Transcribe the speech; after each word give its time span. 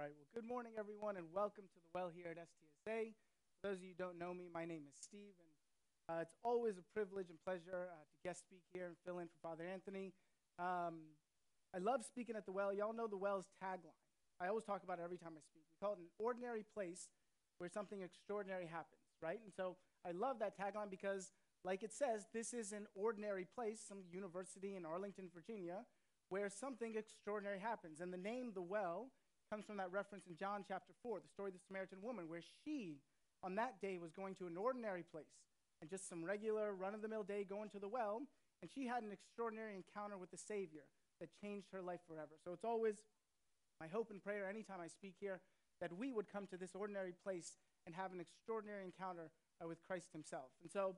All 0.00 0.08
right, 0.08 0.16
well, 0.16 0.32
good 0.32 0.48
morning, 0.48 0.72
everyone, 0.80 1.20
and 1.20 1.28
welcome 1.28 1.68
to 1.68 1.76
the 1.76 1.92
well 1.92 2.08
here 2.08 2.32
at 2.32 2.40
STSA. 2.40 3.12
For 3.60 3.68
those 3.68 3.76
of 3.76 3.84
you 3.84 3.92
who 3.92 4.00
don't 4.00 4.16
know 4.16 4.32
me, 4.32 4.48
my 4.48 4.64
name 4.64 4.88
is 4.88 4.96
Steve, 4.96 5.36
and 5.36 5.52
uh, 6.08 6.24
it's 6.24 6.32
always 6.40 6.80
a 6.80 6.86
privilege 6.96 7.28
and 7.28 7.36
pleasure 7.44 7.92
uh, 7.92 8.00
to 8.00 8.16
guest 8.24 8.48
speak 8.48 8.64
here 8.72 8.88
and 8.88 8.96
fill 9.04 9.20
in 9.20 9.28
for 9.28 9.36
Father 9.44 9.68
Anthony. 9.68 10.16
Um, 10.56 11.12
I 11.76 11.84
love 11.84 12.00
speaking 12.00 12.32
at 12.32 12.48
the 12.48 12.52
well. 12.56 12.72
Y'all 12.72 12.96
know 12.96 13.12
the 13.12 13.20
well's 13.20 13.44
tagline. 13.60 14.00
I 14.40 14.48
always 14.48 14.64
talk 14.64 14.80
about 14.88 15.00
it 15.00 15.04
every 15.04 15.20
time 15.20 15.36
I 15.36 15.44
speak. 15.44 15.68
We 15.68 15.76
call 15.84 15.92
it 15.92 16.00
an 16.00 16.08
ordinary 16.16 16.64
place 16.64 17.12
where 17.60 17.68
something 17.68 18.00
extraordinary 18.00 18.72
happens, 18.72 19.04
right? 19.20 19.44
And 19.44 19.52
so 19.52 19.76
I 20.08 20.16
love 20.16 20.40
that 20.40 20.56
tagline 20.56 20.88
because, 20.88 21.28
like 21.62 21.82
it 21.82 21.92
says, 21.92 22.24
this 22.32 22.56
is 22.56 22.72
an 22.72 22.88
ordinary 22.96 23.44
place, 23.44 23.84
some 23.84 24.00
university 24.08 24.76
in 24.76 24.86
Arlington, 24.86 25.28
Virginia, 25.28 25.84
where 26.30 26.48
something 26.48 26.96
extraordinary 26.96 27.60
happens. 27.60 28.00
And 28.00 28.10
the 28.10 28.16
name, 28.16 28.52
the 28.54 28.64
well, 28.64 29.12
comes 29.50 29.66
from 29.66 29.78
that 29.78 29.90
reference 29.90 30.30
in 30.30 30.36
John 30.36 30.62
chapter 30.66 30.94
4, 31.02 31.18
the 31.18 31.28
story 31.28 31.50
of 31.50 31.54
the 31.54 31.66
Samaritan 31.66 31.98
woman, 32.00 32.30
where 32.30 32.42
she, 32.62 33.02
on 33.42 33.56
that 33.56 33.82
day, 33.82 33.98
was 33.98 34.12
going 34.12 34.36
to 34.36 34.46
an 34.46 34.56
ordinary 34.56 35.02
place 35.02 35.42
and 35.82 35.90
just 35.90 36.08
some 36.08 36.24
regular 36.24 36.72
run 36.72 36.94
of 36.94 37.02
the 37.02 37.08
mill 37.08 37.24
day 37.24 37.42
going 37.42 37.68
to 37.70 37.80
the 37.80 37.88
well, 37.88 38.22
and 38.62 38.70
she 38.70 38.86
had 38.86 39.02
an 39.02 39.10
extraordinary 39.10 39.74
encounter 39.74 40.16
with 40.16 40.30
the 40.30 40.38
Savior 40.38 40.86
that 41.18 41.30
changed 41.42 41.66
her 41.72 41.82
life 41.82 41.98
forever. 42.06 42.38
So 42.44 42.52
it's 42.52 42.64
always 42.64 42.94
my 43.80 43.88
hope 43.88 44.10
and 44.10 44.22
prayer 44.22 44.48
anytime 44.48 44.78
I 44.80 44.86
speak 44.86 45.14
here 45.18 45.40
that 45.80 45.90
we 45.96 46.12
would 46.12 46.30
come 46.30 46.46
to 46.46 46.56
this 46.56 46.76
ordinary 46.76 47.14
place 47.24 47.56
and 47.86 47.94
have 47.94 48.12
an 48.12 48.20
extraordinary 48.20 48.84
encounter 48.84 49.30
uh, 49.62 49.66
with 49.66 49.82
Christ 49.82 50.12
Himself. 50.12 50.52
And 50.62 50.70
so 50.70 50.94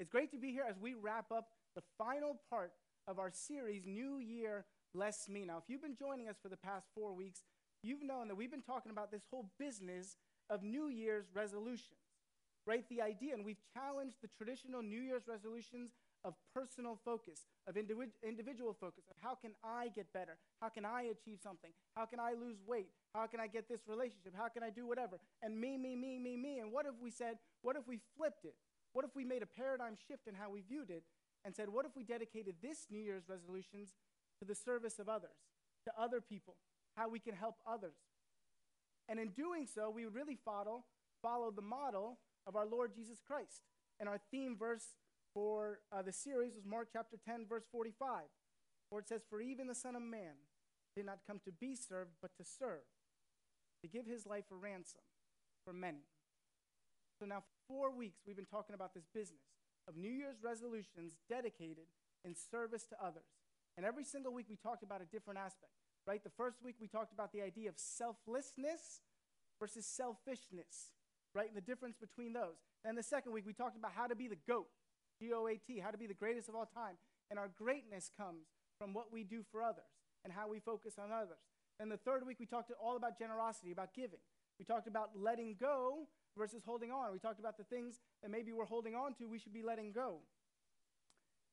it's 0.00 0.10
great 0.10 0.32
to 0.32 0.38
be 0.38 0.50
here 0.50 0.66
as 0.68 0.76
we 0.80 0.94
wrap 0.94 1.30
up 1.30 1.50
the 1.76 1.82
final 1.96 2.40
part 2.50 2.72
of 3.06 3.20
our 3.20 3.30
series, 3.30 3.86
New 3.86 4.18
Year 4.18 4.64
Less 4.94 5.28
Me. 5.28 5.44
Now, 5.44 5.58
if 5.58 5.64
you've 5.68 5.82
been 5.82 5.96
joining 5.96 6.28
us 6.28 6.36
for 6.40 6.48
the 6.48 6.56
past 6.56 6.86
four 6.94 7.12
weeks, 7.12 7.42
you've 7.82 8.02
known 8.02 8.28
that 8.28 8.36
we've 8.36 8.50
been 8.50 8.62
talking 8.62 8.90
about 8.92 9.10
this 9.10 9.22
whole 9.30 9.50
business 9.58 10.16
of 10.48 10.62
New 10.62 10.88
Year's 10.88 11.26
resolutions, 11.34 11.98
right? 12.66 12.84
The 12.88 13.02
idea, 13.02 13.34
and 13.34 13.44
we've 13.44 13.60
challenged 13.74 14.16
the 14.22 14.28
traditional 14.36 14.82
New 14.82 15.00
Year's 15.00 15.26
resolutions 15.26 15.90
of 16.24 16.34
personal 16.54 16.98
focus, 17.04 17.40
of 17.66 17.74
individ- 17.74 18.16
individual 18.26 18.72
focus, 18.72 19.04
of 19.10 19.16
how 19.20 19.34
can 19.34 19.52
I 19.62 19.88
get 19.94 20.10
better? 20.12 20.38
How 20.62 20.70
can 20.70 20.84
I 20.86 21.02
achieve 21.12 21.38
something? 21.42 21.70
How 21.96 22.06
can 22.06 22.18
I 22.18 22.32
lose 22.32 22.56
weight? 22.66 22.88
How 23.14 23.26
can 23.26 23.40
I 23.40 23.46
get 23.46 23.68
this 23.68 23.80
relationship? 23.86 24.32
How 24.34 24.48
can 24.48 24.62
I 24.62 24.70
do 24.70 24.86
whatever? 24.86 25.18
And 25.42 25.60
me, 25.60 25.76
me, 25.76 25.94
me, 25.96 26.18
me, 26.18 26.36
me. 26.36 26.60
And 26.60 26.72
what 26.72 26.86
if 26.86 26.94
we 27.02 27.10
said, 27.10 27.36
what 27.62 27.76
if 27.76 27.86
we 27.86 28.00
flipped 28.16 28.44
it? 28.44 28.54
What 28.94 29.04
if 29.04 29.10
we 29.14 29.24
made 29.24 29.42
a 29.42 29.46
paradigm 29.46 29.96
shift 30.08 30.26
in 30.26 30.34
how 30.34 30.50
we 30.50 30.62
viewed 30.62 30.88
it 30.88 31.02
and 31.44 31.54
said, 31.54 31.68
what 31.68 31.84
if 31.84 31.94
we 31.94 32.04
dedicated 32.04 32.54
this 32.62 32.86
New 32.90 33.00
Year's 33.00 33.28
resolutions 33.28 33.92
to 34.44 34.48
the 34.48 34.54
service 34.54 34.98
of 34.98 35.08
others, 35.08 35.36
to 35.84 35.92
other 35.98 36.20
people, 36.20 36.56
how 36.96 37.08
we 37.08 37.18
can 37.18 37.34
help 37.34 37.56
others. 37.66 37.96
And 39.08 39.18
in 39.18 39.28
doing 39.30 39.66
so, 39.66 39.90
we 39.90 40.04
would 40.04 40.14
really 40.14 40.38
follow, 40.44 40.84
follow 41.22 41.50
the 41.50 41.62
model 41.62 42.18
of 42.46 42.56
our 42.56 42.66
Lord 42.66 42.92
Jesus 42.94 43.20
Christ. 43.26 43.62
And 44.00 44.08
our 44.08 44.20
theme 44.30 44.56
verse 44.58 44.96
for 45.32 45.80
uh, 45.92 46.02
the 46.02 46.12
series 46.12 46.54
was 46.54 46.64
Mark 46.64 46.88
chapter 46.92 47.16
10, 47.24 47.46
verse 47.48 47.64
45, 47.70 48.22
where 48.90 49.00
it 49.00 49.08
says, 49.08 49.22
For 49.28 49.40
even 49.40 49.66
the 49.66 49.74
Son 49.74 49.96
of 49.96 50.02
Man 50.02 50.36
did 50.96 51.06
not 51.06 51.18
come 51.26 51.40
to 51.44 51.52
be 51.52 51.74
served, 51.76 52.12
but 52.22 52.30
to 52.38 52.44
serve, 52.44 52.86
to 53.82 53.88
give 53.88 54.06
his 54.06 54.26
life 54.26 54.44
a 54.52 54.54
ransom 54.54 55.00
for 55.64 55.72
many. 55.72 56.04
So 57.18 57.26
now, 57.26 57.40
for 57.40 57.56
four 57.68 57.96
weeks, 57.96 58.20
we've 58.26 58.36
been 58.36 58.44
talking 58.44 58.74
about 58.74 58.94
this 58.94 59.06
business 59.14 59.42
of 59.88 59.96
New 59.96 60.10
Year's 60.10 60.42
resolutions 60.42 61.14
dedicated 61.28 61.86
in 62.24 62.34
service 62.34 62.84
to 62.86 62.96
others. 63.04 63.43
And 63.76 63.84
every 63.84 64.04
single 64.04 64.32
week 64.32 64.46
we 64.48 64.56
talked 64.56 64.82
about 64.82 65.02
a 65.02 65.06
different 65.06 65.38
aspect, 65.38 65.72
right? 66.06 66.22
The 66.22 66.30
first 66.30 66.62
week 66.62 66.76
we 66.80 66.86
talked 66.86 67.12
about 67.12 67.32
the 67.32 67.42
idea 67.42 67.68
of 67.68 67.74
selflessness 67.76 69.02
versus 69.58 69.86
selfishness, 69.86 70.92
right? 71.34 71.48
And 71.48 71.56
the 71.56 71.60
difference 71.60 71.96
between 71.96 72.32
those. 72.32 72.62
And 72.84 72.96
the 72.96 73.02
second 73.02 73.32
week 73.32 73.46
we 73.46 73.52
talked 73.52 73.76
about 73.76 73.92
how 73.92 74.06
to 74.06 74.14
be 74.14 74.28
the 74.28 74.38
GOAT, 74.46 74.66
G 75.18 75.32
O 75.32 75.46
A 75.48 75.56
T, 75.56 75.80
how 75.80 75.90
to 75.90 75.98
be 75.98 76.06
the 76.06 76.14
greatest 76.14 76.48
of 76.48 76.54
all 76.54 76.66
time. 76.66 76.96
And 77.30 77.38
our 77.38 77.48
greatness 77.48 78.10
comes 78.16 78.46
from 78.78 78.92
what 78.94 79.12
we 79.12 79.24
do 79.24 79.42
for 79.50 79.62
others 79.62 79.90
and 80.24 80.32
how 80.32 80.48
we 80.48 80.60
focus 80.60 80.94
on 80.98 81.10
others. 81.10 81.38
And 81.80 81.90
the 81.90 81.96
third 81.96 82.26
week 82.26 82.38
we 82.38 82.46
talked 82.46 82.70
all 82.80 82.96
about 82.96 83.18
generosity, 83.18 83.72
about 83.72 83.94
giving. 83.94 84.20
We 84.58 84.64
talked 84.64 84.86
about 84.86 85.10
letting 85.16 85.56
go 85.58 86.06
versus 86.36 86.62
holding 86.64 86.92
on. 86.92 87.12
We 87.12 87.18
talked 87.18 87.40
about 87.40 87.56
the 87.56 87.64
things 87.64 88.00
that 88.22 88.30
maybe 88.30 88.52
we're 88.52 88.66
holding 88.66 88.94
on 88.94 89.14
to, 89.14 89.26
we 89.26 89.38
should 89.38 89.52
be 89.52 89.62
letting 89.62 89.90
go. 89.90 90.20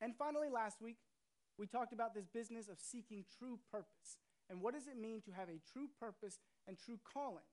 And 0.02 0.16
finally, 0.18 0.50
last 0.50 0.82
week, 0.82 0.98
we 1.58 1.68
talked 1.68 1.94
about 1.94 2.14
this 2.14 2.28
business 2.28 2.68
of 2.70 2.80
seeking 2.80 3.24
true 3.38 3.60
purpose. 3.72 4.18
And 4.50 4.62
what 4.62 4.74
does 4.74 4.88
it 4.88 5.00
mean 5.00 5.22
to 5.22 5.32
have 5.32 5.48
a 5.48 5.60
true 5.72 5.88
purpose 6.00 6.40
and 6.68 6.78
true 6.78 7.00
calling? 7.14 7.48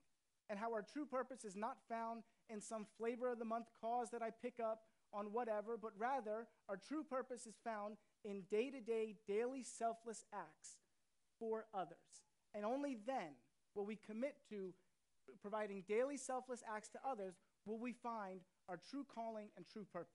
And 0.49 0.57
how 0.57 0.73
our 0.73 0.81
true 0.81 1.05
purpose 1.05 1.45
is 1.45 1.55
not 1.55 1.77
found 1.87 2.23
in 2.49 2.59
some 2.59 2.85
flavor 2.97 3.31
of 3.31 3.39
the 3.39 3.45
month 3.45 3.67
cause 3.79 4.09
that 4.11 4.21
I 4.21 4.29
pick 4.41 4.59
up 4.59 4.81
on 5.13 5.27
whatever, 5.31 5.77
but 5.77 5.91
rather 5.97 6.47
our 6.67 6.77
true 6.77 7.03
purpose 7.03 7.45
is 7.45 7.55
found 7.63 7.97
in 8.25 8.43
day 8.49 8.69
to 8.69 8.81
day, 8.81 9.15
daily 9.27 9.63
selfless 9.63 10.23
acts 10.33 10.77
for 11.39 11.65
others. 11.73 11.97
And 12.53 12.65
only 12.65 12.97
then 13.05 13.37
will 13.75 13.85
we 13.85 13.95
commit 13.95 14.35
to 14.49 14.73
providing 15.41 15.83
daily 15.87 16.17
selfless 16.17 16.63
acts 16.75 16.89
to 16.89 16.99
others 17.07 17.35
will 17.65 17.77
we 17.77 17.93
find 17.93 18.41
our 18.67 18.79
true 18.89 19.05
calling 19.13 19.49
and 19.55 19.65
true 19.71 19.85
purpose. 19.91 20.09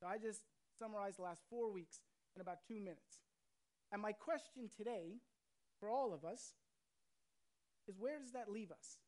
So 0.00 0.06
I 0.06 0.18
just 0.18 0.42
summarized 0.78 1.18
the 1.18 1.22
last 1.22 1.42
four 1.48 1.72
weeks 1.72 2.00
in 2.36 2.42
about 2.42 2.58
two 2.68 2.78
minutes. 2.78 3.24
And 3.90 4.00
my 4.00 4.12
question 4.12 4.68
today 4.76 5.16
for 5.80 5.88
all 5.88 6.12
of 6.12 6.24
us 6.24 6.54
is 7.88 7.96
where 7.98 8.18
does 8.18 8.32
that 8.32 8.50
leave 8.50 8.70
us? 8.70 8.98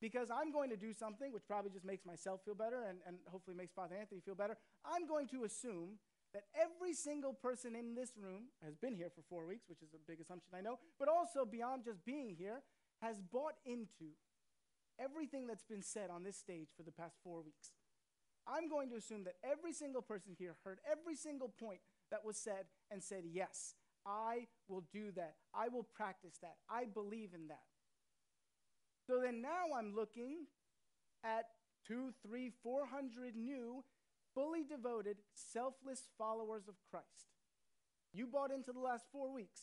Because 0.00 0.30
I'm 0.30 0.52
going 0.52 0.70
to 0.70 0.76
do 0.76 0.92
something 0.92 1.32
which 1.32 1.46
probably 1.48 1.70
just 1.70 1.84
makes 1.84 2.06
myself 2.06 2.40
feel 2.44 2.54
better 2.54 2.84
and, 2.88 2.98
and 3.06 3.18
hopefully 3.28 3.56
makes 3.56 3.72
Father 3.72 3.96
Anthony 3.98 4.20
feel 4.20 4.36
better. 4.36 4.56
I'm 4.84 5.08
going 5.08 5.26
to 5.28 5.42
assume 5.44 5.98
that 6.34 6.44
every 6.54 6.94
single 6.94 7.32
person 7.32 7.74
in 7.74 7.94
this 7.94 8.12
room 8.16 8.52
has 8.62 8.76
been 8.76 8.94
here 8.94 9.10
for 9.10 9.22
four 9.28 9.46
weeks, 9.46 9.64
which 9.68 9.82
is 9.82 9.94
a 9.94 9.98
big 10.06 10.20
assumption 10.20 10.52
I 10.54 10.60
know, 10.60 10.78
but 10.98 11.08
also 11.08 11.44
beyond 11.44 11.84
just 11.84 12.04
being 12.04 12.36
here, 12.38 12.62
has 13.00 13.20
bought 13.20 13.54
into 13.64 14.14
everything 15.00 15.46
that's 15.46 15.64
been 15.64 15.82
said 15.82 16.10
on 16.10 16.22
this 16.22 16.36
stage 16.36 16.68
for 16.76 16.82
the 16.82 16.92
past 16.92 17.16
four 17.24 17.40
weeks. 17.42 17.72
I'm 18.46 18.68
going 18.68 18.88
to 18.90 18.96
assume 18.96 19.24
that 19.24 19.36
every 19.44 19.72
single 19.72 20.02
person 20.02 20.34
here 20.38 20.56
heard 20.64 20.78
every 20.90 21.16
single 21.16 21.48
point 21.48 21.80
that 22.10 22.24
was 22.24 22.36
said 22.36 22.64
and 22.90 23.02
said, 23.02 23.24
Yes, 23.30 23.74
I 24.06 24.46
will 24.68 24.84
do 24.92 25.12
that. 25.16 25.34
I 25.54 25.68
will 25.68 25.86
practice 25.94 26.38
that. 26.42 26.56
I 26.70 26.84
believe 26.84 27.30
in 27.34 27.48
that. 27.48 27.64
So 29.06 29.20
then 29.22 29.42
now 29.42 29.76
I'm 29.76 29.94
looking 29.94 30.46
at 31.24 31.46
two, 31.86 32.12
three, 32.26 32.52
four 32.62 32.86
hundred 32.86 33.36
new, 33.36 33.84
fully 34.34 34.64
devoted, 34.64 35.16
selfless 35.34 36.08
followers 36.16 36.68
of 36.68 36.74
Christ. 36.90 37.32
You 38.12 38.26
bought 38.26 38.50
into 38.50 38.72
the 38.72 38.80
last 38.80 39.06
four 39.12 39.32
weeks. 39.32 39.62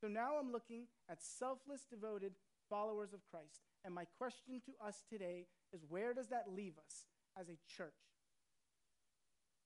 So 0.00 0.08
now 0.08 0.36
I'm 0.40 0.50
looking 0.50 0.86
at 1.10 1.22
selfless, 1.22 1.82
devoted 1.90 2.32
followers 2.68 3.12
of 3.12 3.20
Christ. 3.30 3.60
And 3.84 3.94
my 3.94 4.04
question 4.18 4.60
to 4.66 4.86
us 4.86 5.02
today 5.08 5.46
is 5.72 5.84
where 5.88 6.14
does 6.14 6.28
that 6.28 6.46
leave 6.54 6.74
us 6.84 7.04
as 7.38 7.48
a 7.48 7.58
church? 7.76 7.92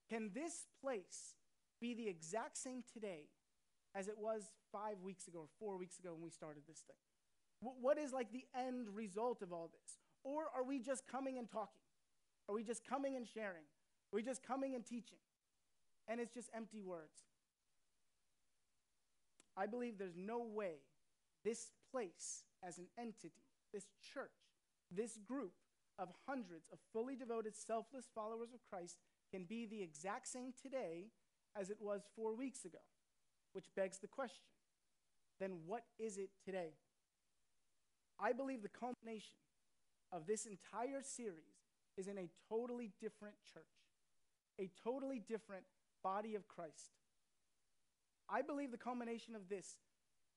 Can 0.09 0.31
this 0.33 0.65
place 0.81 1.35
be 1.79 1.93
the 1.93 2.07
exact 2.07 2.57
same 2.57 2.83
today 2.91 3.29
as 3.93 4.07
it 4.07 4.15
was 4.17 4.49
five 4.71 5.01
weeks 5.03 5.27
ago 5.27 5.39
or 5.39 5.47
four 5.59 5.77
weeks 5.77 5.99
ago 5.99 6.13
when 6.13 6.21
we 6.21 6.29
started 6.29 6.63
this 6.67 6.83
thing? 6.87 6.97
What 7.61 7.97
is 7.97 8.11
like 8.11 8.31
the 8.31 8.45
end 8.55 8.89
result 8.93 9.41
of 9.41 9.51
all 9.51 9.71
this? 9.71 9.97
Or 10.23 10.43
are 10.55 10.63
we 10.63 10.79
just 10.79 11.07
coming 11.07 11.37
and 11.37 11.49
talking? 11.49 11.81
Are 12.49 12.55
we 12.55 12.63
just 12.63 12.85
coming 12.87 13.15
and 13.15 13.25
sharing? 13.27 13.63
Are 14.11 14.15
we 14.15 14.23
just 14.23 14.43
coming 14.43 14.75
and 14.75 14.85
teaching? 14.85 15.17
And 16.07 16.19
it's 16.19 16.33
just 16.33 16.49
empty 16.55 16.81
words. 16.81 17.23
I 19.57 19.65
believe 19.65 19.97
there's 19.97 20.17
no 20.17 20.43
way 20.43 20.75
this 21.43 21.71
place 21.91 22.43
as 22.63 22.77
an 22.77 22.87
entity, 22.99 23.45
this 23.73 23.85
church, 24.13 24.31
this 24.91 25.17
group 25.17 25.53
of 25.97 26.09
hundreds 26.27 26.67
of 26.73 26.79
fully 26.91 27.15
devoted, 27.15 27.55
selfless 27.55 28.05
followers 28.13 28.49
of 28.53 28.59
Christ 28.69 28.97
can 29.31 29.45
be 29.45 29.65
the 29.65 29.81
exact 29.81 30.27
same 30.27 30.53
today 30.61 31.05
as 31.59 31.69
it 31.69 31.77
was 31.79 32.01
four 32.15 32.35
weeks 32.35 32.65
ago, 32.65 32.79
which 33.53 33.65
begs 33.75 33.99
the 33.99 34.07
question 34.07 34.45
then 35.39 35.51
what 35.65 35.83
is 35.99 36.17
it 36.17 36.29
today? 36.43 36.71
I 38.19 38.31
believe 38.31 38.61
the 38.61 38.69
culmination 38.69 39.35
of 40.11 40.25
this 40.27 40.45
entire 40.45 41.01
series 41.01 41.59
is 41.97 42.07
in 42.07 42.17
a 42.17 42.29
totally 42.49 42.91
different 43.01 43.35
church, 43.53 43.63
a 44.59 44.69
totally 44.83 45.19
different 45.19 45.65
body 46.03 46.35
of 46.35 46.47
Christ. 46.47 46.91
I 48.29 48.41
believe 48.41 48.71
the 48.71 48.77
culmination 48.77 49.35
of 49.35 49.49
this 49.49 49.77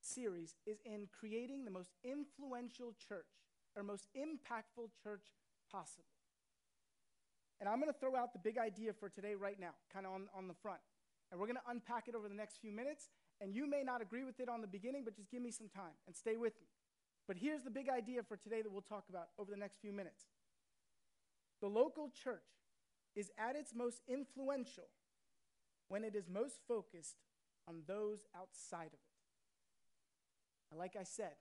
series 0.01 0.55
is 0.67 0.79
in 0.85 1.09
creating 1.19 1.65
the 1.65 1.71
most 1.71 1.91
influential 2.05 2.95
church 3.09 3.27
or 3.77 3.83
most 3.83 4.09
impactful 4.17 4.91
church 5.03 5.27
possible. 5.71 6.05
And 7.61 7.69
I'm 7.69 7.81
going 7.81 7.93
to 7.93 7.99
throw 7.99 8.15
out 8.15 8.33
the 8.33 8.39
big 8.39 8.59
idea 8.59 8.93
for 8.93 9.09
today 9.09 9.35
right 9.35 9.59
now, 9.59 9.75
kind 9.93 10.07
of 10.07 10.13
on, 10.13 10.29
on 10.37 10.49
the 10.49 10.55
front. 10.55 10.81
And 11.31 11.39
we're 11.39 11.47
going 11.47 11.57
to 11.57 11.71
unpack 11.71 12.09
it 12.09 12.15
over 12.15 12.29
the 12.29 12.35
next 12.35 12.59
few 12.61 12.73
minutes. 12.73 13.09
And 13.41 13.55
you 13.55 13.69
may 13.69 13.83
not 13.83 14.01
agree 14.01 14.25
with 14.25 14.41
it 14.41 14.49
on 14.49 14.61
the 14.61 14.67
beginning, 14.67 15.03
but 15.05 15.15
just 15.15 15.31
give 15.31 15.43
me 15.43 15.51
some 15.51 15.69
time 15.69 15.95
and 16.07 16.17
stay 16.17 16.37
with 16.37 16.55
me. 16.61 16.67
But 17.27 17.37
here's 17.37 17.63
the 17.63 17.71
big 17.71 17.89
idea 17.89 18.23
for 18.23 18.37
today 18.37 18.63
that 18.63 18.73
we'll 18.73 18.81
talk 18.81 19.05
about 19.11 19.29
over 19.39 19.51
the 19.51 19.57
next 19.57 19.81
few 19.81 19.93
minutes. 19.93 20.25
The 21.61 21.69
local 21.69 22.11
church 22.11 22.41
is 23.15 23.31
at 23.39 23.57
its 23.57 23.75
most 23.75 24.01
influential 24.09 24.89
when 25.89 26.05
it 26.05 26.15
is 26.15 26.29
most 26.29 26.61
focused 26.67 27.17
on 27.69 27.83
those 27.87 28.25
outside 28.35 28.87
of 28.87 28.95
it. 28.95 29.19
And 30.71 30.79
like 30.79 30.97
I 30.99 31.03
said, 31.03 31.35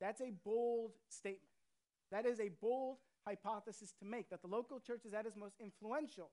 that's 0.00 0.20
a 0.20 0.32
bold 0.44 0.92
statement. 1.08 1.40
That 2.10 2.26
is 2.26 2.40
a 2.40 2.50
bold 2.60 2.98
hypothesis 3.26 3.92
to 3.98 4.04
make 4.04 4.30
that 4.30 4.42
the 4.42 4.48
local 4.48 4.80
church 4.80 5.04
is 5.04 5.14
at 5.14 5.26
its 5.26 5.36
most 5.36 5.56
influential 5.60 6.30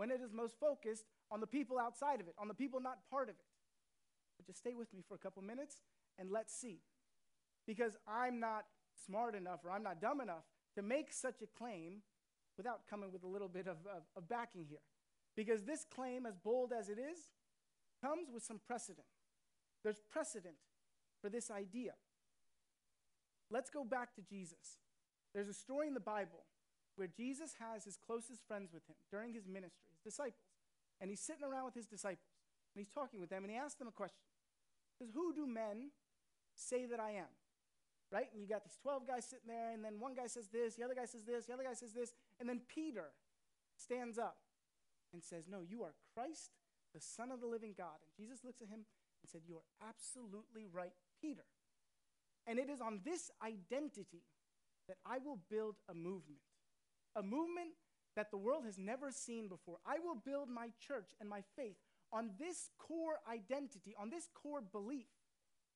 when 0.00 0.10
it 0.10 0.22
is 0.24 0.32
most 0.32 0.58
focused 0.58 1.04
on 1.30 1.40
the 1.40 1.46
people 1.46 1.78
outside 1.78 2.22
of 2.22 2.26
it, 2.26 2.34
on 2.38 2.48
the 2.48 2.54
people 2.54 2.80
not 2.80 3.00
part 3.10 3.28
of 3.28 3.34
it. 3.34 3.44
But 4.38 4.46
just 4.46 4.60
stay 4.60 4.72
with 4.72 4.90
me 4.94 5.02
for 5.06 5.14
a 5.14 5.18
couple 5.18 5.42
minutes 5.42 5.76
and 6.18 6.30
let's 6.30 6.58
see. 6.58 6.78
Because 7.66 7.98
I'm 8.08 8.40
not 8.40 8.64
smart 9.04 9.34
enough 9.34 9.60
or 9.62 9.70
I'm 9.70 9.82
not 9.82 10.00
dumb 10.00 10.22
enough 10.22 10.44
to 10.76 10.80
make 10.80 11.12
such 11.12 11.42
a 11.42 11.46
claim 11.46 12.00
without 12.56 12.88
coming 12.88 13.12
with 13.12 13.24
a 13.24 13.26
little 13.26 13.46
bit 13.46 13.66
of, 13.66 13.76
of, 13.94 14.04
of 14.16 14.26
backing 14.26 14.64
here. 14.70 14.80
Because 15.36 15.64
this 15.64 15.84
claim, 15.94 16.24
as 16.24 16.38
bold 16.38 16.72
as 16.72 16.88
it 16.88 16.96
is, 16.98 17.18
comes 18.00 18.30
with 18.32 18.42
some 18.42 18.58
precedent. 18.66 19.06
There's 19.84 20.00
precedent 20.10 20.56
for 21.20 21.28
this 21.28 21.50
idea. 21.50 21.92
Let's 23.50 23.68
go 23.68 23.84
back 23.84 24.14
to 24.14 24.22
Jesus. 24.22 24.78
There's 25.34 25.48
a 25.48 25.52
story 25.52 25.88
in 25.88 25.92
the 25.92 26.00
Bible 26.00 26.46
where 26.96 27.08
Jesus 27.08 27.54
has 27.58 27.84
his 27.84 27.96
closest 27.96 28.46
friends 28.46 28.72
with 28.72 28.86
him 28.86 28.96
during 29.10 29.32
his 29.32 29.46
ministry, 29.46 29.88
his 29.90 30.00
disciples. 30.00 30.50
And 31.00 31.08
he's 31.08 31.20
sitting 31.20 31.44
around 31.44 31.64
with 31.64 31.74
his 31.74 31.86
disciples. 31.86 32.34
And 32.74 32.84
he's 32.84 32.92
talking 32.92 33.20
with 33.20 33.30
them, 33.30 33.42
and 33.42 33.50
he 33.50 33.56
asks 33.56 33.78
them 33.78 33.88
a 33.88 33.94
question. 33.94 34.22
He 34.98 35.04
says, 35.04 35.14
Who 35.14 35.32
do 35.32 35.46
men 35.46 35.90
say 36.54 36.86
that 36.86 37.00
I 37.00 37.12
am? 37.12 37.32
Right? 38.12 38.26
And 38.32 38.42
you 38.42 38.48
got 38.48 38.64
these 38.64 38.78
12 38.82 39.06
guys 39.06 39.24
sitting 39.24 39.48
there, 39.48 39.70
and 39.70 39.84
then 39.84 39.98
one 39.98 40.14
guy 40.14 40.26
says 40.26 40.48
this, 40.48 40.74
the 40.74 40.84
other 40.84 40.94
guy 40.94 41.06
says 41.06 41.22
this, 41.22 41.46
the 41.46 41.54
other 41.54 41.62
guy 41.62 41.74
says 41.74 41.92
this, 41.92 42.12
and 42.40 42.48
then 42.48 42.60
Peter 42.66 43.14
stands 43.76 44.18
up 44.18 44.36
and 45.12 45.22
says, 45.22 45.44
No, 45.48 45.62
you 45.62 45.82
are 45.82 45.94
Christ, 46.14 46.50
the 46.94 47.00
Son 47.00 47.30
of 47.30 47.40
the 47.40 47.46
living 47.46 47.74
God. 47.76 47.98
And 48.02 48.10
Jesus 48.16 48.44
looks 48.44 48.60
at 48.60 48.68
him 48.68 48.84
and 49.22 49.30
said, 49.30 49.42
You 49.46 49.56
are 49.56 49.88
absolutely 49.88 50.66
right, 50.70 50.92
Peter. 51.20 51.46
And 52.46 52.58
it 52.58 52.68
is 52.68 52.80
on 52.80 53.00
this 53.04 53.30
identity 53.42 54.22
that 54.88 54.96
I 55.06 55.18
will 55.18 55.38
build 55.50 55.76
a 55.88 55.94
movement, 55.94 56.42
a 57.16 57.22
movement 57.22 57.70
that 58.16 58.30
the 58.30 58.36
world 58.36 58.64
has 58.64 58.78
never 58.78 59.10
seen 59.10 59.48
before. 59.48 59.78
I 59.86 59.98
will 59.98 60.16
build 60.16 60.48
my 60.48 60.70
church 60.86 61.08
and 61.20 61.28
my 61.28 61.42
faith 61.56 61.76
on 62.12 62.30
this 62.38 62.70
core 62.78 63.20
identity, 63.30 63.94
on 64.00 64.10
this 64.10 64.28
core 64.34 64.60
belief 64.60 65.06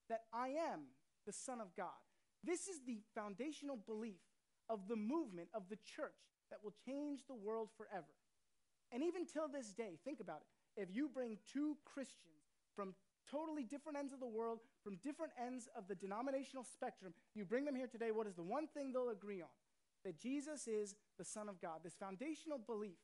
that 0.09 0.23
I 0.33 0.49
am 0.49 0.81
the 1.27 1.33
Son 1.33 1.61
of 1.61 1.75
God. 1.77 2.03
This 2.43 2.67
is 2.67 2.81
the 2.87 3.01
foundational 3.15 3.77
belief 3.77 4.21
of 4.69 4.89
the 4.89 4.97
movement 4.97 5.49
of 5.55 5.69
the 5.71 5.79
church 5.97 6.13
that 6.51 6.59
will 6.63 6.75
change 6.85 7.21
the 7.27 7.35
world 7.35 7.69
forever. 7.77 8.13
And 8.93 9.03
even 9.03 9.27
till 9.27 9.49
this 9.49 9.73
day, 9.73 9.99
think 10.05 10.21
about 10.21 10.43
it. 10.43 10.83
If 10.83 10.95
you 10.95 11.09
bring 11.09 11.39
two 11.51 11.77
Christians 11.85 12.43
from 12.75 12.95
totally 13.31 13.65
different 13.65 13.99
ends 13.99 14.13
of 14.13 14.21
the 14.21 14.27
world, 14.27 14.59
from 14.83 14.97
different 15.03 15.33
ends 15.41 15.69
of 15.77 15.89
the 15.89 15.95
denominational 15.95 16.65
spectrum. 16.65 17.15
You 17.35 17.45
bring 17.45 17.65
them 17.65 17.75
here 17.75 17.87
today, 17.87 18.11
what 18.11 18.27
is 18.27 18.35
the 18.35 18.43
one 18.43 18.67
thing 18.69 18.93
they'll 18.93 19.11
agree 19.11 19.41
on? 19.41 19.49
That 20.05 20.19
Jesus 20.19 20.67
is 20.67 20.95
the 21.19 21.25
Son 21.25 21.49
of 21.49 21.61
God. 21.61 21.81
This 21.83 21.95
foundational 21.95 22.59
belief 22.59 22.99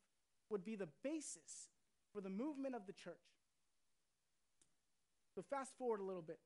would 0.50 0.64
be 0.64 0.76
the 0.76 0.88
basis 1.02 1.69
for 2.12 2.20
the 2.20 2.29
movement 2.29 2.75
of 2.75 2.87
the 2.87 2.93
church. 2.93 3.17
So, 5.35 5.43
fast 5.49 5.73
forward 5.79 6.00
a 6.00 6.05
little 6.05 6.23
bit. 6.23 6.41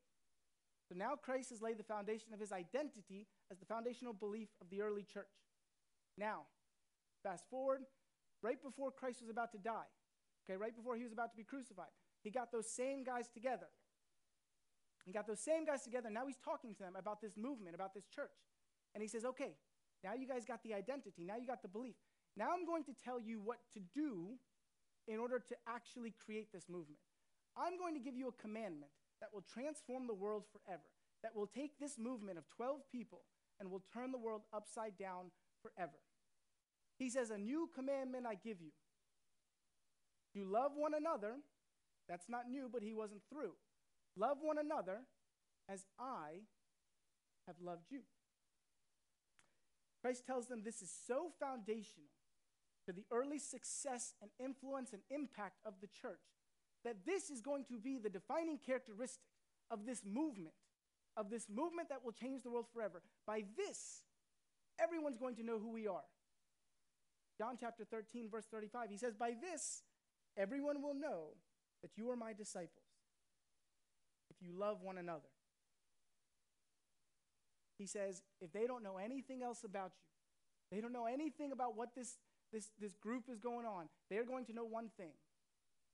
So, 0.87 0.95
now 0.95 1.15
Christ 1.15 1.49
has 1.49 1.61
laid 1.61 1.77
the 1.77 1.83
foundation 1.83 2.33
of 2.33 2.39
his 2.39 2.51
identity 2.51 3.27
as 3.51 3.57
the 3.57 3.65
foundational 3.65 4.13
belief 4.13 4.49
of 4.61 4.69
the 4.69 4.81
early 4.81 5.03
church. 5.03 5.25
Now, 6.17 6.43
fast 7.23 7.43
forward, 7.49 7.81
right 8.41 8.61
before 8.61 8.91
Christ 8.91 9.21
was 9.21 9.29
about 9.29 9.51
to 9.53 9.57
die, 9.57 9.89
okay, 10.45 10.55
right 10.55 10.75
before 10.75 10.95
he 10.95 11.03
was 11.03 11.11
about 11.11 11.31
to 11.31 11.37
be 11.37 11.43
crucified, 11.43 11.91
he 12.23 12.29
got 12.29 12.51
those 12.51 12.69
same 12.69 13.03
guys 13.03 13.27
together. 13.27 13.67
He 15.05 15.11
got 15.11 15.27
those 15.27 15.39
same 15.39 15.65
guys 15.65 15.83
together. 15.83 16.09
Now 16.09 16.25
he's 16.25 16.39
talking 16.43 16.73
to 16.75 16.83
them 16.83 16.95
about 16.97 17.21
this 17.21 17.37
movement, 17.37 17.75
about 17.75 17.93
this 17.93 18.05
church. 18.07 18.31
And 18.93 19.01
he 19.01 19.07
says, 19.07 19.25
okay, 19.25 19.53
now 20.05 20.13
you 20.13 20.27
guys 20.27 20.45
got 20.45 20.61
the 20.61 20.75
identity. 20.75 21.25
Now 21.25 21.35
you 21.35 21.47
got 21.47 21.63
the 21.63 21.67
belief. 21.67 21.95
Now 22.37 22.49
I'm 22.53 22.63
going 22.63 22.83
to 22.83 22.93
tell 23.03 23.19
you 23.19 23.41
what 23.43 23.57
to 23.73 23.79
do 23.95 24.37
in 25.07 25.17
order 25.17 25.39
to 25.39 25.55
actually 25.67 26.13
create 26.23 26.53
this 26.53 26.69
movement. 26.69 26.99
I'm 27.57 27.79
going 27.79 27.95
to 27.95 27.99
give 27.99 28.15
you 28.15 28.27
a 28.27 28.41
commandment 28.41 28.91
that 29.19 29.29
will 29.33 29.43
transform 29.51 30.05
the 30.05 30.13
world 30.13 30.43
forever, 30.53 30.83
that 31.23 31.35
will 31.35 31.47
take 31.47 31.79
this 31.79 31.97
movement 31.97 32.37
of 32.37 32.43
12 32.55 32.81
people 32.91 33.21
and 33.59 33.71
will 33.71 33.81
turn 33.91 34.11
the 34.11 34.19
world 34.19 34.41
upside 34.53 34.95
down 34.95 35.31
forever. 35.63 35.97
He 36.99 37.09
says, 37.09 37.31
A 37.31 37.37
new 37.37 37.67
commandment 37.73 38.27
I 38.27 38.35
give 38.35 38.61
you. 38.61 38.71
You 40.35 40.45
love 40.45 40.73
one 40.75 40.93
another 40.93 41.37
that's 42.07 42.29
not 42.29 42.47
new, 42.47 42.69
but 42.71 42.83
he 42.83 42.93
wasn't 42.93 43.21
through. 43.27 43.53
Love 44.15 44.37
one 44.41 44.59
another 44.59 44.99
as 45.67 45.85
I 45.99 46.43
have 47.47 47.55
loved 47.59 47.85
you. 47.89 48.01
Christ 50.05 50.27
tells 50.27 50.45
them 50.45 50.61
this 50.63 50.83
is 50.83 50.93
so 51.07 51.31
foundational 51.39 52.11
to 52.85 52.93
the 52.93 53.05
early 53.11 53.39
success 53.39 54.13
and 54.21 54.29
influence 54.39 54.93
and 54.93 55.01
impact 55.09 55.55
of 55.65 55.73
the 55.81 55.87
church 55.87 56.21
that 56.83 56.97
this 57.07 57.31
is 57.31 57.41
going 57.41 57.65
to 57.65 57.79
be 57.79 57.97
the 57.97 58.11
defining 58.11 58.59
characteristic 58.63 59.25
of 59.71 59.87
this 59.87 60.03
movement, 60.05 60.53
of 61.17 61.31
this 61.31 61.47
movement 61.49 61.89
that 61.89 62.05
will 62.05 62.11
change 62.11 62.43
the 62.43 62.51
world 62.51 62.67
forever. 62.71 63.01
By 63.25 63.45
this, 63.57 64.03
everyone's 64.79 65.17
going 65.17 65.37
to 65.37 65.43
know 65.43 65.57
who 65.57 65.71
we 65.71 65.87
are. 65.87 66.05
John 67.39 67.57
chapter 67.59 67.83
13, 67.83 68.29
verse 68.29 68.45
35, 68.51 68.91
he 68.91 68.97
says, 68.97 69.15
By 69.15 69.31
this, 69.41 69.81
everyone 70.37 70.83
will 70.83 70.93
know 70.93 71.29
that 71.81 71.97
you 71.97 72.11
are 72.11 72.15
my 72.15 72.33
disciples 72.33 72.85
if 74.29 74.35
you 74.45 74.53
love 74.55 74.83
one 74.83 74.99
another. 74.99 75.34
He 77.77 77.85
says, 77.85 78.21
if 78.41 78.51
they 78.53 78.67
don't 78.67 78.83
know 78.83 78.97
anything 78.97 79.43
else 79.43 79.63
about 79.63 79.91
you, 79.95 80.75
they 80.75 80.81
don't 80.81 80.93
know 80.93 81.05
anything 81.05 81.51
about 81.51 81.75
what 81.75 81.89
this, 81.95 82.17
this, 82.51 82.69
this 82.79 82.93
group 82.95 83.25
is 83.29 83.39
going 83.39 83.65
on, 83.65 83.87
they're 84.09 84.25
going 84.25 84.45
to 84.45 84.53
know 84.53 84.65
one 84.65 84.89
thing 84.97 85.11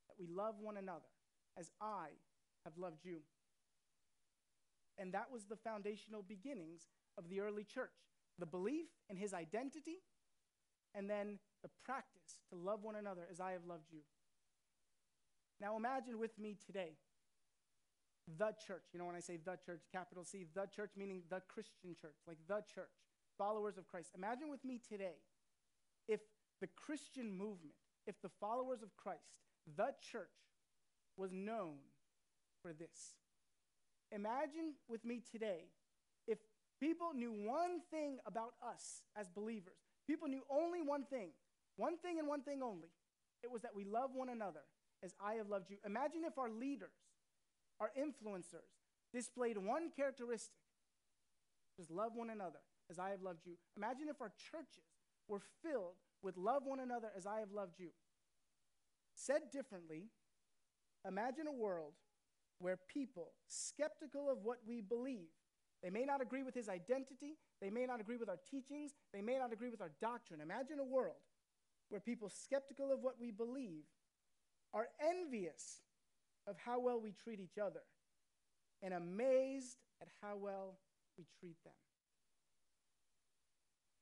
that 0.08 0.14
we 0.18 0.26
love 0.26 0.54
one 0.60 0.76
another 0.76 1.10
as 1.58 1.70
I 1.80 2.08
have 2.64 2.78
loved 2.78 3.04
you. 3.04 3.18
And 4.98 5.12
that 5.14 5.30
was 5.32 5.44
the 5.44 5.56
foundational 5.56 6.22
beginnings 6.22 6.82
of 7.18 7.28
the 7.28 7.40
early 7.40 7.64
church 7.64 7.90
the 8.38 8.46
belief 8.46 8.86
in 9.08 9.16
his 9.16 9.34
identity, 9.34 9.98
and 10.94 11.08
then 11.08 11.38
the 11.62 11.70
practice 11.84 12.38
to 12.50 12.56
love 12.56 12.82
one 12.82 12.96
another 12.96 13.22
as 13.30 13.40
I 13.40 13.52
have 13.52 13.64
loved 13.66 13.92
you. 13.92 14.00
Now 15.60 15.76
imagine 15.76 16.18
with 16.18 16.38
me 16.38 16.56
today 16.66 16.96
the 18.38 18.54
church. 18.66 18.84
You 18.92 18.98
know, 18.98 19.06
when 19.06 19.16
I 19.16 19.20
say 19.20 19.36
the 19.36 19.56
church, 19.64 19.82
capital 19.92 20.24
C, 20.24 20.46
the 20.54 20.66
church 20.74 20.92
meaning 20.96 21.22
the 21.30 21.40
Christian 21.48 21.94
church, 22.00 22.16
like 22.26 22.38
the 22.48 22.62
church, 22.74 22.90
followers 23.38 23.78
of 23.78 23.86
Christ. 23.86 24.10
Imagine 24.16 24.50
with 24.50 24.64
me 24.64 24.80
today 24.88 25.16
if 26.08 26.20
the 26.60 26.68
Christian 26.76 27.30
movement, 27.30 27.74
if 28.06 28.20
the 28.22 28.30
followers 28.40 28.82
of 28.82 28.96
Christ, 28.96 29.40
the 29.76 29.94
church, 30.00 30.28
was 31.16 31.32
known 31.32 31.76
for 32.62 32.72
this. 32.72 33.16
Imagine 34.10 34.74
with 34.88 35.04
me 35.04 35.22
today 35.30 35.68
if 36.26 36.38
people 36.80 37.12
knew 37.14 37.32
one 37.32 37.80
thing 37.90 38.18
about 38.26 38.54
us 38.66 39.02
as 39.16 39.28
believers. 39.28 39.78
People 40.06 40.28
knew 40.28 40.42
only 40.50 40.82
one 40.82 41.04
thing, 41.04 41.30
one 41.76 41.96
thing 41.98 42.18
and 42.18 42.28
one 42.28 42.42
thing 42.42 42.62
only. 42.62 42.88
It 43.42 43.50
was 43.50 43.62
that 43.62 43.74
we 43.74 43.84
love 43.84 44.10
one 44.14 44.28
another 44.28 44.62
as 45.02 45.14
I 45.20 45.34
have 45.34 45.48
loved 45.48 45.70
you. 45.70 45.78
Imagine 45.84 46.22
if 46.24 46.38
our 46.38 46.50
leaders, 46.50 46.92
our 47.82 47.90
influencers, 47.98 48.70
displayed 49.12 49.58
one 49.58 49.90
characteristic 49.94 50.62
just 51.76 51.90
love 51.90 52.12
one 52.14 52.30
another 52.30 52.60
as 52.90 52.98
I 52.98 53.10
have 53.10 53.22
loved 53.22 53.46
you. 53.46 53.54
Imagine 53.76 54.08
if 54.08 54.20
our 54.20 54.32
churches 54.50 54.84
were 55.28 55.40
filled 55.62 55.96
with 56.22 56.36
love 56.36 56.62
one 56.64 56.80
another 56.80 57.08
as 57.16 57.26
I 57.26 57.40
have 57.40 57.50
loved 57.52 57.78
you. 57.78 57.88
Said 59.14 59.50
differently, 59.52 60.08
imagine 61.06 61.46
a 61.46 61.52
world 61.52 61.94
where 62.58 62.78
people, 62.92 63.32
skeptical 63.48 64.30
of 64.30 64.38
what 64.42 64.58
we 64.66 64.80
believe, 64.80 65.32
they 65.82 65.90
may 65.90 66.04
not 66.04 66.22
agree 66.22 66.44
with 66.44 66.54
his 66.54 66.68
identity, 66.68 67.36
they 67.60 67.70
may 67.70 67.86
not 67.86 68.00
agree 68.00 68.16
with 68.16 68.28
our 68.28 68.38
teachings, 68.48 68.92
they 69.12 69.22
may 69.22 69.38
not 69.38 69.52
agree 69.52 69.70
with 69.70 69.80
our 69.80 69.92
doctrine. 70.00 70.40
Imagine 70.40 70.78
a 70.78 70.84
world 70.84 71.16
where 71.88 72.00
people, 72.00 72.28
skeptical 72.28 72.92
of 72.92 73.00
what 73.00 73.14
we 73.20 73.30
believe, 73.32 73.82
are 74.72 74.86
envious 75.04 75.80
of 76.46 76.56
how 76.64 76.80
well 76.80 77.00
we 77.00 77.12
treat 77.12 77.40
each 77.40 77.58
other 77.58 77.82
and 78.82 78.92
amazed 78.94 79.76
at 80.00 80.08
how 80.20 80.36
well 80.36 80.78
we 81.16 81.24
treat 81.38 81.56
them. 81.64 81.72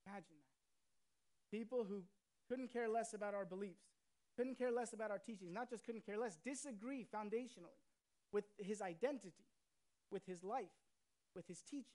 Imagine 0.06 0.36
that. 0.38 1.56
People 1.56 1.84
who 1.88 2.02
couldn't 2.48 2.72
care 2.72 2.88
less 2.88 3.12
about 3.12 3.34
our 3.34 3.44
beliefs, 3.44 3.84
couldn't 4.36 4.56
care 4.56 4.72
less 4.72 4.92
about 4.92 5.10
our 5.10 5.18
teachings, 5.18 5.52
not 5.52 5.68
just 5.68 5.84
couldn't 5.84 6.06
care 6.06 6.18
less, 6.18 6.38
disagree 6.44 7.04
foundationally 7.14 7.78
with 8.32 8.44
his 8.58 8.80
identity, 8.80 9.44
with 10.10 10.24
his 10.26 10.42
life, 10.42 10.64
with 11.34 11.46
his 11.46 11.60
teachings, 11.62 11.86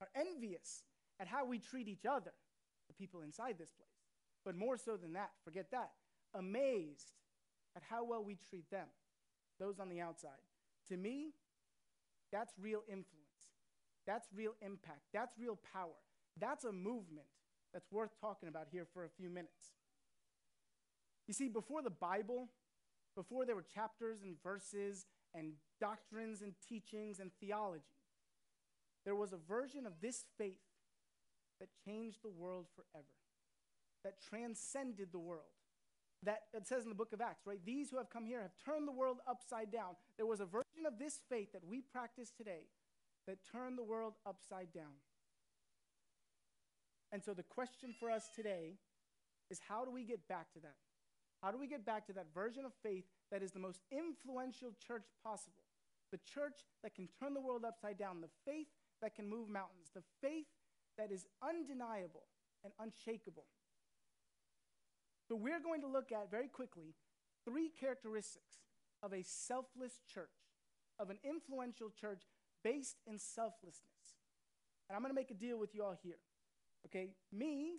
are 0.00 0.08
envious 0.14 0.82
at 1.18 1.26
how 1.26 1.44
we 1.44 1.58
treat 1.58 1.88
each 1.88 2.04
other, 2.04 2.32
the 2.88 2.94
people 2.94 3.22
inside 3.22 3.56
this 3.58 3.70
place. 3.70 3.88
But 4.44 4.56
more 4.56 4.76
so 4.76 4.96
than 4.96 5.12
that, 5.14 5.30
forget 5.44 5.70
that, 5.70 5.90
amazed 6.34 7.12
at 7.76 7.82
how 7.88 8.04
well 8.04 8.22
we 8.24 8.36
treat 8.48 8.70
them, 8.70 8.86
those 9.58 9.78
on 9.78 9.88
the 9.88 10.00
outside. 10.00 10.30
To 10.88 10.96
me, 10.96 11.30
that's 12.32 12.52
real 12.60 12.82
influence. 12.88 13.06
That's 14.06 14.28
real 14.34 14.54
impact. 14.62 15.02
That's 15.12 15.38
real 15.38 15.58
power. 15.72 15.98
That's 16.38 16.64
a 16.64 16.72
movement 16.72 17.26
that's 17.72 17.90
worth 17.92 18.10
talking 18.20 18.48
about 18.48 18.66
here 18.70 18.86
for 18.92 19.04
a 19.04 19.08
few 19.08 19.28
minutes. 19.28 19.74
You 21.28 21.34
see, 21.34 21.48
before 21.48 21.82
the 21.82 21.90
Bible, 21.90 22.48
before 23.14 23.44
there 23.46 23.54
were 23.54 23.64
chapters 23.74 24.22
and 24.22 24.34
verses 24.42 25.06
and 25.34 25.52
doctrines 25.80 26.42
and 26.42 26.54
teachings 26.68 27.20
and 27.20 27.30
theology, 27.40 27.84
there 29.04 29.14
was 29.14 29.32
a 29.32 29.36
version 29.36 29.86
of 29.86 29.92
this 30.00 30.24
faith 30.36 30.58
that 31.60 31.68
changed 31.84 32.18
the 32.22 32.30
world 32.30 32.66
forever, 32.74 33.06
that 34.02 34.14
transcended 34.20 35.08
the 35.12 35.18
world. 35.18 35.44
That 36.22 36.42
it 36.52 36.66
says 36.66 36.82
in 36.82 36.90
the 36.90 36.94
book 36.94 37.12
of 37.12 37.20
Acts, 37.20 37.46
right? 37.46 37.60
These 37.64 37.90
who 37.90 37.96
have 37.96 38.10
come 38.10 38.26
here 38.26 38.42
have 38.42 38.52
turned 38.62 38.86
the 38.86 38.92
world 38.92 39.18
upside 39.26 39.72
down. 39.72 39.96
There 40.16 40.26
was 40.26 40.40
a 40.40 40.44
version 40.44 40.84
of 40.86 40.98
this 40.98 41.20
faith 41.28 41.52
that 41.52 41.66
we 41.66 41.80
practice 41.80 42.30
today 42.36 42.66
that 43.26 43.38
turned 43.50 43.78
the 43.78 43.84
world 43.84 44.14
upside 44.26 44.72
down. 44.72 45.00
And 47.12 47.24
so 47.24 47.32
the 47.32 47.42
question 47.42 47.94
for 47.98 48.10
us 48.10 48.28
today 48.34 48.74
is 49.50 49.60
how 49.68 49.84
do 49.84 49.90
we 49.90 50.04
get 50.04 50.28
back 50.28 50.52
to 50.52 50.60
that? 50.60 50.76
How 51.42 51.50
do 51.50 51.58
we 51.58 51.66
get 51.66 51.86
back 51.86 52.06
to 52.06 52.12
that 52.12 52.26
version 52.34 52.64
of 52.64 52.72
faith 52.82 53.04
that 53.32 53.42
is 53.42 53.50
the 53.52 53.58
most 53.58 53.80
influential 53.90 54.72
church 54.86 55.04
possible? 55.24 55.64
The 56.12 56.18
church 56.18 56.60
that 56.82 56.94
can 56.94 57.08
turn 57.18 57.34
the 57.34 57.40
world 57.40 57.64
upside 57.64 57.98
down, 57.98 58.20
the 58.20 58.28
faith 58.44 58.68
that 59.00 59.14
can 59.14 59.28
move 59.28 59.48
mountains, 59.48 59.90
the 59.94 60.02
faith 60.20 60.46
that 60.98 61.10
is 61.10 61.24
undeniable 61.42 62.24
and 62.62 62.72
unshakable. 62.78 63.44
So, 65.30 65.36
we're 65.36 65.60
going 65.60 65.80
to 65.82 65.86
look 65.86 66.10
at 66.10 66.28
very 66.28 66.48
quickly 66.48 66.96
three 67.44 67.70
characteristics 67.78 68.66
of 69.00 69.12
a 69.12 69.22
selfless 69.22 70.02
church, 70.12 70.34
of 70.98 71.08
an 71.08 71.18
influential 71.22 71.88
church 71.88 72.22
based 72.64 72.96
in 73.06 73.16
selflessness. 73.16 74.18
And 74.88 74.96
I'm 74.96 75.02
going 75.02 75.14
to 75.14 75.14
make 75.14 75.30
a 75.30 75.34
deal 75.34 75.56
with 75.56 75.72
you 75.72 75.84
all 75.84 75.96
here. 76.02 76.18
Okay, 76.86 77.10
me, 77.30 77.74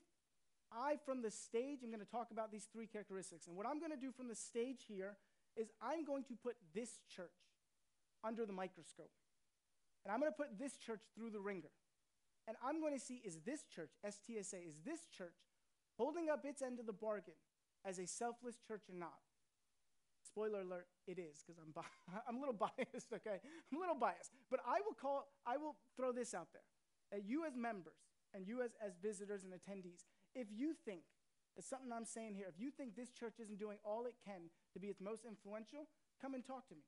I 0.72 0.96
from 1.06 1.22
the 1.22 1.30
stage 1.30 1.80
I'm 1.84 1.90
going 1.90 2.00
to 2.00 2.10
talk 2.10 2.32
about 2.32 2.54
these 2.54 2.70
three 2.72 2.88
characteristics. 2.88 3.48
And 3.48 3.58
what 3.58 3.68
I'm 3.68 3.80
going 3.80 3.92
to 3.92 4.00
do 4.00 4.14
from 4.14 4.30
the 4.30 4.36
stage 4.36 4.86
here 4.88 5.18
is 5.58 5.68
I'm 5.82 6.06
going 6.06 6.24
to 6.30 6.36
put 6.42 6.56
this 6.74 7.02
church 7.14 7.36
under 8.24 8.46
the 8.46 8.54
microscope. 8.54 9.12
And 10.06 10.14
I'm 10.14 10.22
going 10.22 10.32
to 10.32 10.38
put 10.38 10.58
this 10.58 10.78
church 10.78 11.02
through 11.14 11.32
the 11.32 11.42
wringer. 11.42 11.76
And 12.48 12.56
I'm 12.64 12.80
going 12.80 12.98
to 12.98 13.06
see 13.06 13.22
is 13.26 13.40
this 13.46 13.66
church, 13.76 13.92
STSA, 14.08 14.66
is 14.66 14.80
this 14.86 15.02
church 15.12 15.36
holding 15.98 16.30
up 16.30 16.46
its 16.46 16.62
end 16.62 16.80
of 16.80 16.86
the 16.86 16.94
bargain 16.94 17.36
as 17.86 18.00
a 18.00 18.08
selfless 18.08 18.58
church 18.68 18.84
or 18.90 18.96
not? 18.96 19.20
Spoiler 20.24 20.62
alert, 20.62 20.88
it 21.08 21.18
is, 21.18 21.44
because 21.44 21.60
I'm, 21.60 21.72
bi- 21.72 21.98
I'm 22.28 22.38
a 22.38 22.40
little 22.40 22.54
biased, 22.56 23.12
okay? 23.14 23.42
I'm 23.72 23.78
a 23.78 23.82
little 23.82 23.96
biased. 23.96 24.32
But 24.50 24.62
I 24.66 24.80
will 24.86 24.94
call, 24.94 25.28
I 25.46 25.58
will 25.58 25.76
throw 25.98 26.12
this 26.12 26.34
out 26.34 26.48
there. 26.54 26.64
That 27.12 27.28
you 27.28 27.46
as 27.46 27.56
members 27.58 28.00
and 28.34 28.48
you 28.48 28.62
as, 28.62 28.72
as 28.86 28.94
visitors 29.02 29.44
and 29.44 29.52
attendees, 29.52 30.06
if 30.34 30.48
you 30.50 30.74
think, 30.86 31.02
it's 31.58 31.68
something 31.68 31.92
I'm 31.92 32.06
saying 32.06 32.36
here, 32.36 32.48
if 32.48 32.56
you 32.62 32.72
think 32.72 32.96
this 32.96 33.12
church 33.12 33.36
isn't 33.44 33.60
doing 33.60 33.78
all 33.84 34.06
it 34.06 34.16
can 34.24 34.48
to 34.74 34.80
be 34.80 34.88
its 34.88 35.02
most 35.02 35.26
influential, 35.26 35.90
come 36.22 36.34
and 36.34 36.46
talk 36.46 36.70
to 36.70 36.76
me. 36.76 36.88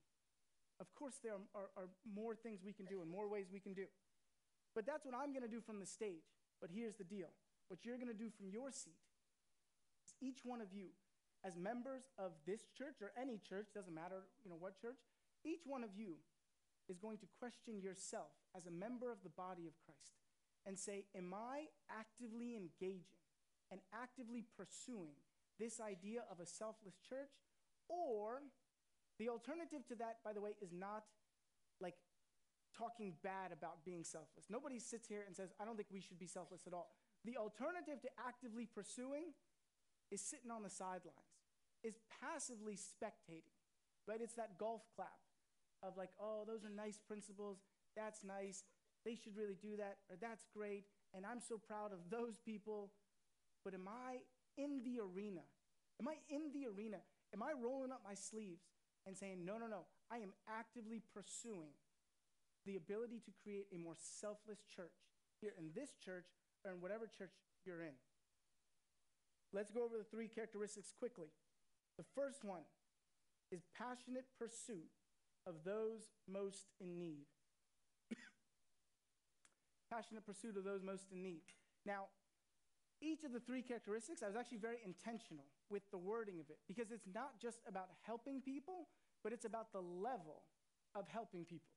Of 0.80 0.94
course, 0.96 1.16
there 1.22 1.34
are, 1.34 1.44
are, 1.54 1.70
are 1.76 1.90
more 2.08 2.36
things 2.36 2.62
we 2.64 2.72
can 2.72 2.86
do 2.86 3.02
and 3.02 3.10
more 3.10 3.28
ways 3.28 3.48
we 3.52 3.60
can 3.60 3.74
do. 3.74 3.86
But 4.74 4.86
that's 4.86 5.06
what 5.06 5.14
I'm 5.14 5.34
going 5.34 5.44
to 5.44 5.52
do 5.52 5.62
from 5.62 5.80
the 5.80 5.86
stage. 5.86 6.24
But 6.62 6.70
here's 6.74 6.96
the 6.96 7.04
deal 7.04 7.30
what 7.74 7.82
you're 7.82 7.98
going 7.98 8.13
to 8.13 8.13
do 8.13 8.30
from 8.30 8.53
your 8.53 8.70
seat 8.70 9.01
each 10.24 10.39
one 10.46 10.62
of 10.62 10.72
you, 10.72 10.88
as 11.44 11.58
members 11.58 12.08
of 12.18 12.32
this 12.48 12.72
church 12.72 13.03
or 13.03 13.12
any 13.20 13.38
church, 13.38 13.68
doesn't 13.75 13.94
matter 13.94 14.24
you 14.44 14.50
know, 14.50 14.56
what 14.58 14.80
church, 14.80 14.96
each 15.44 15.68
one 15.68 15.84
of 15.84 15.92
you 15.94 16.15
is 16.88 16.98
going 16.98 17.18
to 17.18 17.27
question 17.39 17.84
yourself 17.84 18.32
as 18.56 18.65
a 18.65 18.72
member 18.72 19.12
of 19.12 19.20
the 19.24 19.30
body 19.36 19.68
of 19.68 19.75
Christ 19.84 20.15
and 20.65 20.80
say, 20.80 21.03
Am 21.15 21.34
I 21.36 21.68
actively 21.92 22.56
engaging 22.56 23.20
and 23.72 23.82
actively 23.92 24.46
pursuing 24.56 25.20
this 25.60 25.82
idea 25.84 26.24
of 26.32 26.39
a 26.39 26.46
selfless 26.46 26.96
church? 27.03 27.36
Or 27.89 28.39
the 29.20 29.27
alternative 29.27 29.86
to 29.89 29.96
that, 29.96 30.24
by 30.24 30.32
the 30.32 30.39
way, 30.39 30.56
is 30.62 30.72
not 30.72 31.03
like 31.82 31.96
talking 32.77 33.13
bad 33.24 33.51
about 33.51 33.84
being 33.84 34.03
selfless. 34.03 34.48
Nobody 34.50 34.80
sits 34.80 35.08
here 35.08 35.24
and 35.27 35.36
says, 35.36 35.51
I 35.60 35.65
don't 35.65 35.75
think 35.75 35.89
we 35.92 36.00
should 36.00 36.20
be 36.20 36.27
selfless 36.27 36.62
at 36.65 36.74
all. 36.74 36.96
The 37.25 37.38
alternative 37.38 38.01
to 38.01 38.10
actively 38.20 38.68
pursuing 38.68 39.32
is 40.12 40.22
sitting 40.22 40.51
on 40.51 40.63
the 40.63 40.70
sidelines, 40.70 41.39
is 41.84 41.96
passively 42.22 42.75
spectating, 42.75 43.56
right? 44.08 44.20
It's 44.22 44.36
that 44.36 44.58
golf 44.58 44.82
clap 44.96 45.24
of 45.82 45.98
like, 45.98 46.12
oh, 46.20 46.44
those 46.46 46.65
are 46.65 46.70
nice 46.70 47.00
principles. 47.08 47.58
That's 47.96 48.24
nice. 48.24 48.63
They 49.06 49.15
should 49.15 49.36
really 49.36 49.58
do 49.62 49.75
that, 49.77 49.98
or 50.10 50.15
that's 50.20 50.46
great. 50.56 50.86
And 51.13 51.25
I'm 51.25 51.39
so 51.39 51.58
proud 51.58 51.92
of 51.92 52.00
those 52.10 52.38
people. 52.44 52.92
But 53.63 53.74
am 53.74 53.88
I 53.88 54.24
in 54.58 54.84
the 54.84 55.00
arena? 55.00 55.42
Am 56.01 56.08
I 56.08 56.15
in 56.30 56.51
the 56.53 56.68
arena? 56.68 56.98
Am 57.34 57.44
I 57.44 57.51
rolling 57.53 57.92
up 57.92 58.01
my 58.03 58.15
sleeves 58.15 58.63
and 59.08 59.15
saying, 59.18 59.44
no, 59.46 59.58
no, 59.58 59.68
no, 59.68 59.86
I 60.12 60.18
am 60.18 60.34
actively 60.48 61.01
pursuing 61.13 61.75
the 62.65 62.75
ability 62.75 63.22
to 63.25 63.32
create 63.44 63.68
a 63.74 63.77
more 63.77 63.96
selfless 63.98 64.63
church 64.74 64.96
here 65.42 65.53
in 65.58 65.72
this 65.75 65.92
church 66.03 66.27
or 66.65 66.72
in 66.72 66.82
whatever 66.82 67.08
church 67.08 67.32
you're 67.65 67.82
in. 67.82 67.96
Let's 69.53 69.72
go 69.72 69.84
over 69.84 69.98
the 69.98 70.10
three 70.10 70.27
characteristics 70.27 70.93
quickly. 70.98 71.29
The 71.98 72.05
first 72.15 72.43
one 72.43 72.65
is 73.51 73.62
passionate 73.77 74.25
pursuit 74.39 74.89
of 75.46 75.62
those 75.63 76.10
most 76.27 76.74
in 76.82 76.98
need. 76.98 77.27
passionate 79.91 80.25
pursuit 80.25 80.58
of 80.58 80.63
those 80.63 80.82
most 80.82 81.05
in 81.12 81.22
need. 81.22 81.41
Now, 81.86 82.08
each 83.01 83.24
of 83.24 83.34
the 83.34 83.39
three 83.39 83.62
characteristics, 83.62 84.24
I 84.24 84.27
was 84.27 84.36
actually 84.36 84.63
very 84.63 84.79
intentional 84.86 85.46
with 85.70 85.84
the 85.91 85.98
wording 85.98 86.39
of 86.39 86.50
it 86.50 86.58
because 86.67 86.91
it's 86.91 87.05
not 87.13 87.39
just 87.39 87.60
about 87.67 87.89
helping 88.01 88.41
people, 88.41 88.88
but 89.24 89.34
it's 89.34 89.46
about 89.46 89.72
the 89.74 89.82
level 89.82 90.48
of 90.96 91.05
helping 91.08 91.43
people. 91.46 91.75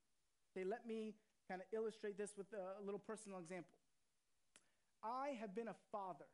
Okay, 0.56 0.64
let 0.64 0.86
me 0.86 1.14
kind 1.48 1.60
of 1.60 1.66
illustrate 1.76 2.16
this 2.16 2.32
with 2.38 2.46
a 2.54 2.82
little 2.82 3.00
personal 3.00 3.38
example. 3.38 3.74
I 5.02 5.36
have 5.40 5.54
been 5.54 5.68
a 5.68 5.76
father 5.92 6.28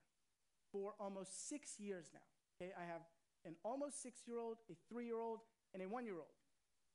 for 0.71 0.95
almost 0.99 1.49
six 1.49 1.79
years 1.79 2.11
now. 2.13 2.25
Okay, 2.57 2.73
I 2.79 2.85
have 2.85 3.03
an 3.45 3.57
almost 3.65 4.03
six 4.03 4.23
year 4.27 4.39
old, 4.39 4.59
a 4.71 4.75
three 4.89 5.07
year 5.07 5.19
old, 5.19 5.41
and 5.75 5.83
a 5.83 5.89
one 5.89 6.05
year 6.05 6.17
old. 6.17 6.37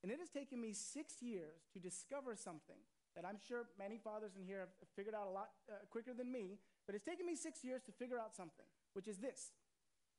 And 0.03 0.11
it 0.11 0.19
has 0.19 0.29
taken 0.29 0.61
me 0.61 0.73
six 0.73 1.21
years 1.21 1.65
to 1.73 1.79
discover 1.79 2.35
something 2.35 2.77
that 3.15 3.25
I'm 3.25 3.37
sure 3.47 3.65
many 3.79 3.97
fathers 3.97 4.37
in 4.37 4.45
here 4.45 4.69
have 4.79 4.89
figured 4.95 5.15
out 5.15 5.27
a 5.27 5.31
lot 5.33 5.49
uh, 5.69 5.81
quicker 5.89 6.13
than 6.13 6.31
me, 6.31 6.59
but 6.85 6.93
it's 6.93 7.03
taken 7.03 7.25
me 7.25 7.35
six 7.35 7.63
years 7.63 7.81
to 7.83 7.91
figure 7.91 8.19
out 8.19 8.35
something, 8.35 8.65
which 8.93 9.07
is 9.07 9.17
this 9.17 9.51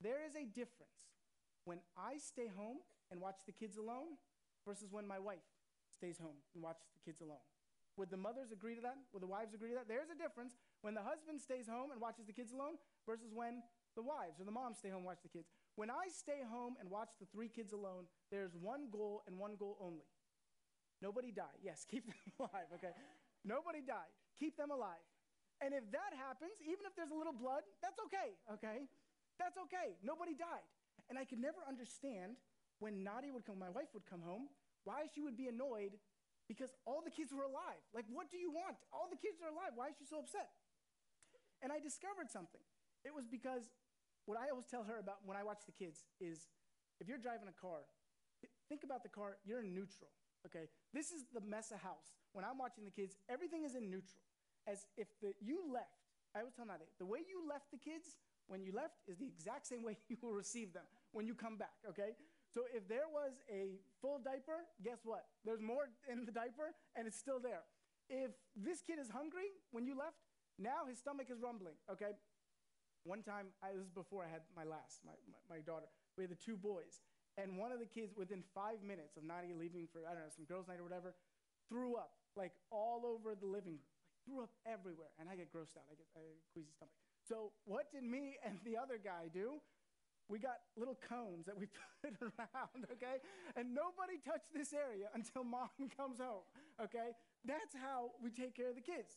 there 0.00 0.22
is 0.24 0.34
a 0.34 0.46
difference 0.46 1.10
when 1.64 1.78
I 1.96 2.18
stay 2.18 2.46
home 2.46 2.78
and 3.10 3.20
watch 3.20 3.42
the 3.46 3.52
kids 3.52 3.76
alone 3.76 4.18
versus 4.66 4.90
when 4.90 5.06
my 5.06 5.18
wife 5.18 5.46
stays 5.90 6.18
home 6.18 6.38
and 6.54 6.62
watches 6.62 6.86
the 6.94 7.02
kids 7.04 7.20
alone. 7.20 7.42
Would 7.96 8.10
the 8.10 8.16
mothers 8.16 8.52
agree 8.52 8.76
to 8.76 8.80
that? 8.82 8.96
Would 9.12 9.22
the 9.22 9.30
wives 9.30 9.54
agree 9.54 9.70
to 9.70 9.74
that? 9.76 9.88
There's 9.88 10.10
a 10.10 10.18
difference 10.18 10.54
when 10.82 10.94
the 10.94 11.02
husband 11.02 11.40
stays 11.40 11.66
home 11.66 11.90
and 11.90 12.00
watches 12.00 12.26
the 12.26 12.32
kids 12.32 12.52
alone 12.52 12.78
versus 13.06 13.34
when 13.34 13.62
the 13.96 14.02
wives 14.02 14.38
or 14.38 14.44
the 14.44 14.54
moms 14.54 14.78
stay 14.78 14.88
home 14.88 15.02
and 15.02 15.10
watch 15.10 15.22
the 15.22 15.32
kids. 15.32 15.50
When 15.74 15.90
I 15.90 16.06
stay 16.10 16.46
home 16.46 16.78
and 16.78 16.90
watch 16.90 17.18
the 17.18 17.26
three 17.34 17.48
kids 17.48 17.72
alone, 17.72 18.06
there's 18.30 18.54
one 18.54 18.86
goal 18.90 19.22
and 19.26 19.38
one 19.38 19.58
goal 19.58 19.76
only. 19.82 20.06
Nobody 21.02 21.30
die. 21.30 21.58
Yes, 21.62 21.86
keep 21.90 22.06
them 22.06 22.18
alive, 22.38 22.70
okay? 22.78 22.94
Nobody 23.44 23.82
died. 23.82 24.10
Keep 24.38 24.56
them 24.56 24.70
alive. 24.70 25.02
And 25.58 25.74
if 25.74 25.82
that 25.90 26.14
happens, 26.14 26.54
even 26.62 26.86
if 26.86 26.94
there's 26.94 27.10
a 27.10 27.18
little 27.18 27.34
blood, 27.34 27.66
that's 27.82 27.98
okay, 28.06 28.38
okay? 28.54 28.86
That's 29.38 29.58
okay. 29.66 29.98
Nobody 30.06 30.34
died. 30.34 30.66
And 31.10 31.18
I 31.18 31.26
could 31.26 31.42
never 31.42 31.58
understand 31.66 32.38
when 32.78 33.02
Nadia 33.02 33.34
would 33.34 33.42
come, 33.42 33.58
my 33.58 33.70
wife 33.70 33.90
would 33.94 34.06
come 34.06 34.22
home, 34.22 34.46
why 34.86 35.10
she 35.10 35.18
would 35.18 35.34
be 35.34 35.50
annoyed 35.50 35.98
because 36.46 36.70
all 36.86 37.02
the 37.02 37.10
kids 37.10 37.34
were 37.34 37.44
alive. 37.44 37.82
Like, 37.92 38.06
what 38.08 38.30
do 38.30 38.38
you 38.38 38.50
want? 38.50 38.78
All 38.94 39.10
the 39.10 39.18
kids 39.18 39.42
are 39.42 39.50
alive. 39.50 39.74
Why 39.74 39.90
is 39.90 39.98
she 39.98 40.06
so 40.06 40.22
upset? 40.22 40.48
And 41.62 41.72
I 41.72 41.78
discovered 41.80 42.30
something. 42.30 42.62
It 43.04 43.14
was 43.14 43.26
because 43.26 43.70
what 44.26 44.38
I 44.38 44.50
always 44.50 44.66
tell 44.66 44.84
her 44.84 44.98
about 44.98 45.24
when 45.24 45.36
I 45.36 45.42
watch 45.42 45.64
the 45.66 45.72
kids 45.72 46.04
is 46.20 46.48
if 47.00 47.08
you're 47.08 47.18
driving 47.18 47.48
a 47.48 47.56
car, 47.56 47.86
think 48.68 48.84
about 48.84 49.02
the 49.02 49.08
car, 49.08 49.38
you're 49.46 49.60
in 49.60 49.74
neutral, 49.74 50.10
okay? 50.46 50.68
This 50.92 51.10
is 51.10 51.24
the 51.32 51.40
mess 51.40 51.70
of 51.70 51.80
house. 51.80 52.12
When 52.32 52.44
I'm 52.44 52.58
watching 52.58 52.84
the 52.84 52.90
kids, 52.90 53.16
everything 53.28 53.64
is 53.64 53.74
in 53.74 53.90
neutral. 53.90 54.22
As 54.66 54.84
if 54.96 55.08
the, 55.22 55.32
you 55.40 55.64
left, 55.72 56.04
I 56.36 56.40
always 56.40 56.52
tell 56.52 56.66
Nadia, 56.66 56.86
the 56.98 57.06
way 57.06 57.24
you 57.24 57.40
left 57.48 57.70
the 57.72 57.80
kids 57.80 58.20
when 58.46 58.60
you 58.60 58.72
left 58.72 59.00
is 59.08 59.16
the 59.16 59.26
exact 59.26 59.66
same 59.66 59.82
way 59.86 59.96
you 60.08 60.16
will 60.20 60.34
receive 60.34 60.72
them 60.72 60.84
when 61.12 61.26
you 61.26 61.34
come 61.34 61.56
back, 61.56 61.80
okay? 61.88 62.12
So 62.52 62.62
if 62.74 62.88
there 62.88 63.08
was 63.08 63.32
a 63.48 63.80
full 64.00 64.20
diaper, 64.20 64.68
guess 64.84 65.00
what? 65.04 65.24
There's 65.44 65.60
more 65.60 65.88
in 66.10 66.24
the 66.24 66.32
diaper 66.32 66.76
and 66.96 67.06
it's 67.06 67.16
still 67.16 67.40
there. 67.40 67.64
If 68.08 68.32
this 68.56 68.80
kid 68.80 68.98
is 68.98 69.08
hungry 69.08 69.52
when 69.70 69.84
you 69.84 69.96
left, 69.96 70.16
now 70.58 70.84
his 70.90 70.98
stomach 70.98 71.30
is 71.30 71.38
rumbling, 71.40 71.78
okay? 71.90 72.18
One 73.06 73.22
time, 73.22 73.54
I, 73.62 73.72
this 73.72 73.86
was 73.86 73.94
before 73.94 74.26
I 74.26 74.28
had 74.28 74.42
my 74.58 74.66
last, 74.66 75.00
my, 75.06 75.14
my, 75.30 75.58
my 75.58 75.60
daughter, 75.62 75.86
we 76.18 76.26
had 76.26 76.34
the 76.34 76.42
two 76.42 76.58
boys. 76.58 77.00
And 77.38 77.54
one 77.54 77.70
of 77.70 77.78
the 77.78 77.86
kids, 77.86 78.12
within 78.18 78.42
five 78.50 78.82
minutes 78.82 79.14
of 79.16 79.22
Nadia 79.22 79.54
leaving 79.54 79.86
for, 79.86 80.02
I 80.02 80.18
don't 80.18 80.26
know, 80.26 80.34
some 80.34 80.44
girls' 80.44 80.66
night 80.66 80.82
or 80.82 80.86
whatever, 80.86 81.14
threw 81.70 81.94
up 81.94 82.18
like 82.34 82.52
all 82.74 83.06
over 83.06 83.38
the 83.38 83.46
living 83.46 83.78
room. 83.78 83.94
Like, 84.02 84.18
threw 84.26 84.42
up 84.42 84.50
everywhere. 84.66 85.14
And 85.22 85.30
I 85.30 85.38
get 85.38 85.54
grossed 85.54 85.78
out. 85.78 85.86
I 85.86 85.94
get, 85.94 86.10
get 86.10 86.42
queasy 86.50 86.74
stomach. 86.74 86.92
So 87.22 87.54
what 87.64 87.94
did 87.94 88.02
me 88.02 88.36
and 88.44 88.58
the 88.66 88.76
other 88.76 88.98
guy 88.98 89.30
do? 89.32 89.62
we 90.28 90.38
got 90.38 90.60
little 90.76 90.96
cones 91.08 91.46
that 91.46 91.56
we 91.56 91.66
put 92.02 92.12
around, 92.20 92.84
okay? 92.92 93.24
And 93.56 93.74
nobody 93.74 94.20
touched 94.20 94.52
this 94.54 94.72
area 94.72 95.08
until 95.14 95.42
mom 95.42 95.72
comes 95.96 96.20
home, 96.20 96.44
okay? 96.80 97.16
That's 97.44 97.74
how 97.74 98.12
we 98.22 98.30
take 98.30 98.54
care 98.54 98.68
of 98.68 98.76
the 98.76 98.84
kids. 98.84 99.16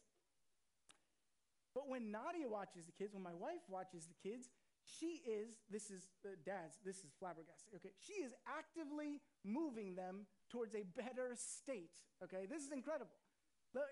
But 1.73 1.87
when 1.87 2.11
Nadia 2.11 2.47
watches 2.47 2.85
the 2.85 2.91
kids, 2.91 3.13
when 3.13 3.23
my 3.23 3.33
wife 3.33 3.63
watches 3.69 4.07
the 4.07 4.17
kids, 4.19 4.49
she 4.83 5.21
is, 5.23 5.61
this 5.69 5.89
is 5.89 6.09
uh, 6.25 6.35
dad's, 6.43 6.75
this 6.83 7.05
is 7.05 7.13
flabbergasted, 7.19 7.71
okay? 7.79 7.93
She 8.01 8.19
is 8.19 8.33
actively 8.43 9.21
moving 9.45 9.95
them 9.95 10.27
towards 10.49 10.75
a 10.75 10.83
better 10.83 11.31
state, 11.37 12.01
okay? 12.23 12.43
This 12.49 12.65
is 12.65 12.71
incredible. 12.71 13.15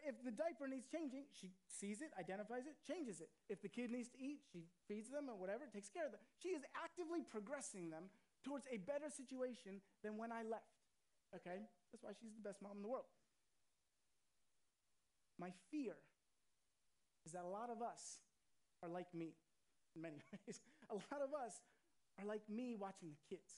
If 0.03 0.19
the 0.27 0.35
diaper 0.35 0.67
needs 0.67 0.91
changing, 0.91 1.31
she 1.31 1.55
sees 1.63 2.03
it, 2.03 2.11
identifies 2.19 2.67
it, 2.67 2.75
changes 2.83 3.23
it. 3.23 3.31
If 3.47 3.61
the 3.63 3.71
kid 3.71 3.91
needs 3.95 4.11
to 4.11 4.19
eat, 4.19 4.43
she 4.51 4.67
feeds 4.91 5.07
them 5.07 5.31
or 5.31 5.39
whatever, 5.39 5.63
takes 5.71 5.87
care 5.87 6.03
of 6.03 6.11
them. 6.11 6.19
She 6.35 6.51
is 6.51 6.67
actively 6.75 7.23
progressing 7.23 7.87
them 7.87 8.11
towards 8.43 8.67
a 8.67 8.75
better 8.83 9.07
situation 9.07 9.79
than 10.03 10.19
when 10.19 10.35
I 10.35 10.43
left. 10.43 10.83
Okay? 11.31 11.63
That's 11.93 12.03
why 12.03 12.11
she's 12.11 12.35
the 12.35 12.43
best 12.43 12.59
mom 12.59 12.75
in 12.75 12.83
the 12.83 12.91
world. 12.91 13.07
My 15.39 15.55
fear 15.71 15.95
is 17.25 17.31
that 17.33 17.43
a 17.43 17.47
lot 17.47 17.69
of 17.69 17.81
us 17.81 18.21
are 18.83 18.89
like 18.89 19.07
me 19.13 19.35
in 19.95 20.01
many 20.01 20.17
ways. 20.47 20.61
A 20.89 20.95
lot 20.95 21.21
of 21.23 21.33
us 21.33 21.61
are 22.19 22.25
like 22.25 22.41
me 22.49 22.75
watching 22.79 23.09
the 23.09 23.35
kids. 23.35 23.53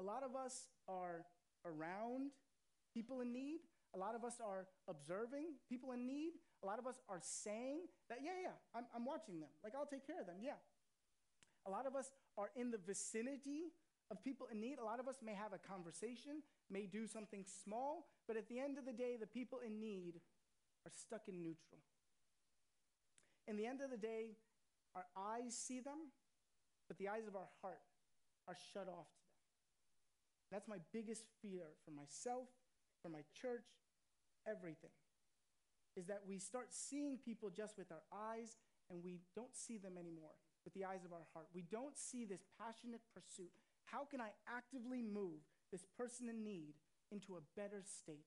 A 0.00 0.02
lot 0.02 0.22
of 0.22 0.36
us 0.36 0.68
are 0.88 1.24
around 1.64 2.30
people 2.94 3.20
in 3.20 3.32
need 3.32 3.60
a 3.94 3.98
lot 3.98 4.14
of 4.14 4.24
us 4.24 4.36
are 4.44 4.66
observing 4.88 5.56
people 5.68 5.92
in 5.92 6.06
need. 6.06 6.32
A 6.62 6.66
lot 6.66 6.78
of 6.78 6.86
us 6.86 7.00
are 7.08 7.20
saying 7.22 7.88
that, 8.08 8.18
yeah, 8.22 8.36
yeah, 8.42 8.56
I'm, 8.74 8.84
I'm 8.94 9.04
watching 9.04 9.40
them. 9.40 9.48
Like, 9.64 9.72
I'll 9.74 9.86
take 9.86 10.06
care 10.06 10.20
of 10.20 10.26
them, 10.26 10.36
yeah. 10.42 10.60
A 11.66 11.70
lot 11.70 11.86
of 11.86 11.96
us 11.96 12.12
are 12.36 12.50
in 12.56 12.70
the 12.70 12.78
vicinity 12.78 13.72
of 14.10 14.22
people 14.22 14.46
in 14.52 14.60
need. 14.60 14.78
A 14.78 14.84
lot 14.84 15.00
of 15.00 15.08
us 15.08 15.16
may 15.24 15.34
have 15.34 15.52
a 15.52 15.58
conversation, 15.58 16.42
may 16.70 16.86
do 16.86 17.06
something 17.06 17.44
small, 17.64 18.08
but 18.26 18.36
at 18.36 18.48
the 18.48 18.58
end 18.58 18.78
of 18.78 18.84
the 18.84 18.92
day, 18.92 19.16
the 19.18 19.26
people 19.26 19.60
in 19.64 19.80
need 19.80 20.20
are 20.84 20.92
stuck 20.92 21.28
in 21.28 21.42
neutral. 21.42 21.80
In 23.48 23.56
the 23.56 23.64
end 23.64 23.80
of 23.80 23.90
the 23.90 23.96
day, 23.96 24.36
our 24.94 25.06
eyes 25.16 25.56
see 25.56 25.80
them, 25.80 26.12
but 26.86 26.98
the 26.98 27.08
eyes 27.08 27.26
of 27.26 27.34
our 27.34 27.48
heart 27.62 27.80
are 28.46 28.56
shut 28.72 28.88
off 28.88 29.08
to 29.08 29.24
them. 29.24 29.48
That's 30.52 30.68
my 30.68 30.78
biggest 30.92 31.24
fear 31.40 31.72
for 31.84 31.90
myself 31.90 32.48
for 33.00 33.08
my 33.08 33.24
church, 33.32 33.64
everything, 34.46 34.92
is 35.96 36.06
that 36.06 36.22
we 36.28 36.38
start 36.38 36.68
seeing 36.72 37.16
people 37.16 37.48
just 37.48 37.78
with 37.78 37.90
our 37.90 38.04
eyes 38.12 38.56
and 38.90 39.02
we 39.02 39.20
don't 39.34 39.54
see 39.54 39.78
them 39.78 39.96
anymore 39.98 40.36
with 40.64 40.74
the 40.74 40.84
eyes 40.84 41.04
of 41.04 41.12
our 41.12 41.26
heart. 41.32 41.46
We 41.54 41.64
don't 41.70 41.96
see 41.96 42.24
this 42.24 42.44
passionate 42.60 43.00
pursuit. 43.14 43.52
How 43.84 44.04
can 44.04 44.20
I 44.20 44.30
actively 44.48 45.00
move 45.00 45.40
this 45.72 45.86
person 45.96 46.28
in 46.28 46.42
need 46.44 46.74
into 47.10 47.36
a 47.36 47.46
better 47.56 47.82
state? 47.84 48.26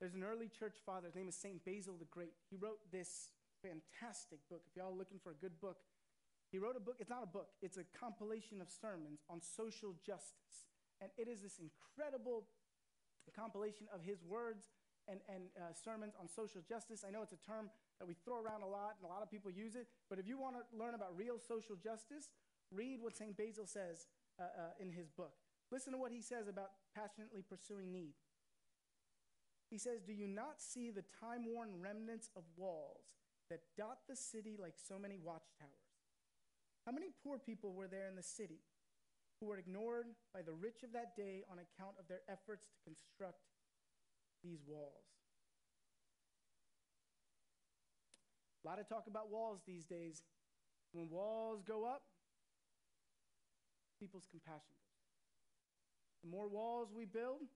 There's 0.00 0.14
an 0.14 0.24
early 0.24 0.48
church 0.48 0.80
father, 0.84 1.06
his 1.06 1.14
name 1.14 1.28
is 1.28 1.36
St. 1.36 1.62
Basil 1.62 1.94
the 2.00 2.08
Great. 2.08 2.32
He 2.48 2.56
wrote 2.56 2.80
this 2.90 3.36
fantastic 3.60 4.40
book. 4.48 4.64
If 4.64 4.74
y'all 4.74 4.96
are 4.96 4.96
looking 4.96 5.20
for 5.20 5.30
a 5.30 5.36
good 5.36 5.60
book, 5.60 5.76
he 6.48 6.58
wrote 6.58 6.74
a 6.74 6.80
book. 6.80 6.96
It's 6.98 7.10
not 7.10 7.22
a 7.22 7.28
book, 7.28 7.52
it's 7.60 7.76
a 7.76 7.84
compilation 7.92 8.60
of 8.64 8.72
sermons 8.72 9.20
on 9.28 9.44
social 9.44 9.92
justice. 10.00 10.72
And 11.00 11.12
it 11.20 11.28
is 11.28 11.44
this 11.44 11.60
incredible 11.60 12.48
compilation 13.36 13.86
of 13.94 14.02
his 14.02 14.24
words 14.24 14.72
and, 15.06 15.20
and 15.28 15.52
uh, 15.54 15.70
sermons 15.76 16.14
on 16.18 16.26
social 16.28 16.60
justice. 16.66 17.04
I 17.06 17.12
know 17.12 17.22
it's 17.22 17.36
a 17.36 17.44
term 17.46 17.70
that 18.00 18.08
we 18.08 18.14
throw 18.24 18.40
around 18.40 18.62
a 18.62 18.66
lot 18.66 18.96
and 18.98 19.04
a 19.04 19.12
lot 19.12 19.22
of 19.22 19.30
people 19.30 19.50
use 19.50 19.76
it, 19.76 19.86
but 20.08 20.18
if 20.18 20.26
you 20.26 20.40
want 20.40 20.56
to 20.56 20.64
learn 20.72 20.94
about 20.94 21.16
real 21.16 21.38
social 21.38 21.76
justice, 21.76 22.32
read 22.72 22.98
what 23.00 23.16
St. 23.16 23.36
Basil 23.36 23.66
says 23.66 24.08
uh, 24.40 24.44
uh, 24.44 24.82
in 24.82 24.90
his 24.90 25.08
book. 25.08 25.36
Listen 25.70 25.92
to 25.92 25.98
what 25.98 26.10
he 26.10 26.20
says 26.20 26.48
about 26.48 26.72
passionately 26.96 27.44
pursuing 27.46 27.92
need. 27.92 28.14
He 29.70 29.78
says, 29.78 30.02
Do 30.02 30.12
you 30.12 30.26
not 30.26 30.60
see 30.60 30.90
the 30.90 31.04
time 31.20 31.46
worn 31.46 31.80
remnants 31.80 32.28
of 32.36 32.42
walls 32.56 33.06
that 33.48 33.60
dot 33.76 33.98
the 34.08 34.16
city 34.16 34.56
like 34.60 34.74
so 34.76 34.98
many 34.98 35.16
watchtowers? 35.16 35.70
How 36.84 36.92
many 36.92 37.08
poor 37.22 37.38
people 37.38 37.72
were 37.72 37.88
there 37.88 38.08
in 38.08 38.16
the 38.16 38.22
city? 38.22 38.60
who 39.40 39.46
were 39.46 39.56
ignored 39.56 40.06
by 40.34 40.42
the 40.42 40.52
rich 40.52 40.82
of 40.84 40.92
that 40.92 41.16
day 41.16 41.42
on 41.50 41.56
account 41.56 41.96
of 41.98 42.06
their 42.08 42.20
efforts 42.28 42.66
to 42.68 42.76
construct 42.84 43.40
these 44.44 44.60
walls. 44.66 45.08
A 48.62 48.68
lot 48.68 48.78
of 48.78 48.86
talk 48.88 49.04
about 49.08 49.30
walls 49.30 49.60
these 49.66 49.84
days. 49.84 50.22
When 50.92 51.08
walls 51.08 51.62
go 51.66 51.86
up, 51.86 52.02
people's 53.98 54.26
compassion 54.30 54.76
goes 54.76 55.00
The 56.22 56.28
more 56.28 56.48
walls 56.48 56.92
we 56.94 57.06
build 57.06 57.48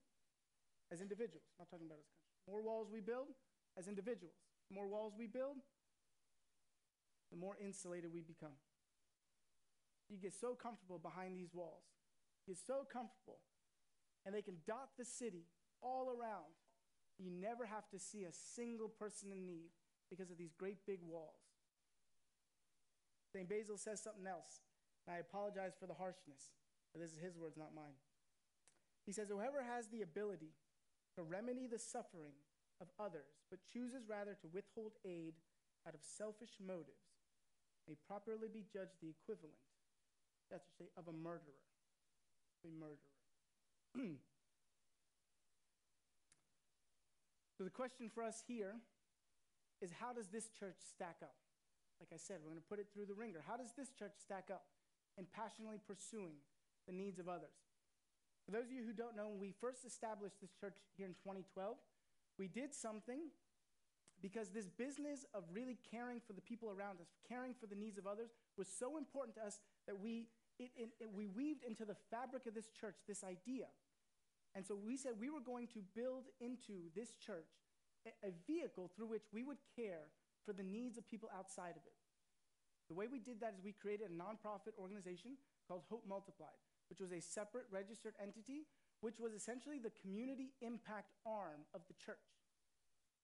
as 0.93 1.01
individuals, 1.01 1.45
I'm 1.57 1.65
not 1.65 1.71
talking 1.71 1.87
about 1.87 2.01
as 2.01 2.09
country, 2.09 2.29
the 2.47 2.53
more 2.53 2.63
walls 2.63 2.89
we 2.93 3.01
build 3.01 3.33
as 3.79 3.89
individuals, 3.89 4.37
the 4.69 4.75
more 4.75 4.89
walls 4.89 5.15
we 5.17 5.27
build, 5.27 5.57
the 7.33 7.39
more 7.39 7.57
insulated 7.61 8.13
we 8.13 8.21
become. 8.21 8.57
You 10.09 10.19
get 10.19 10.35
so 10.35 10.55
comfortable 10.55 10.99
behind 10.99 11.37
these 11.37 11.55
walls. 11.55 11.83
You 12.47 12.55
get 12.55 12.61
so 12.61 12.85
comfortable. 12.85 13.41
And 14.27 14.35
they 14.35 14.43
can 14.43 14.57
dot 14.67 14.91
the 14.99 15.05
city 15.05 15.49
all 15.81 16.13
around. 16.13 16.53
You 17.19 17.31
never 17.31 17.65
have 17.65 17.89
to 17.91 17.99
see 17.99 18.25
a 18.25 18.33
single 18.33 18.89
person 18.89 19.33
in 19.33 19.47
need 19.47 19.71
because 20.11 20.31
of 20.31 20.39
these 20.39 20.53
great 20.53 20.85
big 20.87 21.01
walls. 21.03 21.41
St. 23.33 23.49
Basil 23.49 23.77
says 23.77 24.01
something 24.01 24.27
else, 24.27 24.63
and 25.07 25.17
I 25.17 25.19
apologize 25.19 25.73
for 25.79 25.87
the 25.87 25.95
harshness, 25.95 26.55
but 26.93 27.03
this 27.03 27.11
is 27.11 27.19
his 27.19 27.37
words, 27.37 27.57
not 27.57 27.75
mine. 27.75 27.99
He 29.05 29.13
says, 29.13 29.29
Whoever 29.29 29.63
has 29.63 29.89
the 29.89 30.03
ability 30.03 30.55
to 31.17 31.23
remedy 31.23 31.67
the 31.67 31.79
suffering 31.79 32.35
of 32.81 32.89
others, 32.99 33.31
but 33.51 33.61
chooses 33.73 34.09
rather 34.09 34.35
to 34.41 34.49
withhold 34.53 34.93
aid 35.05 35.35
out 35.87 35.95
of 35.95 36.01
selfish 36.03 36.59
motives, 36.59 37.15
may 37.87 37.95
properly 38.07 38.49
be 38.49 38.65
judged 38.73 38.99
the 39.01 39.11
equivalent 39.11 39.55
that's 40.51 40.67
to 40.67 40.73
say, 40.79 40.89
of 40.97 41.09
a 41.09 41.13
murderer. 41.13 41.63
A 42.65 42.69
murderer. 42.69 43.15
so 47.59 47.65
the 47.65 47.71
question 47.71 48.11
for 48.13 48.23
us 48.23 48.43
here 48.47 48.77
is 49.81 49.91
how 50.01 50.13
does 50.13 50.29
this 50.29 50.49
church 50.59 50.77
stack 50.79 51.17
up? 51.23 51.35
Like 52.01 52.11
I 52.13 52.17
said, 52.17 52.39
we're 52.43 52.51
going 52.51 52.63
to 52.63 52.69
put 52.69 52.79
it 52.79 52.89
through 52.93 53.07
the 53.07 53.15
wringer. 53.15 53.43
How 53.47 53.57
does 53.57 53.73
this 53.77 53.91
church 53.91 54.15
stack 54.21 54.49
up 54.53 54.65
in 55.17 55.27
passionately 55.33 55.79
pursuing 55.87 56.35
the 56.87 56.93
needs 56.93 57.19
of 57.19 57.29
others? 57.29 57.64
For 58.45 58.53
those 58.53 58.67
of 58.67 58.73
you 58.73 58.85
who 58.85 58.93
don't 58.93 59.17
know, 59.17 59.29
when 59.29 59.41
we 59.41 59.55
first 59.61 59.85
established 59.85 60.41
this 60.41 60.53
church 60.61 60.77
here 60.97 61.07
in 61.07 61.15
2012, 61.15 61.77
we 62.39 62.49
did 62.49 62.75
something 62.75 63.31
because 64.21 64.49
this 64.51 64.69
business 64.69 65.25
of 65.35 65.45
really 65.53 65.79
caring 65.91 66.21
for 66.21 66.33
the 66.33 66.41
people 66.41 66.71
around 66.71 67.01
us, 67.01 67.09
caring 67.29 67.55
for 67.55 67.67
the 67.67 67.75
needs 67.75 67.99
of 67.99 68.07
others, 68.07 68.31
was 68.57 68.69
so 68.69 68.97
important 68.97 69.37
to 69.37 69.45
us 69.45 69.61
that 69.87 69.99
we, 69.99 70.29
it, 70.59 70.71
it, 70.77 70.89
it, 71.01 71.09
we 71.13 71.27
weaved 71.27 71.65
into 71.65 71.85
the 71.85 71.97
fabric 72.11 72.47
of 72.47 72.55
this 72.55 72.69
church 72.69 72.97
this 73.09 73.25
idea. 73.25 73.67
And 74.55 74.65
so 74.65 74.77
we 74.77 74.97
said 74.97 75.13
we 75.19 75.31
were 75.31 75.45
going 75.45 75.67
to 75.75 75.81
build 75.97 76.25
into 76.41 76.89
this 76.95 77.13
church 77.25 77.51
a, 78.07 78.29
a 78.29 78.33
vehicle 78.47 78.91
through 78.95 79.09
which 79.09 79.25
we 79.33 79.43
would 79.43 79.59
care 79.75 80.09
for 80.47 80.53
the 80.53 80.63
needs 80.63 80.99
of 80.99 81.09
people 81.09 81.29
outside 81.37 81.77
of 81.77 81.85
it. 81.85 81.97
The 82.89 82.95
way 82.95 83.07
we 83.11 83.19
did 83.19 83.41
that 83.41 83.55
is 83.57 83.65
we 83.65 83.73
created 83.73 84.11
a 84.11 84.15
nonprofit 84.15 84.77
organization 84.79 85.37
called 85.67 85.83
Hope 85.89 86.05
Multiplied, 86.07 86.61
which 86.95 87.03
was 87.03 87.11
a 87.11 87.21
separate 87.21 87.67
registered 87.75 88.15
entity, 88.23 88.71
which 89.01 89.19
was 89.19 89.35
essentially 89.35 89.83
the 89.83 89.91
community 89.99 90.55
impact 90.63 91.11
arm 91.27 91.67
of 91.75 91.83
the 91.91 91.95
church 91.99 92.39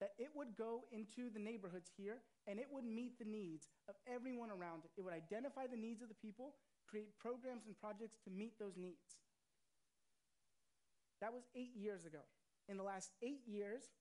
that 0.01 0.11
it 0.19 0.27
would 0.35 0.57
go 0.57 0.83
into 0.91 1.31
the 1.31 1.39
neighborhoods 1.39 1.87
here 1.95 2.19
and 2.47 2.59
it 2.59 2.67
would 2.69 2.83
meet 2.83 3.17
the 3.17 3.23
needs 3.23 3.69
of 3.87 3.95
everyone 4.11 4.49
around 4.51 4.83
it. 4.83 4.91
It 4.97 5.05
would 5.05 5.13
identify 5.13 5.67
the 5.71 5.77
needs 5.77 6.01
of 6.01 6.09
the 6.09 6.19
people, 6.19 6.55
create 6.85 7.15
programs 7.17 7.63
and 7.65 7.79
projects 7.79 8.19
to 8.25 8.29
meet 8.29 8.59
those 8.59 8.75
needs. 8.75 9.23
That 11.21 11.31
was 11.31 11.43
eight 11.55 11.71
years 11.77 12.03
ago. 12.03 12.27
In 12.67 12.75
the 12.75 12.83
last 12.83 13.11
eight 13.23 13.47
years, 13.47 13.93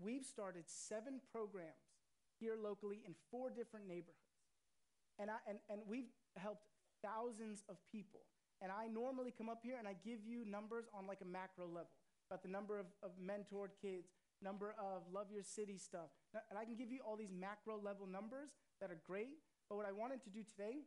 we've 0.00 0.24
started 0.24 0.64
seven 0.66 1.20
programs 1.30 1.94
here 2.40 2.56
locally 2.60 2.98
in 3.06 3.14
four 3.30 3.50
different 3.50 3.86
neighborhoods. 3.86 4.42
And, 5.20 5.30
I, 5.30 5.38
and, 5.46 5.58
and 5.70 5.82
we've 5.86 6.10
helped 6.36 6.66
thousands 7.04 7.62
of 7.68 7.76
people. 7.92 8.26
And 8.64 8.72
I 8.72 8.88
normally 8.88 9.28
come 9.36 9.52
up 9.52 9.60
here 9.60 9.76
and 9.78 9.86
I 9.86 9.92
give 10.00 10.24
you 10.24 10.48
numbers 10.48 10.88
on 10.96 11.06
like 11.06 11.20
a 11.20 11.28
macro 11.28 11.68
level 11.68 11.92
about 12.30 12.40
the 12.40 12.48
number 12.48 12.80
of, 12.80 12.86
of 13.04 13.12
mentored 13.20 13.76
kids, 13.76 14.08
number 14.40 14.74
of 14.80 15.04
love 15.12 15.28
your 15.28 15.44
city 15.44 15.76
stuff. 15.76 16.08
And 16.48 16.58
I 16.58 16.64
can 16.64 16.74
give 16.74 16.90
you 16.90 17.00
all 17.04 17.14
these 17.14 17.28
macro 17.30 17.76
level 17.76 18.08
numbers 18.08 18.56
that 18.80 18.90
are 18.90 18.96
great. 19.04 19.36
But 19.68 19.76
what 19.76 19.84
I 19.84 19.92
wanted 19.92 20.24
to 20.24 20.30
do 20.30 20.40
today 20.40 20.80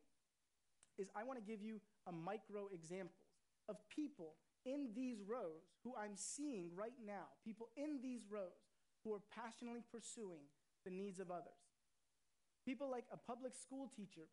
is 0.97 1.07
I 1.15 1.21
want 1.21 1.37
to 1.37 1.45
give 1.45 1.61
you 1.61 1.77
a 2.07 2.11
micro 2.11 2.65
examples 2.73 3.29
of 3.69 3.77
people 3.93 4.41
in 4.65 4.89
these 4.95 5.21
rows 5.21 5.69
who 5.83 5.93
I'm 5.93 6.15
seeing 6.15 6.71
right 6.73 6.97
now, 7.05 7.29
people 7.45 7.69
in 7.77 8.01
these 8.01 8.25
rows 8.27 8.57
who 9.03 9.13
are 9.13 9.21
passionately 9.29 9.85
pursuing 9.91 10.49
the 10.83 10.89
needs 10.89 11.19
of 11.19 11.29
others. 11.29 11.61
People 12.65 12.89
like 12.89 13.05
a 13.13 13.17
public 13.17 13.53
school 13.53 13.87
teacher 13.95 14.25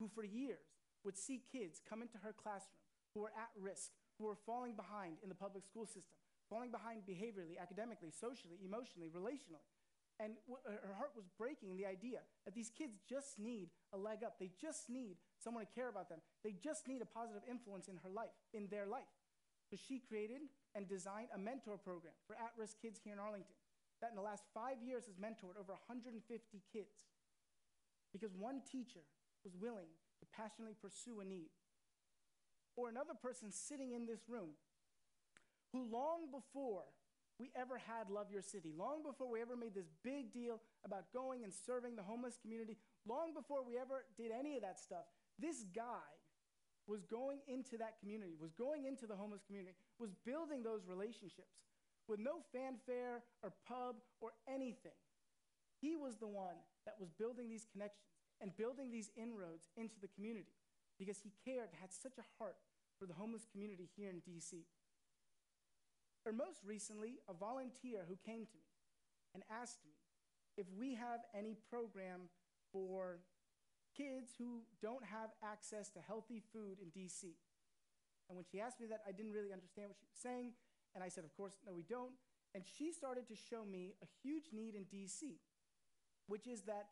who, 0.00 0.10
for 0.12 0.24
years, 0.24 0.66
would 1.04 1.16
see 1.16 1.42
kids 1.50 1.80
come 1.88 2.02
into 2.02 2.18
her 2.18 2.32
classroom 2.32 2.78
who 3.14 3.20
were 3.20 3.34
at 3.34 3.50
risk, 3.58 3.90
who 4.18 4.26
were 4.26 4.38
falling 4.46 4.74
behind 4.74 5.18
in 5.22 5.28
the 5.28 5.34
public 5.34 5.64
school 5.64 5.86
system, 5.86 6.16
falling 6.48 6.70
behind 6.70 7.02
behaviorally, 7.08 7.60
academically, 7.60 8.10
socially, 8.10 8.58
emotionally, 8.64 9.08
relationally. 9.08 9.64
And 10.18 10.34
uh, 10.50 10.74
her 10.82 10.94
heart 10.98 11.14
was 11.14 11.30
breaking 11.38 11.76
the 11.76 11.86
idea 11.86 12.26
that 12.44 12.54
these 12.54 12.70
kids 12.74 12.98
just 13.08 13.38
need 13.38 13.70
a 13.94 13.98
leg 13.98 14.26
up. 14.26 14.34
They 14.38 14.50
just 14.60 14.90
need 14.90 15.16
someone 15.38 15.64
to 15.64 15.70
care 15.70 15.88
about 15.88 16.08
them. 16.08 16.18
They 16.42 16.58
just 16.58 16.88
need 16.88 17.02
a 17.02 17.06
positive 17.06 17.42
influence 17.48 17.86
in 17.86 17.96
her 18.02 18.10
life, 18.10 18.34
in 18.52 18.66
their 18.66 18.86
life. 18.86 19.06
So 19.70 19.76
she 19.76 20.00
created 20.00 20.42
and 20.74 20.88
designed 20.88 21.28
a 21.34 21.38
mentor 21.38 21.78
program 21.78 22.14
for 22.26 22.34
at 22.34 22.50
risk 22.58 22.82
kids 22.82 22.98
here 23.04 23.12
in 23.12 23.20
Arlington 23.20 23.54
that 24.00 24.10
in 24.10 24.16
the 24.16 24.22
last 24.22 24.44
five 24.54 24.82
years 24.82 25.06
has 25.06 25.18
mentored 25.18 25.58
over 25.58 25.74
150 25.74 26.22
kids 26.72 27.10
because 28.12 28.34
one 28.34 28.62
teacher 28.64 29.02
was 29.44 29.54
willing 29.54 29.90
to 30.20 30.26
passionately 30.36 30.74
pursue 30.80 31.20
a 31.20 31.24
need. 31.24 31.50
Or 32.76 32.88
another 32.88 33.14
person 33.14 33.50
sitting 33.50 33.92
in 33.92 34.06
this 34.06 34.28
room 34.28 34.54
who, 35.72 35.84
long 35.90 36.30
before 36.30 36.84
we 37.38 37.50
ever 37.54 37.78
had 37.78 38.10
Love 38.10 38.30
Your 38.30 38.42
City, 38.42 38.72
long 38.76 39.02
before 39.02 39.30
we 39.30 39.40
ever 39.40 39.56
made 39.56 39.74
this 39.74 39.90
big 40.02 40.32
deal 40.32 40.60
about 40.84 41.12
going 41.12 41.44
and 41.44 41.52
serving 41.52 41.96
the 41.96 42.02
homeless 42.02 42.38
community, 42.40 42.76
long 43.06 43.34
before 43.34 43.64
we 43.64 43.78
ever 43.78 44.04
did 44.16 44.30
any 44.30 44.56
of 44.56 44.62
that 44.62 44.78
stuff, 44.78 45.06
this 45.38 45.64
guy 45.74 46.06
was 46.86 47.04
going 47.04 47.38
into 47.46 47.76
that 47.78 48.00
community, 48.00 48.34
was 48.40 48.52
going 48.52 48.86
into 48.86 49.06
the 49.06 49.14
homeless 49.14 49.42
community, 49.46 49.76
was 49.98 50.10
building 50.24 50.62
those 50.62 50.82
relationships 50.88 51.62
with 52.08 52.18
no 52.18 52.40
fanfare 52.50 53.22
or 53.42 53.52
pub 53.68 53.96
or 54.20 54.30
anything. 54.48 54.96
He 55.80 55.94
was 55.94 56.16
the 56.16 56.26
one 56.26 56.56
that 56.86 56.96
was 56.98 57.10
building 57.10 57.48
these 57.48 57.66
connections 57.70 58.02
and 58.40 58.56
building 58.56 58.90
these 58.90 59.10
inroads 59.16 59.68
into 59.76 59.96
the 60.00 60.08
community 60.08 60.54
because 60.98 61.18
he 61.18 61.32
cared, 61.44 61.70
had 61.80 61.92
such 61.92 62.18
a 62.18 62.26
heart 62.38 62.56
for 62.98 63.06
the 63.06 63.14
homeless 63.14 63.46
community 63.50 63.88
here 63.96 64.10
in 64.10 64.22
DC. 64.22 64.66
Or 66.26 66.32
most 66.32 66.60
recently, 66.66 67.18
a 67.28 67.34
volunteer 67.34 68.04
who 68.08 68.18
came 68.26 68.44
to 68.44 68.56
me 68.58 68.68
and 69.34 69.42
asked 69.50 69.78
me 69.86 69.94
if 70.56 70.66
we 70.76 70.94
have 70.94 71.20
any 71.34 71.56
program 71.70 72.28
for 72.72 73.20
kids 73.96 74.34
who 74.36 74.62
don't 74.82 75.04
have 75.04 75.30
access 75.42 75.88
to 75.90 76.00
healthy 76.00 76.42
food 76.52 76.78
in 76.82 76.90
DC. 76.90 77.34
And 78.28 78.36
when 78.36 78.44
she 78.44 78.60
asked 78.60 78.80
me 78.80 78.86
that, 78.88 79.02
I 79.08 79.12
didn't 79.12 79.32
really 79.32 79.52
understand 79.52 79.88
what 79.88 79.96
she 79.96 80.06
was 80.10 80.20
saying. 80.20 80.52
And 80.94 81.02
I 81.02 81.08
said, 81.08 81.24
Of 81.24 81.34
course, 81.36 81.56
no, 81.66 81.72
we 81.72 81.82
don't. 81.82 82.12
And 82.54 82.64
she 82.64 82.92
started 82.92 83.28
to 83.28 83.36
show 83.36 83.64
me 83.64 83.94
a 84.02 84.06
huge 84.22 84.50
need 84.52 84.74
in 84.74 84.84
DC, 84.84 85.38
which 86.26 86.46
is 86.46 86.62
that 86.62 86.88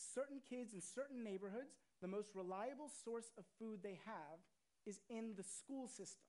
certain 0.00 0.40
kids 0.40 0.72
in 0.72 0.80
certain 0.80 1.22
neighborhoods, 1.22 1.76
the 2.00 2.08
most 2.08 2.30
reliable 2.34 2.88
source 2.88 3.30
of 3.36 3.44
food 3.58 3.80
they 3.82 4.00
have 4.04 4.40
is 4.86 5.00
in 5.08 5.34
the 5.36 5.44
school 5.44 5.86
system. 5.86 6.24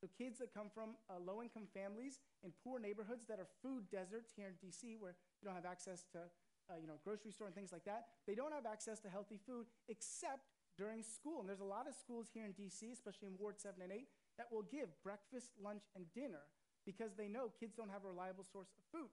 So 0.00 0.06
kids 0.14 0.38
that 0.38 0.54
come 0.54 0.70
from 0.70 0.94
uh, 1.10 1.18
low-income 1.18 1.66
families 1.74 2.18
in 2.42 2.52
poor 2.62 2.78
neighborhoods 2.78 3.26
that 3.26 3.40
are 3.42 3.50
food 3.62 3.90
deserts 3.90 4.30
here 4.34 4.46
in 4.46 4.54
DC, 4.62 4.94
where 4.98 5.18
you 5.42 5.46
don't 5.46 5.58
have 5.58 5.66
access 5.66 6.06
to, 6.14 6.30
uh, 6.70 6.78
you 6.78 6.86
know, 6.86 7.02
grocery 7.02 7.32
store 7.32 7.48
and 7.48 7.56
things 7.56 7.72
like 7.72 7.84
that, 7.84 8.06
they 8.26 8.34
don't 8.34 8.54
have 8.54 8.66
access 8.66 9.00
to 9.00 9.08
healthy 9.10 9.38
food 9.42 9.66
except 9.88 10.54
during 10.76 11.02
school. 11.02 11.40
And 11.40 11.48
there's 11.48 11.64
a 11.64 11.66
lot 11.66 11.90
of 11.90 11.94
schools 11.98 12.30
here 12.32 12.46
in 12.46 12.54
DC, 12.54 12.92
especially 12.92 13.26
in 13.26 13.34
Ward 13.38 13.58
7 13.58 13.82
and 13.82 13.90
8, 13.90 14.06
that 14.38 14.46
will 14.52 14.62
give 14.70 14.86
breakfast, 15.02 15.50
lunch, 15.58 15.82
and 15.96 16.06
dinner 16.14 16.46
because 16.86 17.12
they 17.18 17.26
know 17.26 17.50
kids 17.58 17.74
don't 17.74 17.90
have 17.90 18.04
a 18.04 18.08
reliable 18.08 18.46
source 18.46 18.70
of 18.78 18.84
food. 18.94 19.10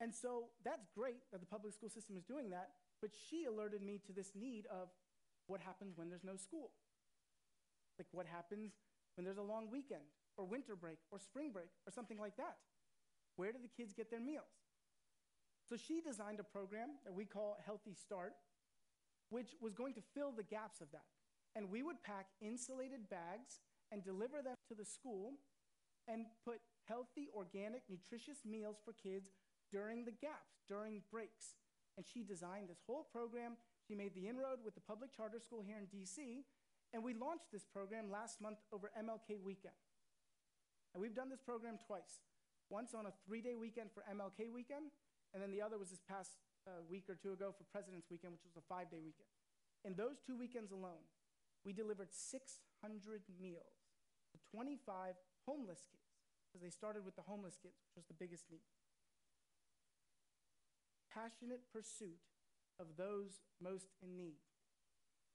And 0.00 0.12
so 0.14 0.50
that's 0.64 0.86
great 0.94 1.22
that 1.32 1.40
the 1.40 1.46
public 1.46 1.72
school 1.72 1.88
system 1.88 2.16
is 2.16 2.24
doing 2.24 2.50
that, 2.50 2.70
but 3.00 3.10
she 3.28 3.44
alerted 3.44 3.82
me 3.82 4.00
to 4.06 4.12
this 4.12 4.32
need 4.34 4.66
of 4.66 4.88
what 5.46 5.60
happens 5.60 5.96
when 5.96 6.08
there's 6.08 6.24
no 6.24 6.36
school. 6.36 6.70
Like 7.98 8.08
what 8.12 8.26
happens 8.26 8.72
when 9.16 9.24
there's 9.24 9.38
a 9.38 9.42
long 9.42 9.70
weekend 9.70 10.02
or 10.36 10.44
winter 10.44 10.74
break 10.74 10.98
or 11.10 11.18
spring 11.18 11.52
break 11.52 11.70
or 11.86 11.92
something 11.92 12.18
like 12.18 12.36
that. 12.36 12.56
Where 13.36 13.52
do 13.52 13.58
the 13.62 13.68
kids 13.68 13.92
get 13.92 14.10
their 14.10 14.20
meals? 14.20 14.50
So 15.68 15.76
she 15.76 16.00
designed 16.00 16.40
a 16.40 16.44
program 16.44 16.90
that 17.04 17.14
we 17.14 17.24
call 17.24 17.56
Healthy 17.64 17.94
Start, 17.94 18.34
which 19.30 19.54
was 19.60 19.74
going 19.74 19.94
to 19.94 20.02
fill 20.14 20.32
the 20.32 20.42
gaps 20.42 20.80
of 20.80 20.88
that. 20.92 21.06
And 21.56 21.70
we 21.70 21.82
would 21.82 22.02
pack 22.02 22.26
insulated 22.42 23.08
bags 23.08 23.60
and 23.92 24.04
deliver 24.04 24.42
them 24.42 24.56
to 24.68 24.74
the 24.74 24.84
school 24.84 25.34
and 26.08 26.26
put 26.44 26.60
healthy, 26.84 27.28
organic, 27.34 27.82
nutritious 27.88 28.44
meals 28.44 28.76
for 28.84 28.92
kids 28.92 29.30
during 29.74 30.06
the 30.06 30.14
gaps, 30.14 30.62
during 30.70 31.02
breaks. 31.10 31.58
And 31.98 32.06
she 32.06 32.22
designed 32.22 32.70
this 32.70 32.78
whole 32.86 33.10
program. 33.10 33.58
She 33.82 33.98
made 33.98 34.14
the 34.14 34.30
inroad 34.30 34.62
with 34.62 34.78
the 34.78 34.86
public 34.86 35.10
charter 35.10 35.42
school 35.42 35.66
here 35.66 35.82
in 35.82 35.90
DC. 35.90 36.46
And 36.94 37.02
we 37.02 37.14
launched 37.14 37.50
this 37.50 37.66
program 37.66 38.06
last 38.06 38.38
month 38.38 38.62
over 38.70 38.94
MLK 38.94 39.42
weekend. 39.42 39.74
And 40.94 41.02
we've 41.02 41.14
done 41.14 41.28
this 41.28 41.42
program 41.42 41.74
twice 41.82 42.22
once 42.70 42.94
on 42.94 43.06
a 43.06 43.12
three 43.26 43.42
day 43.42 43.58
weekend 43.58 43.90
for 43.90 44.06
MLK 44.06 44.46
weekend, 44.46 44.94
and 45.34 45.42
then 45.42 45.50
the 45.50 45.60
other 45.60 45.76
was 45.76 45.90
this 45.90 46.00
past 46.06 46.38
uh, 46.66 46.80
week 46.88 47.10
or 47.10 47.18
two 47.18 47.32
ago 47.32 47.52
for 47.52 47.64
President's 47.68 48.08
Weekend, 48.08 48.32
which 48.32 48.46
was 48.46 48.56
a 48.56 48.64
five 48.70 48.88
day 48.94 49.02
weekend. 49.02 49.28
In 49.84 49.98
those 49.98 50.22
two 50.24 50.38
weekends 50.38 50.70
alone, 50.70 51.02
we 51.66 51.74
delivered 51.74 52.08
600 52.14 53.20
meals 53.42 53.90
to 54.32 54.38
25 54.54 55.18
homeless 55.44 55.84
kids, 55.90 56.14
because 56.46 56.62
they 56.62 56.70
started 56.70 57.04
with 57.04 57.16
the 57.16 57.26
homeless 57.26 57.58
kids, 57.60 57.76
which 57.84 57.96
was 57.98 58.06
the 58.06 58.16
biggest 58.16 58.48
need. 58.48 58.64
Passionate 61.14 61.62
pursuit 61.72 62.18
of 62.80 62.86
those 62.98 63.40
most 63.62 63.86
in 64.02 64.16
need. 64.16 64.42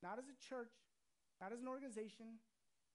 Not 0.03 0.19
as 0.19 0.25
a 0.27 0.35
church, 0.43 0.75
not 1.39 1.53
as 1.53 1.61
an 1.61 1.67
organization, 1.67 2.43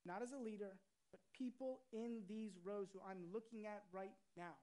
not 0.04 0.20
as 0.22 0.32
a 0.32 0.38
leader, 0.38 0.76
but 1.10 1.20
people 1.32 1.80
in 1.92 2.22
these 2.28 2.58
rows 2.62 2.88
who 2.92 3.00
I'm 3.00 3.32
looking 3.32 3.64
at 3.64 3.82
right 3.92 4.12
now 4.36 4.60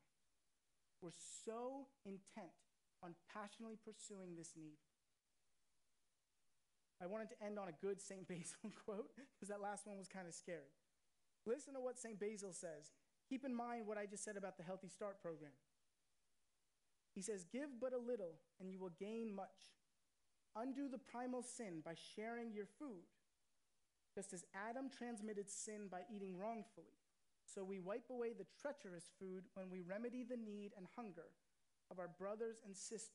were 1.01 1.13
so 1.45 1.87
intent 2.05 2.53
on 3.01 3.15
passionately 3.33 3.77
pursuing 3.81 4.35
this 4.37 4.53
need. 4.55 4.77
I 7.01 7.07
wanted 7.07 7.29
to 7.29 7.43
end 7.43 7.57
on 7.57 7.67
a 7.67 7.75
good 7.81 7.99
St. 7.99 8.27
Basil 8.27 8.69
quote 8.85 9.09
because 9.33 9.49
that 9.49 9.61
last 9.61 9.87
one 9.87 9.97
was 9.97 10.07
kind 10.07 10.27
of 10.27 10.35
scary. 10.35 10.69
Listen 11.45 11.73
to 11.73 11.81
what 11.81 11.97
St. 11.97 12.19
Basil 12.19 12.53
says. 12.53 12.93
Keep 13.27 13.45
in 13.45 13.55
mind 13.55 13.87
what 13.87 13.97
I 13.97 14.05
just 14.05 14.23
said 14.23 14.37
about 14.37 14.57
the 14.57 14.63
Healthy 14.63 14.89
Start 14.89 15.21
program. 15.21 15.51
He 17.13 17.21
says, 17.21 17.45
Give 17.51 17.69
but 17.79 17.93
a 17.93 17.97
little, 17.97 18.35
and 18.59 18.69
you 18.71 18.79
will 18.79 18.93
gain 18.99 19.33
much. 19.33 19.75
Undo 20.55 20.87
the 20.89 20.97
primal 20.97 21.43
sin 21.43 21.81
by 21.83 21.93
sharing 22.15 22.51
your 22.51 22.65
food, 22.65 23.07
just 24.13 24.33
as 24.33 24.43
Adam 24.53 24.89
transmitted 24.89 25.49
sin 25.49 25.87
by 25.89 26.01
eating 26.13 26.37
wrongfully. 26.37 26.97
So 27.45 27.63
we 27.63 27.79
wipe 27.79 28.09
away 28.09 28.33
the 28.33 28.45
treacherous 28.61 29.11
food 29.19 29.43
when 29.55 29.69
we 29.69 29.81
remedy 29.81 30.23
the 30.23 30.37
need 30.37 30.71
and 30.77 30.85
hunger 30.95 31.31
of 31.89 31.99
our 31.99 32.09
brothers 32.19 32.61
and 32.65 32.75
sisters. 32.75 33.11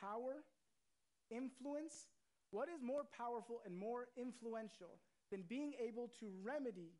Power 0.00 0.42
influence, 1.30 2.08
what 2.50 2.68
is 2.68 2.82
more 2.82 3.04
powerful 3.16 3.60
and 3.64 3.76
more 3.76 4.08
influential 4.16 4.98
than 5.30 5.44
being 5.48 5.74
able 5.78 6.10
to 6.18 6.32
remedy 6.42 6.90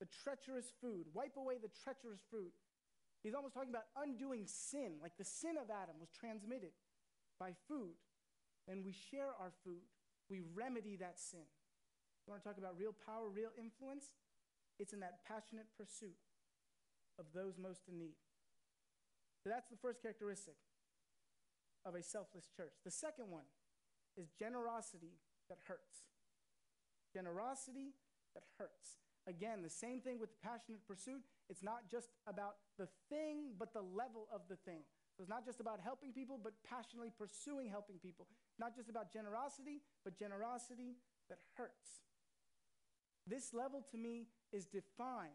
the 0.00 0.06
treacherous 0.22 0.72
food, 0.80 1.04
wipe 1.12 1.36
away 1.36 1.56
the 1.60 1.70
treacherous 1.82 2.20
fruit? 2.30 2.52
He's 3.24 3.32
almost 3.32 3.56
talking 3.56 3.72
about 3.72 3.88
undoing 3.96 4.44
sin, 4.44 5.00
like 5.00 5.16
the 5.16 5.24
sin 5.24 5.56
of 5.56 5.72
Adam 5.72 5.96
was 5.98 6.12
transmitted 6.12 6.76
by 7.40 7.56
food. 7.66 7.96
Then 8.68 8.84
we 8.84 8.92
share 8.92 9.32
our 9.40 9.50
food, 9.64 9.80
we 10.28 10.44
remedy 10.52 11.00
that 11.00 11.18
sin. 11.18 11.48
You 12.24 12.32
want 12.32 12.44
to 12.44 12.48
talk 12.48 12.60
about 12.60 12.76
real 12.76 12.92
power, 12.92 13.32
real 13.32 13.56
influence? 13.56 14.12
It's 14.78 14.92
in 14.92 15.00
that 15.00 15.24
passionate 15.24 15.72
pursuit 15.72 16.20
of 17.18 17.24
those 17.32 17.56
most 17.56 17.88
in 17.88 17.96
need. 17.96 18.20
So 19.42 19.48
that's 19.48 19.68
the 19.72 19.80
first 19.80 20.02
characteristic 20.02 20.56
of 21.84 21.94
a 21.94 22.02
selfless 22.02 22.48
church. 22.52 22.76
The 22.84 22.90
second 22.90 23.32
one 23.32 23.48
is 24.16 24.28
generosity 24.38 25.16
that 25.48 25.58
hurts. 25.68 26.08
Generosity 27.12 27.96
that 28.34 28.44
hurts. 28.58 29.00
Again, 29.26 29.62
the 29.62 29.70
same 29.70 30.00
thing 30.00 30.18
with 30.20 30.30
passionate 30.42 30.86
pursuit. 30.86 31.22
It's 31.48 31.62
not 31.62 31.88
just 31.90 32.08
about 32.26 32.56
the 32.78 32.88
thing, 33.08 33.56
but 33.58 33.72
the 33.72 33.80
level 33.80 34.28
of 34.32 34.42
the 34.48 34.56
thing. 34.56 34.84
So 35.16 35.22
it's 35.22 35.30
not 35.30 35.46
just 35.46 35.60
about 35.60 35.80
helping 35.82 36.12
people, 36.12 36.38
but 36.42 36.52
passionately 36.68 37.10
pursuing 37.16 37.68
helping 37.68 37.98
people. 37.98 38.26
Not 38.58 38.76
just 38.76 38.90
about 38.90 39.12
generosity, 39.12 39.80
but 40.04 40.18
generosity 40.18 40.96
that 41.30 41.38
hurts. 41.56 42.02
This 43.26 43.54
level 43.54 43.82
to 43.92 43.96
me 43.96 44.26
is 44.52 44.66
defined 44.66 45.32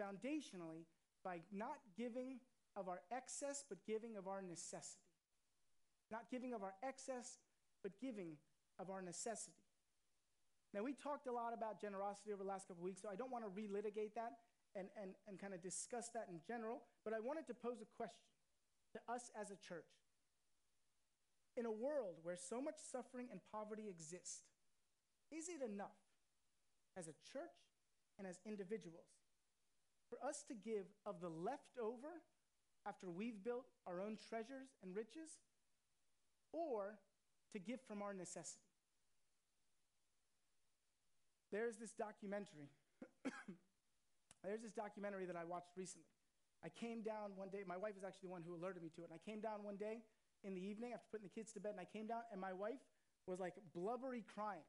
foundationally 0.00 0.84
by 1.24 1.40
not 1.52 1.78
giving 1.96 2.40
of 2.76 2.88
our 2.88 3.00
excess, 3.10 3.64
but 3.66 3.78
giving 3.86 4.16
of 4.16 4.28
our 4.28 4.42
necessity. 4.42 5.08
Not 6.10 6.30
giving 6.30 6.52
of 6.52 6.62
our 6.62 6.74
excess, 6.82 7.38
but 7.82 7.92
giving 8.00 8.36
of 8.78 8.90
our 8.90 9.00
necessity. 9.00 9.56
Now, 10.74 10.82
we 10.82 10.92
talked 10.92 11.26
a 11.26 11.32
lot 11.32 11.54
about 11.54 11.80
generosity 11.80 12.32
over 12.32 12.42
the 12.42 12.48
last 12.48 12.68
couple 12.68 12.82
weeks, 12.82 13.00
so 13.02 13.08
I 13.08 13.16
don't 13.16 13.30
want 13.30 13.44
to 13.44 13.50
relitigate 13.50 14.14
that 14.14 14.38
and, 14.74 14.88
and, 15.00 15.12
and 15.26 15.38
kind 15.38 15.54
of 15.54 15.62
discuss 15.62 16.10
that 16.12 16.28
in 16.28 16.40
general, 16.46 16.82
but 17.04 17.14
I 17.14 17.20
wanted 17.20 17.46
to 17.48 17.54
pose 17.54 17.80
a 17.80 17.88
question 17.96 18.28
to 18.92 19.00
us 19.08 19.30
as 19.40 19.50
a 19.50 19.56
church. 19.56 19.88
In 21.56 21.64
a 21.64 21.72
world 21.72 22.20
where 22.22 22.36
so 22.36 22.60
much 22.60 22.76
suffering 22.76 23.28
and 23.32 23.40
poverty 23.50 23.88
exist, 23.88 24.44
is 25.32 25.48
it 25.48 25.64
enough 25.64 25.96
as 26.96 27.08
a 27.08 27.16
church 27.32 27.56
and 28.18 28.26
as 28.26 28.38
individuals 28.44 29.08
for 30.08 30.18
us 30.26 30.44
to 30.48 30.54
give 30.54 30.86
of 31.04 31.20
the 31.20 31.28
leftover 31.28 32.22
after 32.86 33.10
we've 33.10 33.42
built 33.42 33.66
our 33.86 34.00
own 34.00 34.16
treasures 34.28 34.76
and 34.82 34.94
riches, 34.94 35.40
or 36.52 36.98
to 37.52 37.58
give 37.58 37.80
from 37.88 38.02
our 38.02 38.14
necessity? 38.14 38.65
There's 41.52 41.76
this 41.76 41.92
documentary. 41.92 42.70
There's 44.44 44.62
this 44.62 44.72
documentary 44.72 45.26
that 45.26 45.36
I 45.36 45.44
watched 45.44 45.76
recently. 45.76 46.06
I 46.64 46.68
came 46.68 47.02
down 47.02 47.36
one 47.36 47.48
day, 47.50 47.62
my 47.66 47.76
wife 47.76 47.94
is 47.98 48.04
actually 48.04 48.28
the 48.28 48.34
one 48.34 48.42
who 48.42 48.54
alerted 48.54 48.82
me 48.82 48.90
to 48.96 49.02
it. 49.02 49.10
And 49.10 49.14
I 49.14 49.22
came 49.22 49.40
down 49.40 49.62
one 49.62 49.76
day 49.76 50.02
in 50.42 50.54
the 50.54 50.62
evening 50.62 50.92
after 50.94 51.06
putting 51.10 51.28
the 51.28 51.34
kids 51.34 51.52
to 51.54 51.60
bed, 51.60 51.78
and 51.78 51.80
I 51.80 51.86
came 51.86 52.06
down, 52.06 52.22
and 52.32 52.40
my 52.40 52.52
wife 52.52 52.82
was 53.26 53.38
like 53.38 53.54
blubbery 53.74 54.24
crying. 54.26 54.64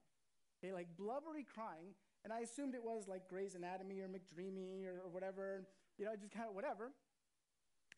Okay, 0.58 0.74
like 0.74 0.90
blubbery 0.98 1.46
crying. 1.46 1.94
And 2.26 2.34
I 2.34 2.42
assumed 2.42 2.74
it 2.74 2.84
was 2.84 3.08
like 3.08 3.30
Grey's 3.30 3.56
Anatomy 3.56 4.02
or 4.02 4.10
McDreamy 4.10 4.86
or, 4.86 5.06
or 5.06 5.10
whatever, 5.10 5.64
you 5.98 6.06
know, 6.06 6.12
just 6.18 6.34
kind 6.34 6.50
of 6.50 6.56
whatever. 6.56 6.92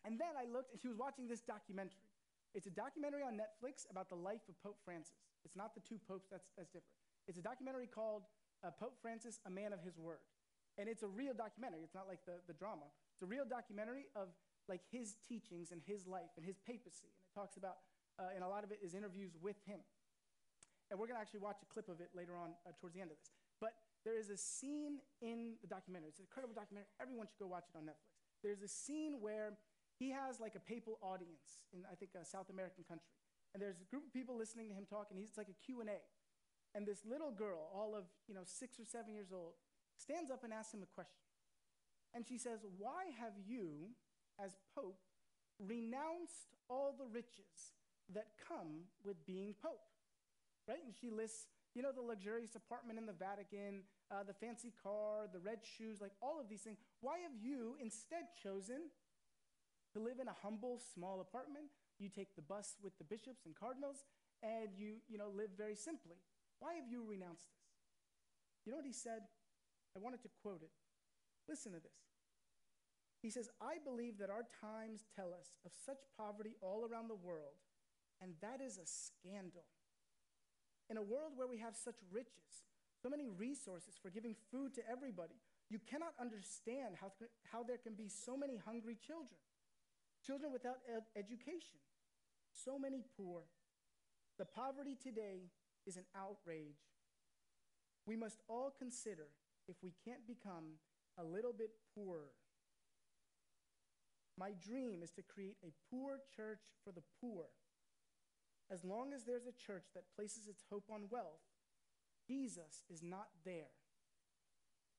And 0.04 0.20
then 0.20 0.36
I 0.38 0.44
looked, 0.48 0.72
and 0.72 0.80
she 0.80 0.88
was 0.88 0.96
watching 0.96 1.26
this 1.26 1.40
documentary. 1.40 2.04
It's 2.54 2.66
a 2.66 2.74
documentary 2.74 3.22
on 3.22 3.36
Netflix 3.36 3.88
about 3.90 4.08
the 4.08 4.16
life 4.16 4.44
of 4.48 4.60
Pope 4.62 4.78
Francis. 4.84 5.16
It's 5.44 5.56
not 5.56 5.74
the 5.74 5.80
two 5.80 5.98
popes, 6.08 6.28
that's, 6.30 6.48
that's 6.56 6.68
different. 6.68 6.94
It's 7.28 7.38
a 7.38 7.42
documentary 7.42 7.86
called 7.86 8.24
uh, 8.64 8.70
Pope 8.70 8.96
Francis, 9.00 9.40
A 9.46 9.50
Man 9.50 9.72
of 9.72 9.80
His 9.82 9.98
Word. 9.98 10.22
And 10.78 10.88
it's 10.88 11.02
a 11.02 11.08
real 11.08 11.34
documentary. 11.34 11.80
It's 11.82 11.94
not 11.94 12.08
like 12.08 12.24
the, 12.24 12.40
the 12.46 12.54
drama. 12.54 12.88
It's 13.14 13.22
a 13.22 13.28
real 13.28 13.44
documentary 13.44 14.06
of 14.16 14.28
like 14.68 14.80
his 14.90 15.16
teachings 15.26 15.72
and 15.72 15.80
his 15.84 16.06
life 16.06 16.30
and 16.36 16.44
his 16.46 16.56
papacy. 16.62 17.10
And 17.10 17.24
it 17.26 17.32
talks 17.34 17.56
about, 17.56 17.84
uh, 18.18 18.32
and 18.34 18.44
a 18.44 18.48
lot 18.48 18.64
of 18.64 18.70
it 18.70 18.78
is 18.80 18.94
interviews 18.94 19.36
with 19.42 19.58
him. 19.66 19.80
And 20.90 20.98
we're 20.98 21.06
going 21.06 21.18
to 21.18 21.22
actually 21.22 21.44
watch 21.44 21.62
a 21.62 21.68
clip 21.68 21.88
of 21.88 22.00
it 22.00 22.10
later 22.14 22.34
on 22.34 22.54
uh, 22.66 22.72
towards 22.80 22.94
the 22.94 23.02
end 23.02 23.10
of 23.10 23.18
this. 23.18 23.30
But 23.60 23.74
there 24.04 24.16
is 24.16 24.30
a 24.30 24.38
scene 24.38 24.98
in 25.20 25.60
the 25.60 25.68
documentary. 25.68 26.10
It's 26.10 26.18
an 26.18 26.26
incredible 26.26 26.54
documentary. 26.54 26.88
Everyone 26.96 27.26
should 27.28 27.38
go 27.38 27.46
watch 27.46 27.68
it 27.68 27.76
on 27.76 27.84
Netflix. 27.84 28.16
There's 28.42 28.62
a 28.62 28.70
scene 28.70 29.20
where 29.20 29.58
he 30.00 30.08
has 30.10 30.40
like 30.40 30.56
a 30.56 30.64
papal 30.64 30.96
audience 31.04 31.68
in, 31.76 31.84
I 31.84 31.94
think, 31.94 32.16
a 32.16 32.24
South 32.24 32.48
American 32.48 32.88
country. 32.88 33.12
And 33.52 33.60
there's 33.60 33.82
a 33.82 33.88
group 33.90 34.06
of 34.06 34.12
people 34.14 34.38
listening 34.38 34.70
to 34.70 34.74
him 34.74 34.86
talk, 34.88 35.10
and 35.10 35.18
he's, 35.18 35.34
it's 35.34 35.38
like 35.38 35.50
a 35.50 35.58
Q&A. 35.60 36.00
And 36.74 36.86
this 36.86 37.02
little 37.04 37.32
girl, 37.32 37.68
all 37.74 37.94
of, 37.96 38.04
you 38.28 38.34
know, 38.34 38.44
six 38.44 38.78
or 38.78 38.84
seven 38.84 39.14
years 39.14 39.32
old, 39.32 39.54
stands 39.96 40.30
up 40.30 40.44
and 40.44 40.52
asks 40.52 40.72
him 40.72 40.82
a 40.82 40.94
question. 40.94 41.26
And 42.14 42.26
she 42.26 42.38
says, 42.38 42.60
Why 42.78 43.10
have 43.18 43.34
you, 43.46 43.90
as 44.38 44.56
Pope, 44.74 44.98
renounced 45.58 46.56
all 46.68 46.94
the 46.96 47.06
riches 47.06 47.74
that 48.14 48.28
come 48.48 48.86
with 49.04 49.24
being 49.26 49.54
Pope? 49.60 49.82
Right? 50.68 50.82
And 50.84 50.94
she 50.94 51.10
lists, 51.10 51.46
you 51.74 51.82
know, 51.82 51.92
the 51.92 52.02
luxurious 52.02 52.54
apartment 52.54 52.98
in 52.98 53.06
the 53.06 53.12
Vatican, 53.14 53.82
uh, 54.10 54.22
the 54.22 54.34
fancy 54.34 54.72
car, 54.82 55.26
the 55.32 55.38
red 55.40 55.60
shoes, 55.62 56.00
like 56.00 56.12
all 56.22 56.40
of 56.40 56.48
these 56.48 56.62
things. 56.62 56.78
Why 57.00 57.18
have 57.18 57.34
you 57.40 57.76
instead 57.82 58.30
chosen 58.42 58.90
to 59.94 59.98
live 59.98 60.18
in 60.20 60.28
a 60.28 60.36
humble, 60.42 60.80
small 60.94 61.20
apartment? 61.20 61.66
You 61.98 62.08
take 62.08 62.34
the 62.34 62.42
bus 62.42 62.76
with 62.82 62.96
the 62.98 63.04
bishops 63.04 63.46
and 63.46 63.54
cardinals, 63.54 64.04
and 64.42 64.70
you, 64.76 64.96
you 65.08 65.18
know, 65.18 65.30
live 65.34 65.50
very 65.56 65.74
simply. 65.74 66.16
Why 66.60 66.74
have 66.76 66.86
you 66.88 67.02
renounced 67.02 67.48
this? 67.48 67.66
You 68.64 68.72
know 68.72 68.76
what 68.76 68.86
he 68.86 68.92
said? 68.92 69.24
I 69.96 69.98
wanted 69.98 70.22
to 70.22 70.30
quote 70.42 70.62
it. 70.62 70.70
Listen 71.48 71.72
to 71.72 71.80
this. 71.80 72.00
He 73.20 73.28
says, 73.28 73.50
I 73.60 73.76
believe 73.84 74.18
that 74.18 74.30
our 74.30 74.46
times 74.60 75.04
tell 75.16 75.34
us 75.34 75.58
of 75.66 75.72
such 75.84 76.00
poverty 76.16 76.56
all 76.62 76.86
around 76.88 77.08
the 77.08 77.20
world, 77.20 77.58
and 78.20 78.32
that 78.40 78.60
is 78.64 78.78
a 78.78 78.86
scandal. 78.86 79.64
In 80.88 80.96
a 80.96 81.02
world 81.02 81.32
where 81.36 81.48
we 81.48 81.58
have 81.58 81.76
such 81.76 81.96
riches, 82.10 82.64
so 83.02 83.08
many 83.08 83.28
resources 83.28 83.98
for 84.00 84.10
giving 84.10 84.34
food 84.50 84.74
to 84.74 84.82
everybody, 84.90 85.36
you 85.68 85.78
cannot 85.78 86.12
understand 86.20 86.96
how, 87.00 87.12
how 87.52 87.62
there 87.62 87.78
can 87.78 87.94
be 87.94 88.08
so 88.08 88.36
many 88.36 88.56
hungry 88.56 88.96
children, 89.06 89.38
children 90.26 90.52
without 90.52 90.80
ed- 90.88 91.08
education, 91.16 91.78
so 92.52 92.78
many 92.78 93.04
poor. 93.16 93.42
The 94.38 94.44
poverty 94.46 94.96
today 95.00 95.52
is 95.86 95.96
an 95.96 96.04
outrage. 96.16 96.84
We 98.06 98.16
must 98.16 98.40
all 98.48 98.74
consider 98.76 99.28
if 99.68 99.76
we 99.82 99.92
can't 100.04 100.26
become 100.26 100.78
a 101.18 101.24
little 101.24 101.52
bit 101.52 101.70
poorer. 101.94 102.32
My 104.38 104.52
dream 104.52 105.02
is 105.02 105.10
to 105.12 105.22
create 105.22 105.58
a 105.62 105.72
poor 105.90 106.18
church 106.34 106.64
for 106.84 106.92
the 106.92 107.02
poor. 107.20 107.44
As 108.70 108.84
long 108.84 109.12
as 109.12 109.24
there's 109.24 109.46
a 109.46 109.66
church 109.66 109.84
that 109.94 110.14
places 110.16 110.46
its 110.48 110.64
hope 110.70 110.84
on 110.90 111.10
wealth, 111.10 111.44
Jesus 112.26 112.84
is 112.88 113.02
not 113.02 113.28
there. 113.44 113.74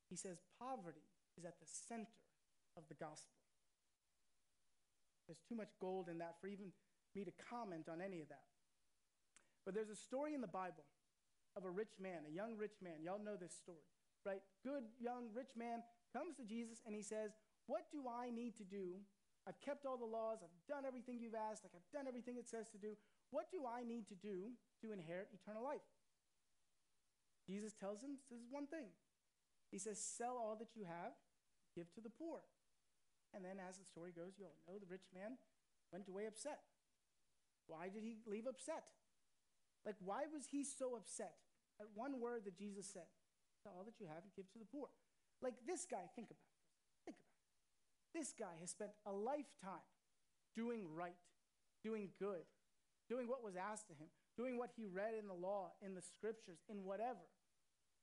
He 0.09 0.15
says 0.15 0.43
poverty 0.59 1.07
is 1.37 1.45
at 1.45 1.59
the 1.59 1.65
center 1.65 2.21
of 2.75 2.83
the 2.89 2.95
gospel. 2.95 3.39
There's 5.27 5.41
too 5.47 5.55
much 5.55 5.71
gold 5.79 6.09
in 6.09 6.17
that 6.19 6.35
for 6.41 6.47
even 6.47 6.73
me 7.15 7.23
to 7.23 7.31
comment 7.49 7.87
on 7.89 8.01
any 8.01 8.19
of 8.21 8.27
that. 8.29 8.50
But 9.65 9.73
there's 9.73 9.89
a 9.89 9.95
story 9.95 10.33
in 10.33 10.41
the 10.41 10.49
Bible 10.49 10.85
of 11.55 11.65
a 11.65 11.69
rich 11.69 11.99
man, 12.01 12.25
a 12.27 12.33
young 12.33 12.57
rich 12.57 12.79
man. 12.81 13.03
Y'all 13.03 13.21
know 13.21 13.35
this 13.35 13.53
story, 13.53 13.85
right? 14.25 14.41
Good 14.63 14.83
young 14.99 15.29
rich 15.33 15.53
man 15.57 15.83
comes 16.13 16.35
to 16.37 16.43
Jesus 16.43 16.81
and 16.85 16.95
he 16.95 17.01
says, 17.01 17.31
What 17.67 17.91
do 17.91 18.07
I 18.09 18.31
need 18.31 18.57
to 18.57 18.63
do? 18.63 19.01
I've 19.47 19.59
kept 19.61 19.85
all 19.85 19.97
the 19.97 20.05
laws, 20.05 20.39
I've 20.45 20.53
done 20.69 20.85
everything 20.85 21.17
you've 21.19 21.37
asked, 21.37 21.65
like 21.65 21.73
I've 21.73 21.91
done 21.91 22.07
everything 22.07 22.37
it 22.37 22.47
says 22.47 22.69
to 22.73 22.77
do. 22.77 22.93
What 23.31 23.49
do 23.49 23.65
I 23.65 23.81
need 23.81 24.07
to 24.09 24.15
do 24.15 24.53
to 24.81 24.93
inherit 24.93 25.33
eternal 25.33 25.63
life? 25.63 25.85
Jesus 27.45 27.73
tells 27.73 28.01
him, 28.01 28.21
This 28.29 28.39
is 28.39 28.49
one 28.49 28.67
thing. 28.67 28.93
He 29.71 29.79
says, 29.79 29.97
Sell 29.97 30.37
all 30.37 30.55
that 30.59 30.75
you 30.75 30.85
have, 30.85 31.13
give 31.75 31.91
to 31.93 32.01
the 32.01 32.11
poor. 32.11 32.41
And 33.33 33.43
then, 33.43 33.57
as 33.63 33.79
the 33.79 33.85
story 33.87 34.11
goes, 34.11 34.35
you 34.37 34.45
all 34.45 34.59
know 34.67 34.77
the 34.77 34.91
rich 34.91 35.07
man 35.15 35.39
went 35.91 36.07
away 36.07 36.27
upset. 36.27 36.59
Why 37.67 37.87
did 37.87 38.03
he 38.03 38.19
leave 38.27 38.45
upset? 38.45 38.83
Like, 39.85 39.95
why 40.03 40.29
was 40.31 40.45
he 40.51 40.63
so 40.63 40.95
upset 40.95 41.35
at 41.79 41.87
one 41.95 42.19
word 42.19 42.45
that 42.45 42.57
Jesus 42.57 42.85
said? 42.91 43.09
All 43.65 43.85
that 43.85 44.01
you 44.01 44.09
have 44.09 44.25
and 44.25 44.33
give 44.33 44.49
to 44.53 44.59
the 44.59 44.65
poor. 44.65 44.89
Like 45.41 45.53
this 45.69 45.85
guy, 45.85 46.01
think 46.17 46.33
about 46.33 46.49
it. 46.49 46.57
Think 47.05 47.17
about 47.21 47.29
it. 47.29 48.17
This 48.17 48.33
guy 48.33 48.57
has 48.57 48.73
spent 48.73 48.89
a 49.05 49.13
lifetime 49.13 49.85
doing 50.57 50.89
right, 50.89 51.17
doing 51.85 52.09
good, 52.17 52.41
doing 53.05 53.29
what 53.29 53.45
was 53.45 53.53
asked 53.53 53.93
of 53.93 54.01
him, 54.01 54.09
doing 54.33 54.57
what 54.57 54.73
he 54.73 54.89
read 54.89 55.13
in 55.13 55.29
the 55.29 55.37
law, 55.37 55.77
in 55.85 55.93
the 55.93 56.01
scriptures, 56.01 56.65
in 56.69 56.81
whatever. 56.81 57.21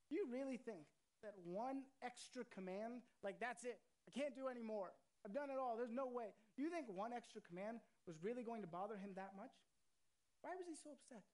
Do 0.06 0.14
you 0.14 0.30
really 0.30 0.62
think 0.62 0.86
that 1.26 1.34
one 1.42 1.82
extra 2.06 2.46
command, 2.54 3.02
like 3.26 3.42
that's 3.42 3.64
it, 3.64 3.82
I 4.06 4.14
can't 4.14 4.38
do 4.38 4.46
any 4.46 4.62
more, 4.62 4.94
I've 5.26 5.34
done 5.34 5.50
it 5.50 5.58
all, 5.58 5.74
there's 5.74 5.90
no 5.90 6.06
way. 6.06 6.30
Do 6.54 6.62
you 6.62 6.70
think 6.70 6.86
one 6.86 7.10
extra 7.10 7.42
command 7.42 7.82
was 8.06 8.14
really 8.22 8.46
going 8.46 8.62
to 8.62 8.70
bother 8.70 8.94
him 8.94 9.10
that 9.18 9.34
much? 9.34 9.52
Why 10.40 10.54
was 10.54 10.70
he 10.70 10.78
so 10.78 10.94
upset? 10.94 11.26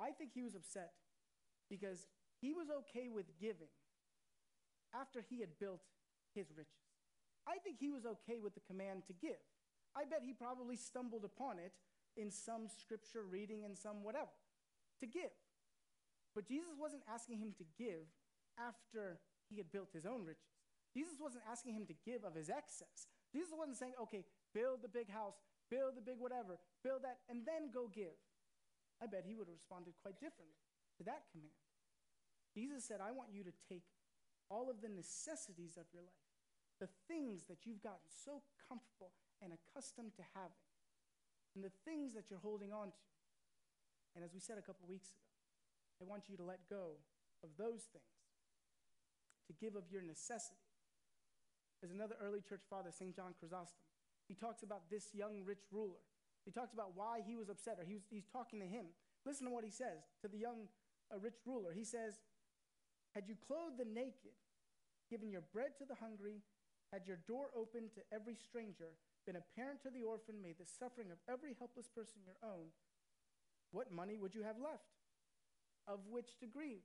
I 0.00 0.10
think 0.10 0.30
he 0.32 0.42
was 0.42 0.54
upset 0.54 0.92
because 1.68 2.06
he 2.40 2.52
was 2.52 2.68
okay 2.70 3.08
with 3.08 3.26
giving 3.40 3.72
after 4.94 5.24
he 5.28 5.40
had 5.40 5.58
built 5.58 5.82
his 6.34 6.50
riches. 6.56 6.86
I 7.46 7.58
think 7.58 7.78
he 7.80 7.88
was 7.88 8.04
okay 8.04 8.38
with 8.38 8.54
the 8.54 8.60
command 8.68 9.02
to 9.06 9.12
give. 9.12 9.40
I 9.96 10.04
bet 10.04 10.22
he 10.24 10.32
probably 10.32 10.76
stumbled 10.76 11.24
upon 11.24 11.58
it 11.58 11.72
in 12.16 12.30
some 12.30 12.68
scripture 12.68 13.24
reading 13.24 13.64
and 13.64 13.76
some 13.76 14.02
whatever 14.02 14.34
to 15.00 15.06
give. 15.06 15.34
But 16.34 16.46
Jesus 16.46 16.74
wasn't 16.78 17.02
asking 17.10 17.38
him 17.38 17.54
to 17.58 17.64
give 17.76 18.06
after 18.58 19.18
he 19.48 19.56
had 19.56 19.72
built 19.72 19.88
his 19.92 20.04
own 20.04 20.24
riches. 20.24 20.54
Jesus 20.94 21.18
wasn't 21.20 21.44
asking 21.50 21.74
him 21.74 21.86
to 21.86 21.94
give 22.04 22.24
of 22.24 22.34
his 22.34 22.50
excess. 22.50 23.08
Jesus 23.32 23.50
wasn't 23.56 23.76
saying, 23.76 23.94
okay, 24.02 24.24
build 24.54 24.82
the 24.82 24.88
big 24.88 25.10
house, 25.10 25.34
build 25.70 25.96
the 25.96 26.04
big 26.04 26.18
whatever, 26.18 26.58
build 26.82 27.02
that, 27.04 27.18
and 27.28 27.44
then 27.44 27.70
go 27.72 27.88
give. 27.88 28.16
I 28.98 29.06
bet 29.06 29.24
he 29.26 29.34
would 29.34 29.46
have 29.46 29.56
responded 29.56 29.94
quite 30.02 30.18
differently 30.18 30.58
to 30.98 31.02
that 31.06 31.30
command. 31.30 31.54
Jesus 32.50 32.82
said, 32.82 32.98
I 32.98 33.14
want 33.14 33.30
you 33.30 33.46
to 33.46 33.54
take 33.70 33.86
all 34.50 34.66
of 34.66 34.80
the 34.82 34.90
necessities 34.90 35.78
of 35.78 35.86
your 35.92 36.02
life, 36.02 36.26
the 36.80 36.90
things 37.06 37.44
that 37.46 37.62
you've 37.62 37.82
gotten 37.84 38.08
so 38.08 38.42
comfortable 38.66 39.14
and 39.38 39.54
accustomed 39.54 40.16
to 40.18 40.24
having, 40.34 40.66
and 41.54 41.62
the 41.62 41.74
things 41.84 42.14
that 42.14 42.30
you're 42.30 42.42
holding 42.42 42.72
on 42.72 42.90
to. 42.90 43.06
And 44.16 44.24
as 44.24 44.34
we 44.34 44.40
said 44.40 44.58
a 44.58 44.64
couple 44.64 44.88
weeks 44.88 45.14
ago, 45.14 45.22
I 46.02 46.04
want 46.08 46.26
you 46.26 46.36
to 46.36 46.42
let 46.42 46.66
go 46.66 46.98
of 47.44 47.50
those 47.54 47.86
things, 47.92 48.18
to 49.46 49.52
give 49.54 49.76
of 49.76 49.86
your 49.92 50.02
necessity. 50.02 50.58
There's 51.78 51.94
another 51.94 52.16
early 52.18 52.40
church 52.42 52.66
father, 52.68 52.90
St. 52.90 53.14
John 53.14 53.34
Chrysostom. 53.38 53.78
He 54.26 54.34
talks 54.34 54.62
about 54.62 54.90
this 54.90 55.14
young 55.14 55.44
rich 55.44 55.62
ruler. 55.70 56.02
He 56.48 56.52
talks 56.56 56.72
about 56.72 56.96
why 56.96 57.20
he 57.20 57.36
was 57.36 57.52
upset, 57.52 57.76
or 57.76 57.84
he 57.84 57.92
was, 57.92 58.08
he's 58.08 58.24
talking 58.24 58.56
to 58.56 58.64
him. 58.64 58.88
Listen 59.28 59.44
to 59.44 59.52
what 59.52 59.68
he 59.68 59.70
says 59.70 60.08
to 60.24 60.32
the 60.32 60.40
young 60.40 60.64
rich 61.20 61.36
ruler. 61.44 61.76
He 61.76 61.84
says, 61.84 62.24
Had 63.12 63.28
you 63.28 63.36
clothed 63.36 63.76
the 63.76 63.84
naked, 63.84 64.32
given 65.12 65.28
your 65.28 65.44
bread 65.52 65.76
to 65.76 65.84
the 65.84 66.00
hungry, 66.00 66.40
had 66.88 67.04
your 67.04 67.20
door 67.28 67.52
open 67.52 67.92
to 67.92 68.00
every 68.08 68.32
stranger, 68.32 68.96
been 69.28 69.36
a 69.36 69.44
parent 69.52 69.84
to 69.84 69.92
the 69.92 70.08
orphan, 70.08 70.40
made 70.40 70.56
the 70.56 70.64
suffering 70.64 71.12
of 71.12 71.20
every 71.28 71.52
helpless 71.60 71.84
person 71.92 72.24
your 72.24 72.40
own, 72.40 72.72
what 73.68 73.92
money 73.92 74.16
would 74.16 74.32
you 74.32 74.40
have 74.40 74.56
left 74.56 74.88
of 75.84 76.00
which 76.08 76.40
to 76.40 76.48
grieve? 76.48 76.80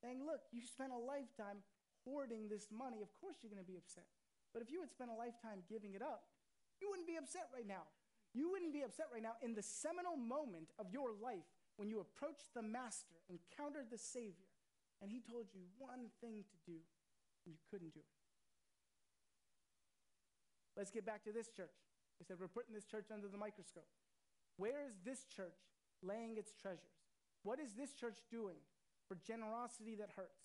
Saying, 0.00 0.24
look, 0.24 0.48
you 0.48 0.64
spent 0.64 0.96
a 0.96 1.00
lifetime 1.00 1.60
hoarding 2.08 2.48
this 2.48 2.72
money. 2.72 3.04
Of 3.04 3.12
course 3.20 3.36
you're 3.44 3.52
going 3.52 3.60
to 3.60 3.68
be 3.68 3.76
upset. 3.76 4.08
But 4.56 4.64
if 4.64 4.72
you 4.72 4.80
had 4.80 4.88
spent 4.88 5.12
a 5.12 5.16
lifetime 5.16 5.60
giving 5.68 5.92
it 5.92 6.00
up, 6.00 6.24
you 6.80 6.88
wouldn't 6.88 7.08
be 7.08 7.20
upset 7.20 7.52
right 7.52 7.68
now. 7.68 7.84
You 8.36 8.52
wouldn't 8.52 8.76
be 8.76 8.84
upset 8.84 9.08
right 9.08 9.24
now 9.24 9.40
in 9.40 9.56
the 9.56 9.64
seminal 9.64 10.12
moment 10.12 10.68
of 10.76 10.92
your 10.92 11.16
life 11.16 11.48
when 11.80 11.88
you 11.88 12.04
approached 12.04 12.52
the 12.52 12.60
Master, 12.60 13.16
encountered 13.32 13.88
the 13.88 13.96
Savior, 13.96 14.52
and 15.00 15.10
he 15.10 15.24
told 15.24 15.48
you 15.56 15.64
one 15.80 16.12
thing 16.20 16.44
to 16.44 16.56
do, 16.68 16.76
and 17.48 17.56
you 17.56 17.60
couldn't 17.72 17.96
do 17.96 18.04
it. 18.04 18.16
Let's 20.76 20.92
get 20.92 21.08
back 21.08 21.24
to 21.24 21.32
this 21.32 21.48
church. 21.48 21.72
We 22.20 22.28
said 22.28 22.36
we're 22.36 22.52
putting 22.52 22.76
this 22.76 22.84
church 22.84 23.08
under 23.08 23.28
the 23.28 23.40
microscope. 23.40 23.88
Where 24.60 24.84
is 24.84 25.00
this 25.00 25.24
church 25.24 25.56
laying 26.04 26.36
its 26.36 26.52
treasures? 26.60 26.92
What 27.42 27.56
is 27.56 27.72
this 27.72 27.96
church 27.96 28.20
doing 28.30 28.60
for 29.08 29.16
generosity 29.24 29.96
that 29.96 30.12
hurts? 30.12 30.44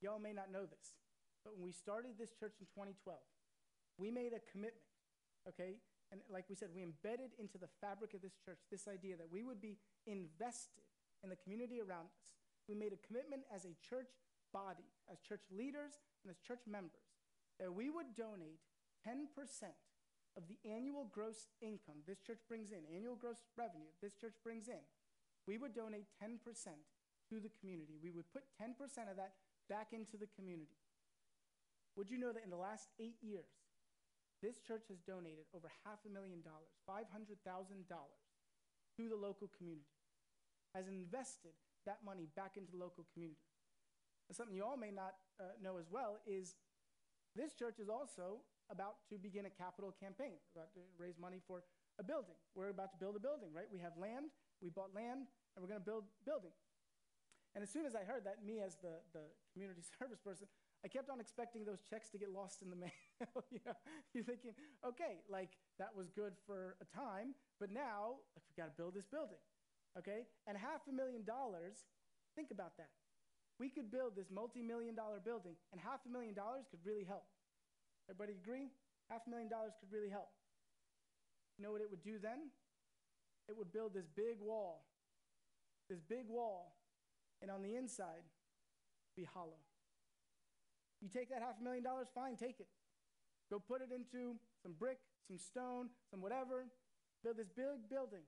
Y'all 0.00 0.22
may 0.22 0.32
not 0.32 0.52
know 0.52 0.62
this, 0.62 0.94
but 1.42 1.58
when 1.58 1.64
we 1.66 1.72
started 1.72 2.14
this 2.18 2.30
church 2.38 2.54
in 2.62 2.66
2012, 2.70 3.18
we 3.98 4.10
made 4.14 4.30
a 4.30 4.42
commitment, 4.52 4.86
okay? 5.48 5.82
And 6.12 6.20
like 6.30 6.46
we 6.48 6.54
said, 6.54 6.68
we 6.74 6.82
embedded 6.82 7.34
into 7.38 7.58
the 7.58 7.70
fabric 7.80 8.14
of 8.14 8.22
this 8.22 8.36
church 8.44 8.60
this 8.70 8.86
idea 8.86 9.16
that 9.16 9.30
we 9.30 9.42
would 9.42 9.60
be 9.60 9.76
invested 10.06 10.84
in 11.22 11.30
the 11.30 11.36
community 11.36 11.80
around 11.80 12.12
us. 12.12 12.36
We 12.68 12.74
made 12.74 12.92
a 12.92 13.00
commitment 13.06 13.42
as 13.52 13.64
a 13.64 13.74
church 13.82 14.12
body, 14.52 14.86
as 15.10 15.18
church 15.20 15.42
leaders, 15.50 15.98
and 16.22 16.30
as 16.30 16.38
church 16.38 16.62
members 16.68 17.04
that 17.58 17.72
we 17.72 17.90
would 17.90 18.14
donate 18.16 18.58
10% 19.06 19.30
of 20.36 20.42
the 20.50 20.58
annual 20.66 21.06
gross 21.12 21.46
income 21.62 22.02
this 22.06 22.18
church 22.18 22.42
brings 22.48 22.72
in, 22.72 22.82
annual 22.90 23.14
gross 23.14 23.46
revenue 23.56 23.90
this 24.02 24.14
church 24.14 24.34
brings 24.42 24.68
in, 24.68 24.82
we 25.46 25.58
would 25.58 25.74
donate 25.74 26.06
10% 26.22 26.40
to 27.28 27.40
the 27.40 27.52
community. 27.60 28.00
We 28.02 28.10
would 28.10 28.28
put 28.32 28.42
10% 28.60 28.74
of 29.10 29.16
that 29.16 29.32
back 29.68 29.92
into 29.92 30.16
the 30.16 30.28
community. 30.36 30.76
Would 31.96 32.10
you 32.10 32.18
know 32.18 32.32
that 32.32 32.44
in 32.44 32.50
the 32.50 32.60
last 32.60 32.88
eight 32.98 33.16
years, 33.22 33.63
this 34.44 34.60
church 34.60 34.84
has 34.92 35.00
donated 35.08 35.48
over 35.56 35.72
half 35.88 36.04
a 36.04 36.12
million 36.12 36.44
dollars, 36.44 36.68
$500,000 36.84 37.40
to 37.40 39.02
the 39.08 39.16
local 39.16 39.48
community, 39.56 39.88
has 40.76 40.84
invested 40.84 41.56
that 41.88 42.04
money 42.04 42.28
back 42.36 42.60
into 42.60 42.76
the 42.76 42.80
local 42.80 43.08
community. 43.16 43.40
Something 44.32 44.56
you 44.56 44.64
all 44.64 44.76
may 44.76 44.92
not 44.92 45.16
uh, 45.40 45.56
know 45.64 45.80
as 45.80 45.88
well 45.88 46.20
is 46.28 46.56
this 47.32 47.56
church 47.56 47.80
is 47.80 47.88
also 47.88 48.44
about 48.68 49.00
to 49.08 49.16
begin 49.16 49.48
a 49.48 49.52
capital 49.52 49.96
campaign, 49.96 50.36
about 50.52 50.72
to 50.76 50.80
raise 51.00 51.16
money 51.16 51.40
for 51.44 51.64
a 52.00 52.04
building. 52.04 52.36
We're 52.52 52.72
about 52.72 52.92
to 52.92 52.98
build 53.00 53.16
a 53.16 53.22
building, 53.22 53.52
right? 53.52 53.68
We 53.72 53.80
have 53.80 53.96
land, 53.96 54.32
we 54.60 54.68
bought 54.68 54.92
land, 54.96 55.28
and 55.54 55.58
we're 55.60 55.68
going 55.72 55.80
to 55.80 55.84
build 55.84 56.04
a 56.08 56.24
building. 56.24 56.52
And 57.54 57.62
as 57.62 57.70
soon 57.70 57.86
as 57.86 57.94
I 57.94 58.02
heard 58.02 58.24
that, 58.24 58.42
me 58.42 58.60
as 58.60 58.76
the, 58.82 58.98
the 59.12 59.24
community 59.52 59.84
service 59.98 60.18
person, 60.20 60.48
I 60.84 60.88
kept 60.88 61.08
on 61.08 61.18
expecting 61.18 61.64
those 61.64 61.80
checks 61.88 62.10
to 62.10 62.18
get 62.18 62.28
lost 62.28 62.60
in 62.60 62.68
the 62.68 62.76
mail. 62.84 62.92
you 63.50 63.58
know, 63.64 63.72
you're 64.12 64.22
thinking, 64.22 64.52
okay, 64.84 65.24
like 65.32 65.56
that 65.78 65.88
was 65.96 66.12
good 66.12 66.36
for 66.44 66.76
a 66.84 66.86
time, 66.92 67.32
but 67.58 67.72
now 67.72 68.20
like, 68.36 68.44
we 68.44 68.52
got 68.60 68.68
to 68.68 68.76
build 68.76 68.92
this 68.92 69.08
building, 69.08 69.40
okay? 69.96 70.28
And 70.46 70.58
half 70.58 70.84
a 70.84 70.92
million 70.92 71.24
dollars, 71.24 71.88
think 72.36 72.52
about 72.52 72.76
that. 72.76 72.92
We 73.58 73.70
could 73.70 73.90
build 73.90 74.12
this 74.14 74.28
multi 74.28 74.60
million 74.60 74.94
dollar 74.94 75.24
building, 75.24 75.56
and 75.72 75.80
half 75.80 76.04
a 76.04 76.10
million 76.12 76.34
dollars 76.34 76.66
could 76.68 76.84
really 76.84 77.04
help. 77.04 77.24
Everybody 78.10 78.36
agree? 78.36 78.68
Half 79.08 79.24
a 79.26 79.30
million 79.30 79.48
dollars 79.48 79.72
could 79.80 79.88
really 79.94 80.10
help. 80.10 80.28
You 81.56 81.64
know 81.64 81.72
what 81.72 81.80
it 81.80 81.88
would 81.88 82.02
do 82.02 82.18
then? 82.20 82.50
It 83.48 83.56
would 83.56 83.72
build 83.72 83.94
this 83.94 84.08
big 84.16 84.36
wall, 84.40 84.84
this 85.88 86.00
big 86.00 86.28
wall, 86.28 86.76
and 87.40 87.50
on 87.50 87.62
the 87.62 87.76
inside, 87.76 88.26
be 89.16 89.24
hollow. 89.24 89.62
You 91.04 91.12
take 91.12 91.28
that 91.28 91.44
half 91.44 91.60
a 91.60 91.62
million 91.62 91.84
dollars, 91.84 92.08
fine, 92.14 92.36
take 92.36 92.58
it. 92.58 92.68
Go 93.52 93.60
put 93.60 93.84
it 93.84 93.92
into 93.92 94.40
some 94.62 94.72
brick, 94.72 94.96
some 95.28 95.36
stone, 95.36 95.92
some 96.08 96.24
whatever, 96.24 96.64
build 97.22 97.36
this 97.36 97.52
big 97.52 97.92
building, 97.92 98.24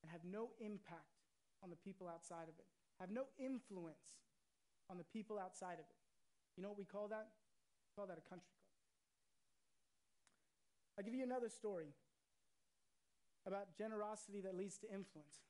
and 0.00 0.08
have 0.10 0.24
no 0.24 0.56
impact 0.64 1.20
on 1.62 1.68
the 1.68 1.76
people 1.76 2.08
outside 2.08 2.48
of 2.48 2.56
it 2.56 2.64
have 3.00 3.10
no 3.10 3.26
influence 3.38 4.18
on 4.90 4.98
the 4.98 5.04
people 5.04 5.38
outside 5.38 5.78
of 5.78 5.86
it. 5.86 5.98
You 6.56 6.62
know 6.62 6.68
what 6.68 6.78
we 6.78 6.84
call 6.84 7.08
that? 7.08 7.28
We 7.30 7.90
call 7.94 8.06
that 8.06 8.18
a 8.18 8.26
country 8.28 8.50
club. 8.50 8.66
I'll 10.98 11.04
give 11.04 11.14
you 11.14 11.22
another 11.22 11.48
story 11.48 11.94
about 13.46 13.76
generosity 13.78 14.40
that 14.42 14.56
leads 14.56 14.78
to 14.78 14.86
influence. 14.90 15.46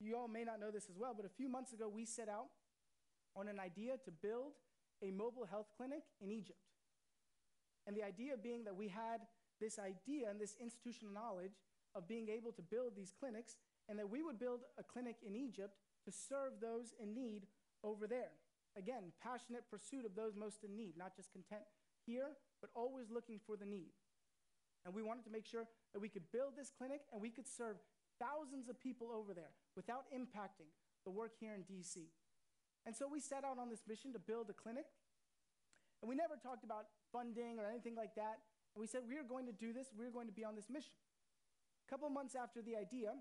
You 0.00 0.16
all 0.16 0.28
may 0.28 0.44
not 0.44 0.60
know 0.60 0.70
this 0.70 0.86
as 0.88 0.96
well, 0.96 1.12
but 1.14 1.26
a 1.26 1.28
few 1.28 1.48
months 1.48 1.72
ago 1.72 1.88
we 1.88 2.04
set 2.04 2.28
out 2.28 2.46
on 3.34 3.48
an 3.48 3.58
idea 3.58 3.96
to 4.04 4.10
build 4.12 4.52
a 5.02 5.10
mobile 5.10 5.46
health 5.46 5.66
clinic 5.76 6.02
in 6.20 6.30
Egypt. 6.30 6.58
And 7.86 7.96
the 7.96 8.02
idea 8.02 8.36
being 8.36 8.64
that 8.64 8.76
we 8.76 8.88
had 8.88 9.22
this 9.60 9.78
idea 9.78 10.30
and 10.30 10.40
this 10.40 10.56
institutional 10.60 11.12
knowledge 11.12 11.58
of 11.94 12.06
being 12.06 12.28
able 12.28 12.52
to 12.52 12.62
build 12.62 12.94
these 12.94 13.12
clinics, 13.18 13.56
and 13.88 13.98
that 13.98 14.08
we 14.08 14.22
would 14.22 14.38
build 14.38 14.60
a 14.78 14.84
clinic 14.84 15.16
in 15.26 15.34
Egypt 15.34 15.74
to 16.04 16.12
serve 16.12 16.60
those 16.60 16.92
in 17.00 17.14
need 17.14 17.46
over 17.82 18.06
there. 18.06 18.36
Again, 18.76 19.10
passionate 19.22 19.64
pursuit 19.70 20.04
of 20.04 20.14
those 20.14 20.36
most 20.36 20.62
in 20.62 20.76
need, 20.76 20.94
not 20.96 21.16
just 21.16 21.32
content 21.32 21.64
here, 22.06 22.36
but 22.60 22.70
always 22.74 23.10
looking 23.10 23.40
for 23.46 23.56
the 23.56 23.64
need. 23.64 23.90
And 24.84 24.94
we 24.94 25.02
wanted 25.02 25.24
to 25.24 25.30
make 25.30 25.46
sure 25.46 25.66
that 25.92 26.00
we 26.00 26.08
could 26.08 26.30
build 26.32 26.52
this 26.56 26.70
clinic 26.76 27.00
and 27.12 27.20
we 27.20 27.30
could 27.30 27.48
serve 27.48 27.76
thousands 28.20 28.68
of 28.68 28.78
people 28.80 29.08
over 29.12 29.34
there 29.34 29.50
without 29.76 30.04
impacting 30.14 30.70
the 31.04 31.10
work 31.10 31.32
here 31.40 31.54
in 31.54 31.62
DC. 31.62 32.08
And 32.88 32.96
so 32.96 33.04
we 33.04 33.20
set 33.20 33.44
out 33.44 33.60
on 33.60 33.68
this 33.68 33.84
mission 33.84 34.16
to 34.16 34.18
build 34.18 34.48
a 34.48 34.56
clinic. 34.56 34.88
And 36.00 36.08
we 36.08 36.16
never 36.16 36.40
talked 36.40 36.64
about 36.64 36.88
funding 37.12 37.60
or 37.60 37.68
anything 37.68 37.92
like 37.92 38.16
that. 38.16 38.40
We 38.72 38.88
said, 38.88 39.04
we 39.04 39.20
are 39.20 39.28
going 39.28 39.44
to 39.44 39.52
do 39.52 39.76
this, 39.76 39.92
we're 39.92 40.08
going 40.08 40.24
to 40.24 40.32
be 40.32 40.40
on 40.40 40.56
this 40.56 40.72
mission. 40.72 40.96
A 41.84 41.86
couple 41.92 42.08
months 42.08 42.32
after 42.32 42.64
the 42.64 42.80
idea, 42.80 43.12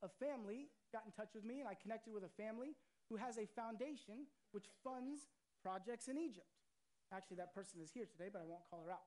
a 0.00 0.08
family 0.08 0.72
got 0.96 1.04
in 1.04 1.12
touch 1.12 1.36
with 1.36 1.44
me 1.44 1.60
and 1.60 1.68
I 1.68 1.76
connected 1.76 2.16
with 2.16 2.24
a 2.24 2.32
family 2.40 2.72
who 3.12 3.20
has 3.20 3.36
a 3.36 3.44
foundation 3.52 4.24
which 4.56 4.64
funds 4.80 5.28
projects 5.60 6.08
in 6.08 6.16
Egypt. 6.16 6.48
Actually, 7.12 7.44
that 7.44 7.52
person 7.52 7.84
is 7.84 7.92
here 7.92 8.08
today, 8.08 8.32
but 8.32 8.40
I 8.40 8.48
won't 8.48 8.64
call 8.72 8.80
her 8.88 8.96
out. 8.96 9.04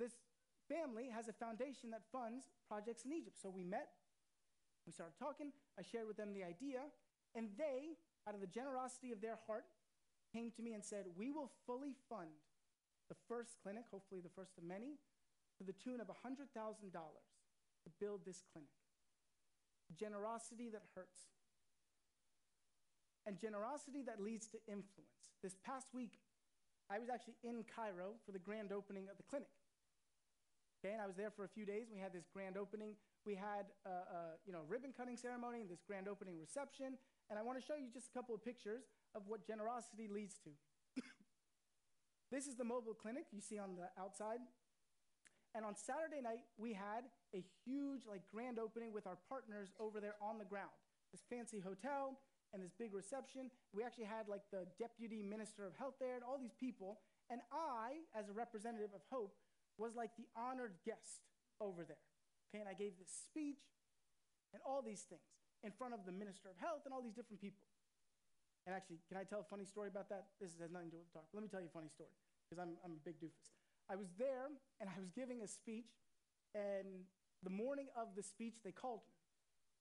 This 0.00 0.16
family 0.64 1.12
has 1.12 1.28
a 1.28 1.36
foundation 1.36 1.92
that 1.92 2.08
funds 2.08 2.48
projects 2.64 3.04
in 3.04 3.12
Egypt. 3.12 3.36
So 3.36 3.52
we 3.52 3.68
met, 3.68 4.00
we 4.88 4.96
started 4.96 5.20
talking, 5.20 5.52
I 5.76 5.84
shared 5.84 6.08
with 6.08 6.16
them 6.16 6.32
the 6.32 6.40
idea, 6.40 6.88
and 7.36 7.52
they, 7.60 8.00
out 8.28 8.34
of 8.34 8.40
the 8.40 8.46
generosity 8.46 9.10
of 9.10 9.20
their 9.20 9.38
heart, 9.46 9.64
came 10.32 10.50
to 10.52 10.62
me 10.62 10.74
and 10.74 10.84
said, 10.84 11.06
We 11.16 11.30
will 11.32 11.50
fully 11.64 11.96
fund 12.08 12.28
the 13.08 13.16
first 13.26 13.56
clinic, 13.62 13.84
hopefully 13.90 14.20
the 14.20 14.34
first 14.36 14.58
of 14.58 14.64
many, 14.64 15.00
to 15.56 15.64
the 15.64 15.72
tune 15.72 16.00
of 16.00 16.08
$100,000 16.12 16.44
to 16.52 17.90
build 17.98 18.20
this 18.26 18.42
clinic 18.52 18.68
generosity 19.96 20.68
that 20.68 20.82
hurts, 20.94 21.32
and 23.24 23.38
generosity 23.38 24.02
that 24.04 24.20
leads 24.20 24.48
to 24.48 24.58
influence. 24.68 25.24
This 25.42 25.56
past 25.64 25.88
week, 25.94 26.20
I 26.90 26.98
was 26.98 27.08
actually 27.08 27.36
in 27.44 27.64
Cairo 27.64 28.16
for 28.24 28.32
the 28.32 28.38
grand 28.38 28.72
opening 28.72 29.08
of 29.08 29.16
the 29.16 29.22
clinic. 29.22 29.48
Okay, 30.80 30.92
and 30.92 31.02
I 31.02 31.06
was 31.06 31.16
there 31.16 31.30
for 31.30 31.44
a 31.44 31.48
few 31.48 31.66
days. 31.66 31.88
We 31.92 31.98
had 31.98 32.12
this 32.12 32.28
grand 32.32 32.56
opening. 32.56 32.94
We 33.26 33.34
had 33.34 33.66
a, 33.84 33.90
a 33.90 34.20
you 34.46 34.52
know 34.52 34.62
ribbon 34.68 34.92
cutting 34.96 35.16
ceremony 35.16 35.60
and 35.60 35.68
this 35.68 35.82
grand 35.86 36.06
opening 36.06 36.38
reception. 36.38 36.94
And 37.30 37.38
I 37.38 37.42
want 37.42 37.60
to 37.60 37.64
show 37.64 37.76
you 37.76 37.92
just 37.92 38.08
a 38.08 38.14
couple 38.16 38.34
of 38.34 38.44
pictures 38.44 38.84
of 39.14 39.22
what 39.26 39.46
generosity 39.46 40.08
leads 40.08 40.40
to. 40.44 40.50
this 42.32 42.46
is 42.46 42.56
the 42.56 42.64
mobile 42.64 42.94
clinic 42.94 43.24
you 43.32 43.40
see 43.40 43.58
on 43.58 43.76
the 43.76 43.88
outside. 44.00 44.40
And 45.54 45.64
on 45.64 45.76
Saturday 45.76 46.20
night, 46.22 46.44
we 46.56 46.72
had 46.72 47.08
a 47.34 47.44
huge, 47.64 48.04
like, 48.08 48.22
grand 48.32 48.58
opening 48.58 48.92
with 48.92 49.06
our 49.06 49.18
partners 49.28 49.68
over 49.80 50.00
there 50.00 50.16
on 50.20 50.38
the 50.38 50.44
ground. 50.44 50.72
This 51.12 51.24
fancy 51.28 51.60
hotel, 51.60 52.20
and 52.52 52.62
this 52.62 52.72
big 52.78 52.94
reception. 52.94 53.50
We 53.72 53.84
actually 53.84 54.08
had 54.08 54.28
like 54.28 54.42
the 54.50 54.66
deputy 54.78 55.22
minister 55.22 55.66
of 55.66 55.76
health 55.76 55.94
there 56.00 56.14
and 56.14 56.24
all 56.24 56.38
these 56.38 56.56
people. 56.58 57.00
And 57.30 57.40
I, 57.52 58.08
as 58.16 58.28
a 58.28 58.32
representative 58.32 58.90
of 58.94 59.02
Hope, 59.10 59.36
was 59.76 59.94
like 59.94 60.10
the 60.16 60.26
honored 60.36 60.74
guest 60.84 61.28
over 61.60 61.84
there. 61.84 62.00
Okay, 62.48 62.60
and 62.60 62.68
I 62.68 62.74
gave 62.74 62.96
this 62.98 63.12
speech 63.12 63.60
and 64.52 64.62
all 64.64 64.80
these 64.80 65.04
things 65.04 65.28
in 65.64 65.72
front 65.74 65.94
of 65.94 66.06
the 66.06 66.14
minister 66.14 66.48
of 66.48 66.56
health 66.56 66.86
and 66.86 66.94
all 66.94 67.02
these 67.02 67.16
different 67.16 67.40
people. 67.40 67.66
And 68.66 68.76
actually, 68.76 69.00
can 69.08 69.16
I 69.16 69.24
tell 69.24 69.40
a 69.40 69.48
funny 69.48 69.64
story 69.64 69.88
about 69.88 70.08
that? 70.12 70.36
This 70.38 70.52
has 70.60 70.70
nothing 70.70 70.92
to 70.92 70.96
do 70.96 71.00
with 71.00 71.08
the 71.08 71.18
talk. 71.18 71.26
Let 71.32 71.42
me 71.42 71.48
tell 71.48 71.60
you 71.60 71.72
a 71.72 71.74
funny 71.74 71.88
story 71.88 72.12
because 72.44 72.60
I'm, 72.60 72.76
I'm 72.84 73.00
a 73.00 73.02
big 73.02 73.16
doofus. 73.16 73.56
I 73.88 73.96
was 73.96 74.12
there 74.20 74.52
and 74.78 74.86
I 74.86 74.96
was 75.00 75.08
giving 75.08 75.40
a 75.40 75.48
speech, 75.48 75.88
and 76.52 77.08
the 77.42 77.50
morning 77.50 77.88
of 77.96 78.12
the 78.12 78.22
speech, 78.22 78.60
they 78.60 78.72
called 78.72 79.00
me 79.08 79.16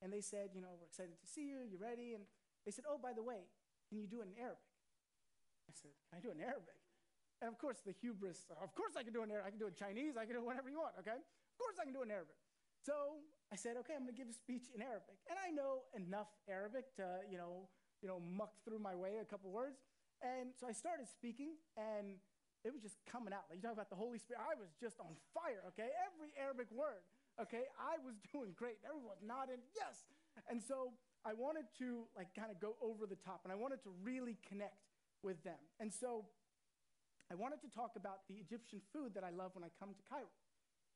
and 0.01 0.13
they 0.13 0.21
said, 0.21 0.53
You 0.53 0.61
know, 0.61 0.77
we're 0.77 0.87
excited 0.87 1.17
to 1.17 1.27
see 1.27 1.49
you. 1.49 1.65
You 1.65 1.77
ready? 1.81 2.13
And 2.13 2.23
they 2.65 2.71
said, 2.71 2.85
Oh, 2.87 2.97
by 3.01 3.13
the 3.13 3.23
way, 3.23 3.43
can 3.89 3.97
you 3.97 4.07
do 4.07 4.21
it 4.21 4.29
in 4.29 4.35
Arabic? 4.37 4.71
I 5.69 5.73
said, 5.73 5.91
Can 6.09 6.19
I 6.19 6.21
do 6.21 6.29
it 6.29 6.37
in 6.37 6.43
Arabic? 6.45 6.77
And 7.41 7.49
of 7.49 7.57
course, 7.57 7.77
the 7.85 7.93
hubris, 7.93 8.49
of 8.49 8.73
course 8.73 8.97
I 8.97 9.03
can 9.03 9.13
do 9.13 9.21
it 9.21 9.29
in 9.29 9.31
Arabic. 9.31 9.47
I 9.47 9.51
can 9.53 9.61
do 9.61 9.69
it 9.69 9.75
in 9.77 9.79
Chinese. 9.79 10.17
I 10.17 10.25
can 10.25 10.33
do 10.37 10.41
whatever 10.41 10.69
you 10.69 10.81
want, 10.81 10.97
okay? 11.01 11.17
Of 11.21 11.57
course 11.57 11.77
I 11.77 11.85
can 11.85 11.93
do 11.93 12.01
it 12.01 12.09
in 12.09 12.13
Arabic. 12.17 12.37
So 12.87 13.19
I 13.51 13.59
said, 13.59 13.75
okay, 13.83 13.99
I'm 13.99 14.07
going 14.07 14.15
to 14.15 14.21
give 14.23 14.31
a 14.31 14.39
speech 14.39 14.71
in 14.71 14.79
Arabic. 14.79 15.19
And 15.27 15.35
I 15.35 15.51
know 15.51 15.83
enough 15.91 16.31
Arabic 16.47 16.95
to, 16.95 17.19
you 17.27 17.35
know, 17.35 17.67
you 17.99 18.07
know, 18.07 18.23
muck 18.23 18.55
through 18.63 18.79
my 18.79 18.95
way 18.95 19.19
a 19.19 19.27
couple 19.27 19.51
words. 19.51 19.83
And 20.23 20.55
so 20.55 20.71
I 20.71 20.71
started 20.71 21.11
speaking, 21.11 21.59
and 21.75 22.15
it 22.63 22.71
was 22.71 22.79
just 22.79 23.03
coming 23.03 23.35
out. 23.35 23.51
Like 23.51 23.59
you 23.59 23.65
talk 23.67 23.75
about 23.75 23.91
the 23.91 23.99
Holy 23.99 24.23
Spirit, 24.23 24.39
I 24.39 24.55
was 24.55 24.71
just 24.79 25.03
on 25.03 25.19
fire, 25.35 25.67
okay? 25.75 25.91
Every 26.07 26.31
Arabic 26.39 26.71
word, 26.71 27.03
okay? 27.43 27.67
I 27.75 27.99
was 28.07 28.15
doing 28.31 28.55
great. 28.55 28.79
Everyone 28.87 29.19
nodded, 29.19 29.59
yes. 29.75 30.07
And 30.47 30.63
so 30.63 30.95
I 31.27 31.35
wanted 31.35 31.67
to 31.83 32.07
like 32.15 32.31
kind 32.39 32.55
of 32.55 32.63
go 32.63 32.79
over 32.79 33.03
the 33.03 33.19
top, 33.19 33.43
and 33.43 33.51
I 33.51 33.59
wanted 33.59 33.83
to 33.83 33.91
really 33.99 34.39
connect 34.47 34.87
with 35.27 35.43
them. 35.43 35.59
And 35.83 35.91
so 35.91 36.23
I 37.27 37.35
wanted 37.35 37.59
to 37.67 37.69
talk 37.75 37.99
about 37.99 38.23
the 38.31 38.39
Egyptian 38.39 38.79
food 38.95 39.11
that 39.19 39.27
I 39.27 39.35
love 39.35 39.59
when 39.59 39.67
I 39.67 39.75
come 39.75 39.91
to 39.91 40.03
Cairo. 40.07 40.31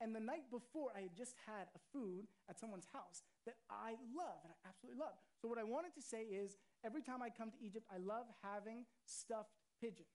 And 0.02 0.18
the 0.18 0.20
night 0.20 0.50
before, 0.50 0.90
I 0.98 1.06
had 1.06 1.16
just 1.16 1.38
had 1.46 1.70
a 1.78 1.82
food 1.94 2.26
at 2.50 2.58
someone's 2.58 2.90
house 2.92 3.22
that 3.46 3.62
I 3.70 3.94
love 4.18 4.42
and 4.42 4.50
I 4.50 4.58
absolutely 4.66 4.98
love. 4.98 5.14
So, 5.38 5.48
what 5.48 5.62
I 5.62 5.64
wanted 5.64 5.94
to 5.94 6.02
say 6.02 6.26
is 6.26 6.58
every 6.84 7.06
time 7.06 7.22
I 7.22 7.30
come 7.30 7.54
to 7.54 7.60
Egypt, 7.62 7.86
I 7.86 8.02
love 8.02 8.26
having 8.42 8.90
stuffed 9.06 9.54
pigeon. 9.78 10.10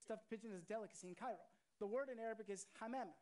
Stuffed 0.00 0.24
pigeon 0.32 0.56
is 0.56 0.64
a 0.64 0.64
delicacy 0.64 1.12
in 1.12 1.14
Cairo. 1.14 1.44
The 1.80 1.86
word 1.86 2.08
in 2.08 2.18
Arabic 2.18 2.48
is 2.48 2.64
hamama. 2.80 3.12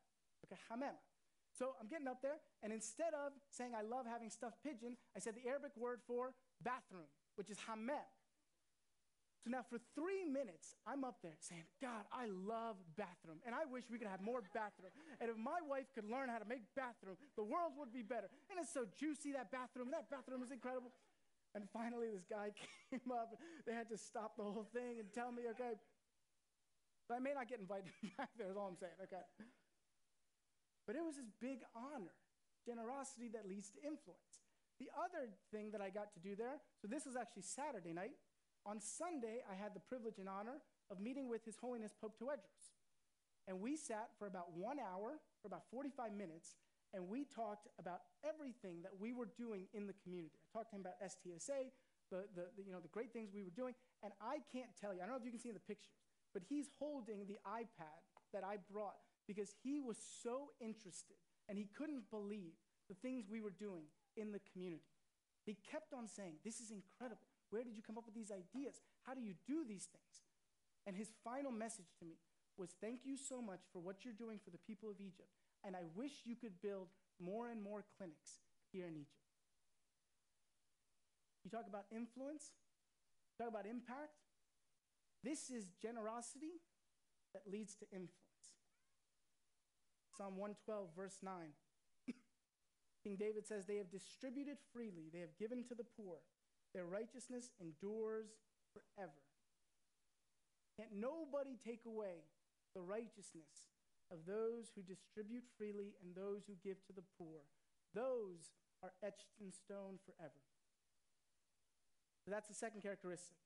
Okay, 0.46 0.60
hamama. 0.70 1.02
So, 1.50 1.74
I'm 1.82 1.90
getting 1.90 2.06
up 2.06 2.22
there, 2.22 2.38
and 2.62 2.72
instead 2.72 3.10
of 3.10 3.34
saying 3.50 3.74
I 3.74 3.82
love 3.82 4.06
having 4.06 4.30
stuffed 4.30 4.62
pigeon, 4.62 4.96
I 5.16 5.18
said 5.18 5.34
the 5.34 5.50
Arabic 5.50 5.74
word 5.74 5.98
for 6.06 6.34
bathroom, 6.62 7.10
which 7.34 7.50
is 7.50 7.58
hammam. 7.66 8.06
So 9.44 9.52
now 9.52 9.60
for 9.68 9.76
three 9.92 10.24
minutes, 10.24 10.72
I'm 10.88 11.04
up 11.04 11.20
there 11.20 11.36
saying, 11.36 11.68
God, 11.76 12.08
I 12.08 12.32
love 12.32 12.80
bathroom. 12.96 13.44
And 13.44 13.52
I 13.52 13.68
wish 13.68 13.84
we 13.92 14.00
could 14.00 14.08
have 14.08 14.24
more 14.24 14.40
bathroom. 14.56 14.88
And 15.20 15.28
if 15.28 15.36
my 15.36 15.60
wife 15.60 15.84
could 15.92 16.08
learn 16.08 16.32
how 16.32 16.40
to 16.40 16.48
make 16.48 16.64
bathroom, 16.72 17.20
the 17.36 17.44
world 17.44 17.76
would 17.76 17.92
be 17.92 18.00
better. 18.00 18.32
And 18.48 18.56
it's 18.56 18.72
so 18.72 18.88
juicy, 18.96 19.36
that 19.36 19.52
bathroom. 19.52 19.92
That 19.92 20.08
bathroom 20.08 20.40
is 20.40 20.48
incredible. 20.48 20.96
And 21.52 21.68
finally, 21.76 22.08
this 22.08 22.24
guy 22.24 22.56
came 22.90 23.04
up. 23.12 23.36
They 23.68 23.76
had 23.76 23.92
to 23.92 24.00
stop 24.00 24.40
the 24.40 24.48
whole 24.48 24.64
thing 24.72 24.96
and 24.96 25.12
tell 25.12 25.28
me, 25.28 25.44
okay. 25.52 25.76
But 27.04 27.16
I 27.16 27.20
may 27.20 27.36
not 27.36 27.44
get 27.44 27.60
invited 27.60 27.92
back 28.16 28.32
there, 28.40 28.48
is 28.48 28.56
all 28.56 28.72
I'm 28.72 28.80
saying, 28.80 28.96
okay. 29.12 29.28
But 30.88 30.96
it 30.96 31.04
was 31.04 31.20
this 31.20 31.28
big 31.36 31.60
honor, 31.76 32.16
generosity 32.64 33.28
that 33.36 33.44
leads 33.44 33.68
to 33.76 33.80
influence. 33.84 34.40
The 34.80 34.88
other 34.96 35.28
thing 35.52 35.70
that 35.76 35.84
I 35.84 35.92
got 35.92 36.16
to 36.16 36.20
do 36.20 36.32
there, 36.32 36.64
so 36.80 36.88
this 36.88 37.04
was 37.04 37.12
actually 37.12 37.44
Saturday 37.44 37.92
night. 37.92 38.16
On 38.66 38.80
Sunday, 38.80 39.44
I 39.44 39.54
had 39.54 39.74
the 39.74 39.80
privilege 39.80 40.18
and 40.18 40.28
honor 40.28 40.64
of 40.90 41.00
meeting 41.00 41.28
with 41.28 41.44
His 41.44 41.56
Holiness 41.60 41.92
Pope 42.00 42.16
Tawadros. 42.16 42.72
And 43.46 43.60
we 43.60 43.76
sat 43.76 44.08
for 44.18 44.26
about 44.26 44.56
one 44.56 44.78
hour, 44.80 45.20
for 45.42 45.48
about 45.48 45.68
45 45.70 46.16
minutes, 46.16 46.56
and 46.94 47.08
we 47.08 47.26
talked 47.28 47.68
about 47.78 48.00
everything 48.24 48.80
that 48.80 48.92
we 48.96 49.12
were 49.12 49.28
doing 49.36 49.66
in 49.74 49.86
the 49.86 49.92
community. 50.00 50.32
I 50.40 50.48
talked 50.48 50.70
to 50.70 50.76
him 50.76 50.80
about 50.80 50.96
STSA, 51.04 51.68
the, 52.08 52.24
the, 52.32 52.48
the, 52.56 52.62
you 52.64 52.72
know, 52.72 52.80
the 52.80 52.88
great 52.88 53.12
things 53.12 53.34
we 53.34 53.42
were 53.42 53.52
doing. 53.52 53.74
And 54.02 54.14
I 54.22 54.40
can't 54.48 54.72
tell 54.80 54.94
you, 54.94 55.00
I 55.00 55.04
don't 55.04 55.12
know 55.12 55.20
if 55.20 55.26
you 55.26 55.34
can 55.34 55.40
see 55.40 55.52
in 55.52 55.58
the 55.58 55.68
pictures, 55.68 55.92
but 56.32 56.42
he's 56.48 56.70
holding 56.78 57.26
the 57.26 57.36
iPad 57.44 58.00
that 58.32 58.44
I 58.44 58.56
brought 58.72 58.96
because 59.26 59.52
he 59.62 59.80
was 59.80 59.98
so 60.22 60.56
interested 60.60 61.20
and 61.48 61.58
he 61.58 61.68
couldn't 61.76 62.08
believe 62.10 62.56
the 62.88 62.94
things 62.94 63.28
we 63.28 63.42
were 63.42 63.52
doing 63.52 63.84
in 64.16 64.32
the 64.32 64.40
community. 64.52 64.88
He 65.44 65.58
kept 65.70 65.92
on 65.92 66.08
saying, 66.08 66.40
This 66.44 66.60
is 66.60 66.70
incredible. 66.70 67.28
Where 67.54 67.62
did 67.62 67.76
you 67.78 67.86
come 67.86 67.96
up 67.96 68.02
with 68.02 68.18
these 68.18 68.34
ideas? 68.34 68.82
How 69.06 69.14
do 69.14 69.22
you 69.22 69.38
do 69.46 69.62
these 69.62 69.86
things? 69.86 70.26
And 70.90 70.96
his 70.96 71.14
final 71.22 71.52
message 71.52 71.94
to 72.00 72.04
me 72.04 72.18
was 72.58 72.74
thank 72.82 73.06
you 73.06 73.14
so 73.16 73.40
much 73.40 73.62
for 73.72 73.78
what 73.78 74.02
you're 74.02 74.18
doing 74.18 74.40
for 74.42 74.50
the 74.50 74.58
people 74.58 74.90
of 74.90 74.98
Egypt. 74.98 75.30
And 75.62 75.76
I 75.76 75.86
wish 75.94 76.26
you 76.26 76.34
could 76.34 76.58
build 76.60 76.88
more 77.22 77.46
and 77.46 77.62
more 77.62 77.84
clinics 77.96 78.42
here 78.72 78.88
in 78.88 78.98
Egypt. 78.98 79.30
You 81.44 81.50
talk 81.50 81.70
about 81.70 81.86
influence, 81.94 82.50
talk 83.38 83.46
about 83.46 83.70
impact. 83.70 84.18
This 85.22 85.48
is 85.48 85.70
generosity 85.80 86.58
that 87.34 87.46
leads 87.46 87.76
to 87.76 87.84
influence. 87.94 88.50
Psalm 90.18 90.34
112, 90.42 90.88
verse 90.96 91.18
9. 91.22 91.54
King 93.04 93.14
David 93.14 93.46
says, 93.46 93.64
They 93.64 93.76
have 93.78 93.92
distributed 93.92 94.58
freely, 94.72 95.06
they 95.12 95.20
have 95.20 95.38
given 95.38 95.62
to 95.70 95.76
the 95.76 95.86
poor. 95.96 96.18
Their 96.74 96.84
righteousness 96.84 97.50
endures 97.62 98.34
forever. 98.74 99.22
Can't 100.76 100.90
nobody 100.98 101.54
take 101.62 101.86
away 101.86 102.26
the 102.74 102.82
righteousness 102.82 103.70
of 104.10 104.26
those 104.26 104.74
who 104.74 104.82
distribute 104.82 105.44
freely 105.56 105.94
and 106.02 106.10
those 106.14 106.44
who 106.46 106.58
give 106.66 106.82
to 106.86 106.92
the 106.92 107.06
poor. 107.16 107.46
Those 107.94 108.50
are 108.82 108.92
etched 109.02 109.30
in 109.40 109.54
stone 109.54 110.02
forever. 110.02 110.42
So 112.24 112.30
that's 112.30 112.48
the 112.48 112.54
second 112.58 112.82
characteristic. 112.82 113.38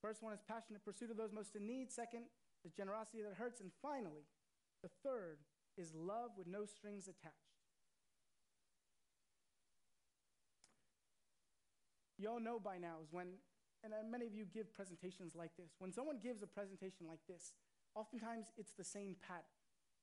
First 0.00 0.22
one 0.22 0.32
is 0.32 0.40
passionate 0.46 0.84
pursuit 0.84 1.10
of 1.10 1.16
those 1.16 1.32
most 1.32 1.56
in 1.56 1.66
need. 1.66 1.90
Second 1.90 2.24
is 2.64 2.72
generosity 2.72 3.22
that 3.22 3.34
hurts. 3.34 3.60
And 3.60 3.70
finally, 3.82 4.24
the 4.82 4.90
third 5.02 5.38
is 5.76 5.92
love 5.94 6.30
with 6.38 6.46
no 6.46 6.64
strings 6.64 7.08
attached. 7.08 7.49
You 12.20 12.28
all 12.28 12.40
know 12.40 12.60
by 12.60 12.76
now 12.76 13.00
is 13.02 13.08
when, 13.10 13.40
and 13.82 13.92
uh, 13.92 14.04
many 14.04 14.26
of 14.26 14.34
you 14.34 14.44
give 14.44 14.72
presentations 14.76 15.34
like 15.34 15.56
this, 15.56 15.72
when 15.78 15.92
someone 15.92 16.20
gives 16.22 16.42
a 16.42 16.46
presentation 16.46 17.08
like 17.08 17.24
this, 17.26 17.56
oftentimes 17.96 18.52
it's 18.60 18.72
the 18.76 18.84
same 18.84 19.16
pattern. 19.24 19.48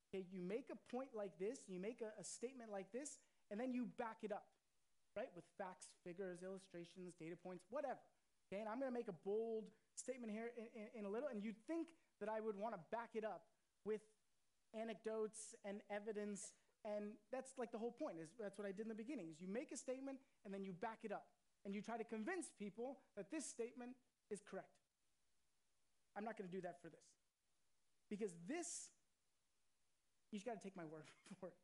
Okay, 0.10 0.26
you 0.32 0.42
make 0.42 0.72
a 0.74 0.80
point 0.90 1.10
like 1.14 1.38
this, 1.38 1.60
you 1.68 1.80
make 1.80 2.02
a, 2.02 2.10
a 2.20 2.24
statement 2.24 2.72
like 2.72 2.92
this, 2.92 3.20
and 3.52 3.60
then 3.60 3.74
you 3.74 3.86
back 4.00 4.24
it 4.24 4.32
up, 4.32 4.48
right, 5.16 5.30
with 5.36 5.46
facts, 5.58 5.94
figures, 6.04 6.42
illustrations, 6.42 7.14
data 7.20 7.36
points, 7.36 7.66
whatever. 7.70 8.00
Okay, 8.48 8.62
and 8.62 8.70
I'm 8.70 8.80
going 8.80 8.90
to 8.90 8.98
make 8.98 9.12
a 9.12 9.20
bold 9.28 9.70
statement 9.94 10.32
here 10.32 10.52
in, 10.58 10.68
in, 10.74 10.88
in 11.00 11.06
a 11.06 11.12
little, 11.12 11.28
and 11.30 11.44
you'd 11.44 11.60
think 11.68 11.88
that 12.20 12.30
I 12.30 12.40
would 12.40 12.56
want 12.56 12.74
to 12.74 12.82
back 12.90 13.14
it 13.14 13.26
up 13.26 13.44
with 13.84 14.02
anecdotes 14.74 15.54
and 15.66 15.82
evidence, 15.92 16.56
and 16.86 17.14
that's 17.32 17.52
like 17.60 17.72
the 17.72 17.78
whole 17.78 17.92
point. 17.92 18.16
Is 18.22 18.30
that's 18.40 18.58
what 18.58 18.68
I 18.68 18.72
did 18.72 18.88
in 18.88 18.90
the 18.90 18.98
beginning. 18.98 19.28
Is 19.30 19.42
you 19.42 19.48
make 19.48 19.72
a 19.72 19.78
statement 19.78 20.18
and 20.46 20.54
then 20.54 20.64
you 20.64 20.72
back 20.72 21.00
it 21.04 21.12
up 21.12 21.28
and 21.68 21.76
you 21.76 21.84
try 21.84 22.00
to 22.00 22.08
convince 22.08 22.48
people 22.56 22.96
that 23.20 23.28
this 23.30 23.44
statement 23.44 23.92
is 24.32 24.40
correct. 24.40 24.72
I'm 26.16 26.24
not 26.24 26.40
going 26.40 26.48
to 26.48 26.56
do 26.56 26.64
that 26.64 26.80
for 26.82 26.88
this. 26.88 27.04
Because 28.10 28.32
this, 28.48 28.88
you 30.32 30.40
just 30.40 30.48
got 30.48 30.56
to 30.56 30.64
take 30.64 30.80
my 30.80 30.88
word 30.96 31.12
for 31.44 31.52
it. 31.52 31.60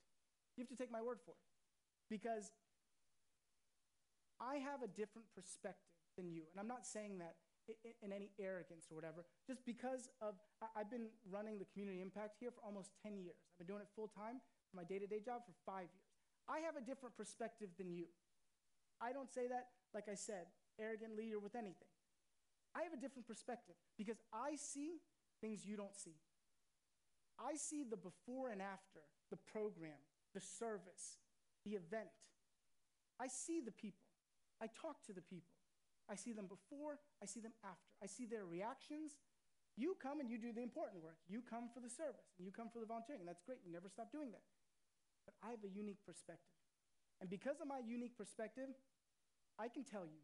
You 0.60 0.68
have 0.68 0.70
to 0.76 0.76
take 0.76 0.91
my 0.91 1.01
word 1.01 1.24
for 1.24 1.32
it. 1.32 1.43
Because 2.12 2.51
I 4.43 4.60
have 4.60 4.84
a 4.84 4.91
different 4.91 5.32
perspective 5.32 5.95
than 6.20 6.28
you. 6.28 6.43
And 6.51 6.60
I'm 6.60 6.68
not 6.68 6.84
saying 6.84 7.24
that 7.24 7.39
in, 8.04 8.12
any 8.12 8.36
arrogance 8.36 8.91
or 8.91 8.99
whatever, 8.99 9.24
just 9.47 9.64
because 9.64 10.12
of, 10.20 10.36
I've 10.76 10.91
been 10.91 11.08
running 11.32 11.64
the 11.64 11.70
community 11.72 12.04
impact 12.04 12.43
here 12.43 12.51
for 12.51 12.60
almost 12.60 12.91
10 13.08 13.24
years. 13.24 13.39
I've 13.56 13.64
been 13.64 13.72
doing 13.72 13.80
it 13.80 13.88
full 13.95 14.12
time 14.12 14.43
for 14.68 14.76
my 14.76 14.84
day 14.84 14.99
to 14.99 15.08
day 15.08 15.24
job 15.24 15.47
for 15.47 15.56
five 15.64 15.88
years. 15.88 16.12
I 16.51 16.60
have 16.60 16.76
a 16.76 16.84
different 16.84 17.16
perspective 17.16 17.72
than 17.80 17.95
you. 17.95 18.12
I 18.99 19.16
don't 19.16 19.32
say 19.32 19.47
that 19.47 19.72
like 19.94 20.10
I 20.10 20.16
said, 20.16 20.48
arrogant 20.80 21.16
leader 21.16 21.39
with 21.39 21.56
anything. 21.56 21.91
I 22.76 22.82
have 22.82 22.94
a 22.94 22.98
different 22.98 23.28
perspective 23.28 23.76
because 23.98 24.18
I 24.34 24.56
see 24.56 24.98
things 25.41 25.66
you 25.66 25.78
don't 25.78 25.96
see. 25.96 26.18
I 27.38 27.56
see 27.56 27.84
the 27.84 27.98
before 27.98 28.50
and 28.50 28.62
after, 28.62 29.02
the 29.30 29.38
program, 29.38 29.98
the 30.34 30.41
service, 30.41 31.18
the 31.66 31.72
event. 31.72 32.10
I 33.20 33.28
see 33.28 33.62
the 33.62 33.72
people. 33.72 34.06
I 34.62 34.68
talk 34.68 35.04
to 35.06 35.14
the 35.14 35.22
people. 35.22 35.54
I 36.10 36.16
see 36.16 36.34
them 36.34 36.48
before, 36.48 37.00
I 37.22 37.26
see 37.26 37.39
them 37.39 37.54
after. 37.64 37.89
I 38.02 38.08
see 38.08 38.26
their 38.26 38.46
reactions. 38.46 39.16
You 39.78 39.96
come 39.98 40.20
and 40.20 40.30
you 40.30 40.38
do 40.38 40.54
the 40.54 40.62
important 40.62 41.02
work. 41.02 41.18
You 41.30 41.41
come 41.41 41.70
for 41.74 41.80
the 41.80 41.89
service 41.89 42.36
and 42.38 42.46
you 42.46 42.52
come 42.52 42.70
for 42.70 42.80
the 42.80 42.86
volunteering. 42.86 43.22
And 43.22 43.30
that's 43.30 43.41
great. 43.41 43.64
You 43.66 43.72
never 43.72 43.89
stop 43.89 44.12
doing 44.12 44.30
that. 44.32 44.46
But 45.26 45.34
I 45.41 45.56
have 45.56 45.64
a 45.64 45.72
unique 45.72 46.04
perspective. 46.06 46.54
And 47.22 47.30
because 47.30 47.64
of 47.64 47.68
my 47.72 47.80
unique 47.80 48.18
perspective, 48.20 48.76
I 49.60 49.68
can 49.68 49.84
tell 49.84 50.06
you 50.06 50.24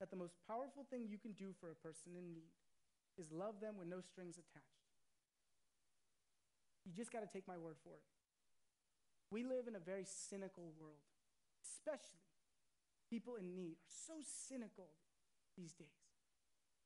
that 0.00 0.10
the 0.10 0.16
most 0.16 0.34
powerful 0.46 0.84
thing 0.90 1.06
you 1.08 1.18
can 1.18 1.32
do 1.32 1.54
for 1.60 1.70
a 1.70 1.74
person 1.74 2.12
in 2.18 2.34
need 2.34 2.52
is 3.16 3.32
love 3.32 3.60
them 3.60 3.76
with 3.78 3.88
no 3.88 4.00
strings 4.00 4.36
attached. 4.36 4.84
You 6.84 6.92
just 6.92 7.12
got 7.12 7.20
to 7.20 7.30
take 7.32 7.48
my 7.48 7.56
word 7.56 7.76
for 7.82 7.94
it. 7.94 8.04
We 9.30 9.42
live 9.42 9.66
in 9.66 9.74
a 9.74 9.82
very 9.82 10.04
cynical 10.04 10.70
world, 10.78 11.02
especially 11.64 12.22
people 13.10 13.36
in 13.36 13.54
need 13.54 13.78
are 13.82 13.90
so 13.90 14.14
cynical 14.22 14.90
these 15.56 15.72
days 15.72 16.06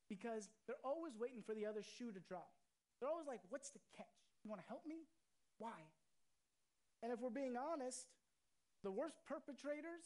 because 0.08 0.48
they're 0.66 0.80
always 0.84 1.12
waiting 1.18 1.42
for 1.44 1.54
the 1.54 1.66
other 1.66 1.82
shoe 1.82 2.12
to 2.12 2.20
drop. 2.20 2.48
They're 2.98 3.10
always 3.10 3.26
like, 3.26 3.40
What's 3.50 3.70
the 3.70 3.80
catch? 3.96 4.06
You 4.44 4.48
want 4.48 4.62
to 4.62 4.68
help 4.68 4.86
me? 4.86 5.04
Why? 5.58 5.76
And 7.02 7.12
if 7.12 7.20
we're 7.20 7.30
being 7.32 7.56
honest, 7.56 8.06
the 8.82 8.90
worst 8.90 9.16
perpetrators 9.28 10.04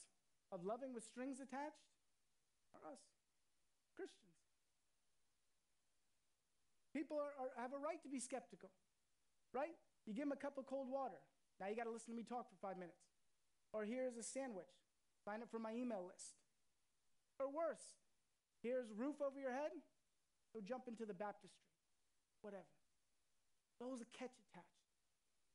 of 0.54 0.62
loving 0.62 0.94
with 0.94 1.02
strings 1.02 1.42
attached 1.42 1.82
are 2.70 2.94
us, 2.94 3.02
Christians. 3.98 4.38
People 6.94 7.18
are, 7.18 7.34
are, 7.34 7.50
have 7.58 7.74
a 7.74 7.80
right 7.82 7.98
to 8.06 8.08
be 8.08 8.22
skeptical, 8.22 8.70
right? 9.50 9.74
You 10.06 10.14
give 10.14 10.30
them 10.30 10.32
a 10.32 10.38
cup 10.38 10.54
of 10.54 10.70
cold 10.70 10.86
water. 10.86 11.18
Now 11.58 11.66
you 11.66 11.74
got 11.74 11.90
to 11.90 11.94
listen 11.94 12.14
to 12.14 12.16
me 12.16 12.22
talk 12.22 12.46
for 12.46 12.58
five 12.62 12.78
minutes. 12.78 13.02
Or 13.74 13.82
here's 13.82 14.14
a 14.14 14.22
sandwich. 14.22 14.70
Sign 15.26 15.42
up 15.42 15.50
for 15.50 15.58
my 15.58 15.74
email 15.74 16.06
list. 16.06 16.38
Or 17.42 17.50
worse, 17.50 17.98
here's 18.62 18.94
roof 18.94 19.18
over 19.18 19.34
your 19.34 19.50
head. 19.50 19.74
Go 20.54 20.62
jump 20.62 20.86
into 20.86 21.02
the 21.02 21.14
baptistry. 21.14 21.66
Whatever. 22.46 22.70
Those 23.82 23.98
a 23.98 24.08
catch 24.14 24.38
attached. 24.38 24.86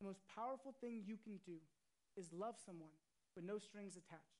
The 0.04 0.12
most 0.12 0.20
powerful 0.28 0.76
thing 0.84 1.04
you 1.08 1.16
can 1.16 1.40
do 1.48 1.64
is 2.20 2.28
love 2.36 2.56
someone 2.60 2.92
with 3.36 3.46
no 3.46 3.60
strings 3.60 3.96
attached. 3.96 4.39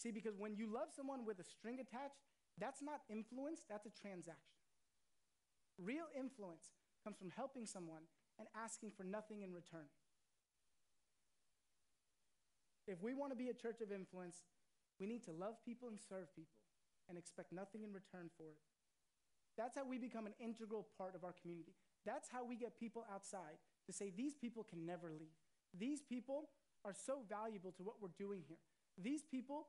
See, 0.00 0.10
because 0.10 0.32
when 0.40 0.56
you 0.56 0.64
love 0.72 0.88
someone 0.96 1.28
with 1.28 1.40
a 1.40 1.44
string 1.44 1.76
attached, 1.76 2.24
that's 2.56 2.80
not 2.80 3.04
influence, 3.12 3.60
that's 3.68 3.84
a 3.84 3.92
transaction. 3.92 4.56
Real 5.76 6.08
influence 6.16 6.72
comes 7.04 7.18
from 7.20 7.28
helping 7.36 7.66
someone 7.66 8.08
and 8.38 8.48
asking 8.56 8.96
for 8.96 9.04
nothing 9.04 9.42
in 9.42 9.52
return. 9.52 9.92
If 12.88 13.02
we 13.02 13.12
want 13.12 13.32
to 13.32 13.36
be 13.36 13.52
a 13.52 13.54
church 13.54 13.84
of 13.84 13.92
influence, 13.92 14.48
we 14.98 15.06
need 15.06 15.22
to 15.24 15.32
love 15.32 15.60
people 15.68 15.88
and 15.88 16.00
serve 16.00 16.32
people 16.34 16.64
and 17.08 17.18
expect 17.18 17.52
nothing 17.52 17.84
in 17.84 17.92
return 17.92 18.32
for 18.40 18.48
it. 18.48 18.60
That's 19.58 19.76
how 19.76 19.84
we 19.84 19.98
become 19.98 20.24
an 20.24 20.32
integral 20.40 20.88
part 20.96 21.14
of 21.14 21.24
our 21.24 21.34
community. 21.36 21.76
That's 22.06 22.28
how 22.32 22.42
we 22.42 22.56
get 22.56 22.80
people 22.80 23.04
outside 23.12 23.60
to 23.84 23.92
say, 23.92 24.12
these 24.16 24.32
people 24.32 24.64
can 24.64 24.86
never 24.86 25.12
leave. 25.12 25.36
These 25.76 26.00
people 26.00 26.48
are 26.84 26.94
so 26.94 27.20
valuable 27.28 27.72
to 27.76 27.82
what 27.82 28.00
we're 28.00 28.16
doing 28.16 28.40
here. 28.48 28.56
These 28.96 29.22
people, 29.30 29.68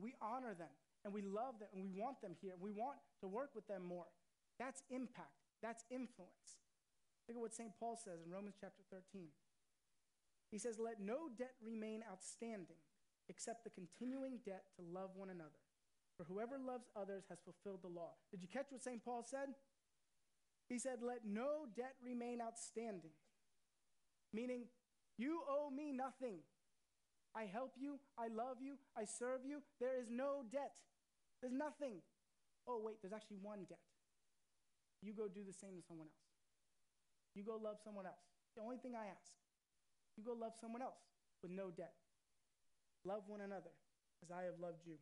we 0.00 0.14
honor 0.20 0.54
them 0.54 0.72
and 1.04 1.12
we 1.12 1.22
love 1.22 1.58
them 1.58 1.68
and 1.72 1.82
we 1.82 1.90
want 2.00 2.20
them 2.20 2.36
here. 2.40 2.54
We 2.60 2.70
want 2.70 2.98
to 3.20 3.26
work 3.28 3.50
with 3.54 3.66
them 3.66 3.84
more. 3.84 4.06
That's 4.58 4.82
impact, 4.90 5.44
that's 5.62 5.84
influence. 5.90 6.60
Look 7.28 7.36
at 7.36 7.40
what 7.40 7.54
St. 7.54 7.72
Paul 7.80 7.98
says 7.98 8.20
in 8.24 8.30
Romans 8.30 8.56
chapter 8.60 8.82
13. 8.90 9.28
He 10.50 10.58
says, 10.58 10.78
Let 10.78 11.00
no 11.00 11.28
debt 11.36 11.54
remain 11.60 12.02
outstanding 12.10 12.78
except 13.28 13.64
the 13.64 13.70
continuing 13.70 14.38
debt 14.44 14.62
to 14.76 14.82
love 14.82 15.10
one 15.16 15.30
another. 15.30 15.58
For 16.16 16.24
whoever 16.24 16.56
loves 16.56 16.86
others 16.96 17.24
has 17.28 17.38
fulfilled 17.44 17.80
the 17.82 17.92
law. 17.92 18.14
Did 18.30 18.40
you 18.42 18.48
catch 18.48 18.66
what 18.70 18.82
St. 18.82 19.04
Paul 19.04 19.26
said? 19.28 19.52
He 20.68 20.78
said, 20.78 21.02
Let 21.02 21.26
no 21.26 21.66
debt 21.76 21.94
remain 22.02 22.40
outstanding. 22.40 23.14
Meaning, 24.32 24.64
you 25.18 25.40
owe 25.48 25.70
me 25.70 25.92
nothing. 25.92 26.38
I 27.36 27.44
help 27.44 27.76
you, 27.76 28.00
I 28.16 28.32
love 28.32 28.64
you, 28.64 28.80
I 28.96 29.04
serve 29.04 29.44
you. 29.44 29.60
There 29.76 30.00
is 30.00 30.08
no 30.08 30.40
debt. 30.48 30.72
There's 31.44 31.52
nothing. 31.52 32.00
Oh, 32.64 32.80
wait, 32.80 32.96
there's 33.04 33.12
actually 33.12 33.44
one 33.44 33.68
debt. 33.68 33.84
You 35.04 35.12
go 35.12 35.28
do 35.28 35.44
the 35.44 35.52
same 35.52 35.76
to 35.76 35.84
someone 35.84 36.08
else. 36.08 36.32
You 37.36 37.44
go 37.44 37.60
love 37.60 37.76
someone 37.84 38.08
else. 38.08 38.24
The 38.56 38.64
only 38.64 38.80
thing 38.80 38.96
I 38.96 39.12
ask, 39.12 39.36
you 40.16 40.24
go 40.24 40.32
love 40.32 40.56
someone 40.56 40.80
else 40.80 41.04
with 41.44 41.52
no 41.52 41.68
debt. 41.68 41.92
Love 43.04 43.28
one 43.28 43.44
another 43.44 43.76
as 44.24 44.32
I 44.32 44.48
have 44.48 44.56
loved 44.56 44.88
you. 44.88 44.96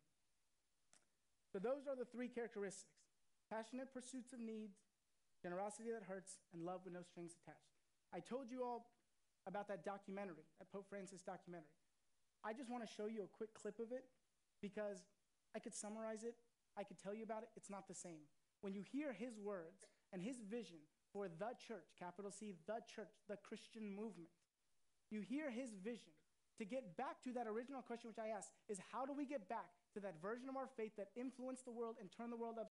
So, 1.54 1.62
those 1.62 1.86
are 1.86 1.94
the 1.94 2.10
three 2.10 2.26
characteristics 2.26 2.90
passionate 3.46 3.94
pursuits 3.94 4.32
of 4.32 4.40
needs, 4.40 4.74
generosity 5.38 5.92
that 5.94 6.02
hurts, 6.02 6.42
and 6.52 6.66
love 6.66 6.80
with 6.82 6.94
no 6.94 7.06
strings 7.06 7.36
attached. 7.38 7.70
I 8.10 8.18
told 8.18 8.50
you 8.50 8.64
all 8.64 8.90
about 9.46 9.68
that 9.68 9.84
documentary, 9.84 10.48
that 10.58 10.72
Pope 10.72 10.86
Francis 10.88 11.22
documentary. 11.22 11.70
I 12.44 12.52
just 12.52 12.68
want 12.68 12.86
to 12.86 12.90
show 12.92 13.06
you 13.06 13.24
a 13.24 13.36
quick 13.36 13.54
clip 13.54 13.78
of 13.80 13.90
it 13.90 14.04
because 14.60 15.00
I 15.56 15.58
could 15.58 15.74
summarize 15.74 16.24
it, 16.24 16.34
I 16.76 16.84
could 16.84 16.98
tell 16.98 17.14
you 17.14 17.24
about 17.24 17.42
it, 17.42 17.48
it's 17.56 17.70
not 17.70 17.88
the 17.88 17.94
same. 17.94 18.28
When 18.60 18.74
you 18.74 18.82
hear 18.82 19.12
his 19.12 19.38
words 19.38 19.88
and 20.12 20.20
his 20.22 20.36
vision 20.40 20.78
for 21.12 21.28
the 21.28 21.56
church, 21.56 21.88
capital 21.98 22.30
C, 22.30 22.52
the 22.66 22.80
church, 22.84 23.08
the 23.28 23.36
Christian 23.36 23.88
movement, 23.88 24.28
you 25.10 25.20
hear 25.20 25.50
his 25.50 25.72
vision 25.72 26.12
to 26.58 26.64
get 26.64 26.96
back 26.96 27.22
to 27.24 27.32
that 27.32 27.46
original 27.46 27.82
question 27.82 28.08
which 28.08 28.18
I 28.18 28.28
asked 28.28 28.50
is 28.68 28.78
how 28.92 29.06
do 29.06 29.12
we 29.12 29.26
get 29.26 29.48
back 29.48 29.72
to 29.94 30.00
that 30.00 30.20
version 30.20 30.48
of 30.48 30.56
our 30.56 30.68
faith 30.76 30.92
that 30.96 31.08
influenced 31.16 31.64
the 31.64 31.72
world 31.72 31.96
and 32.00 32.10
turned 32.10 32.32
the 32.32 32.36
world 32.36 32.56
up? 32.60 32.70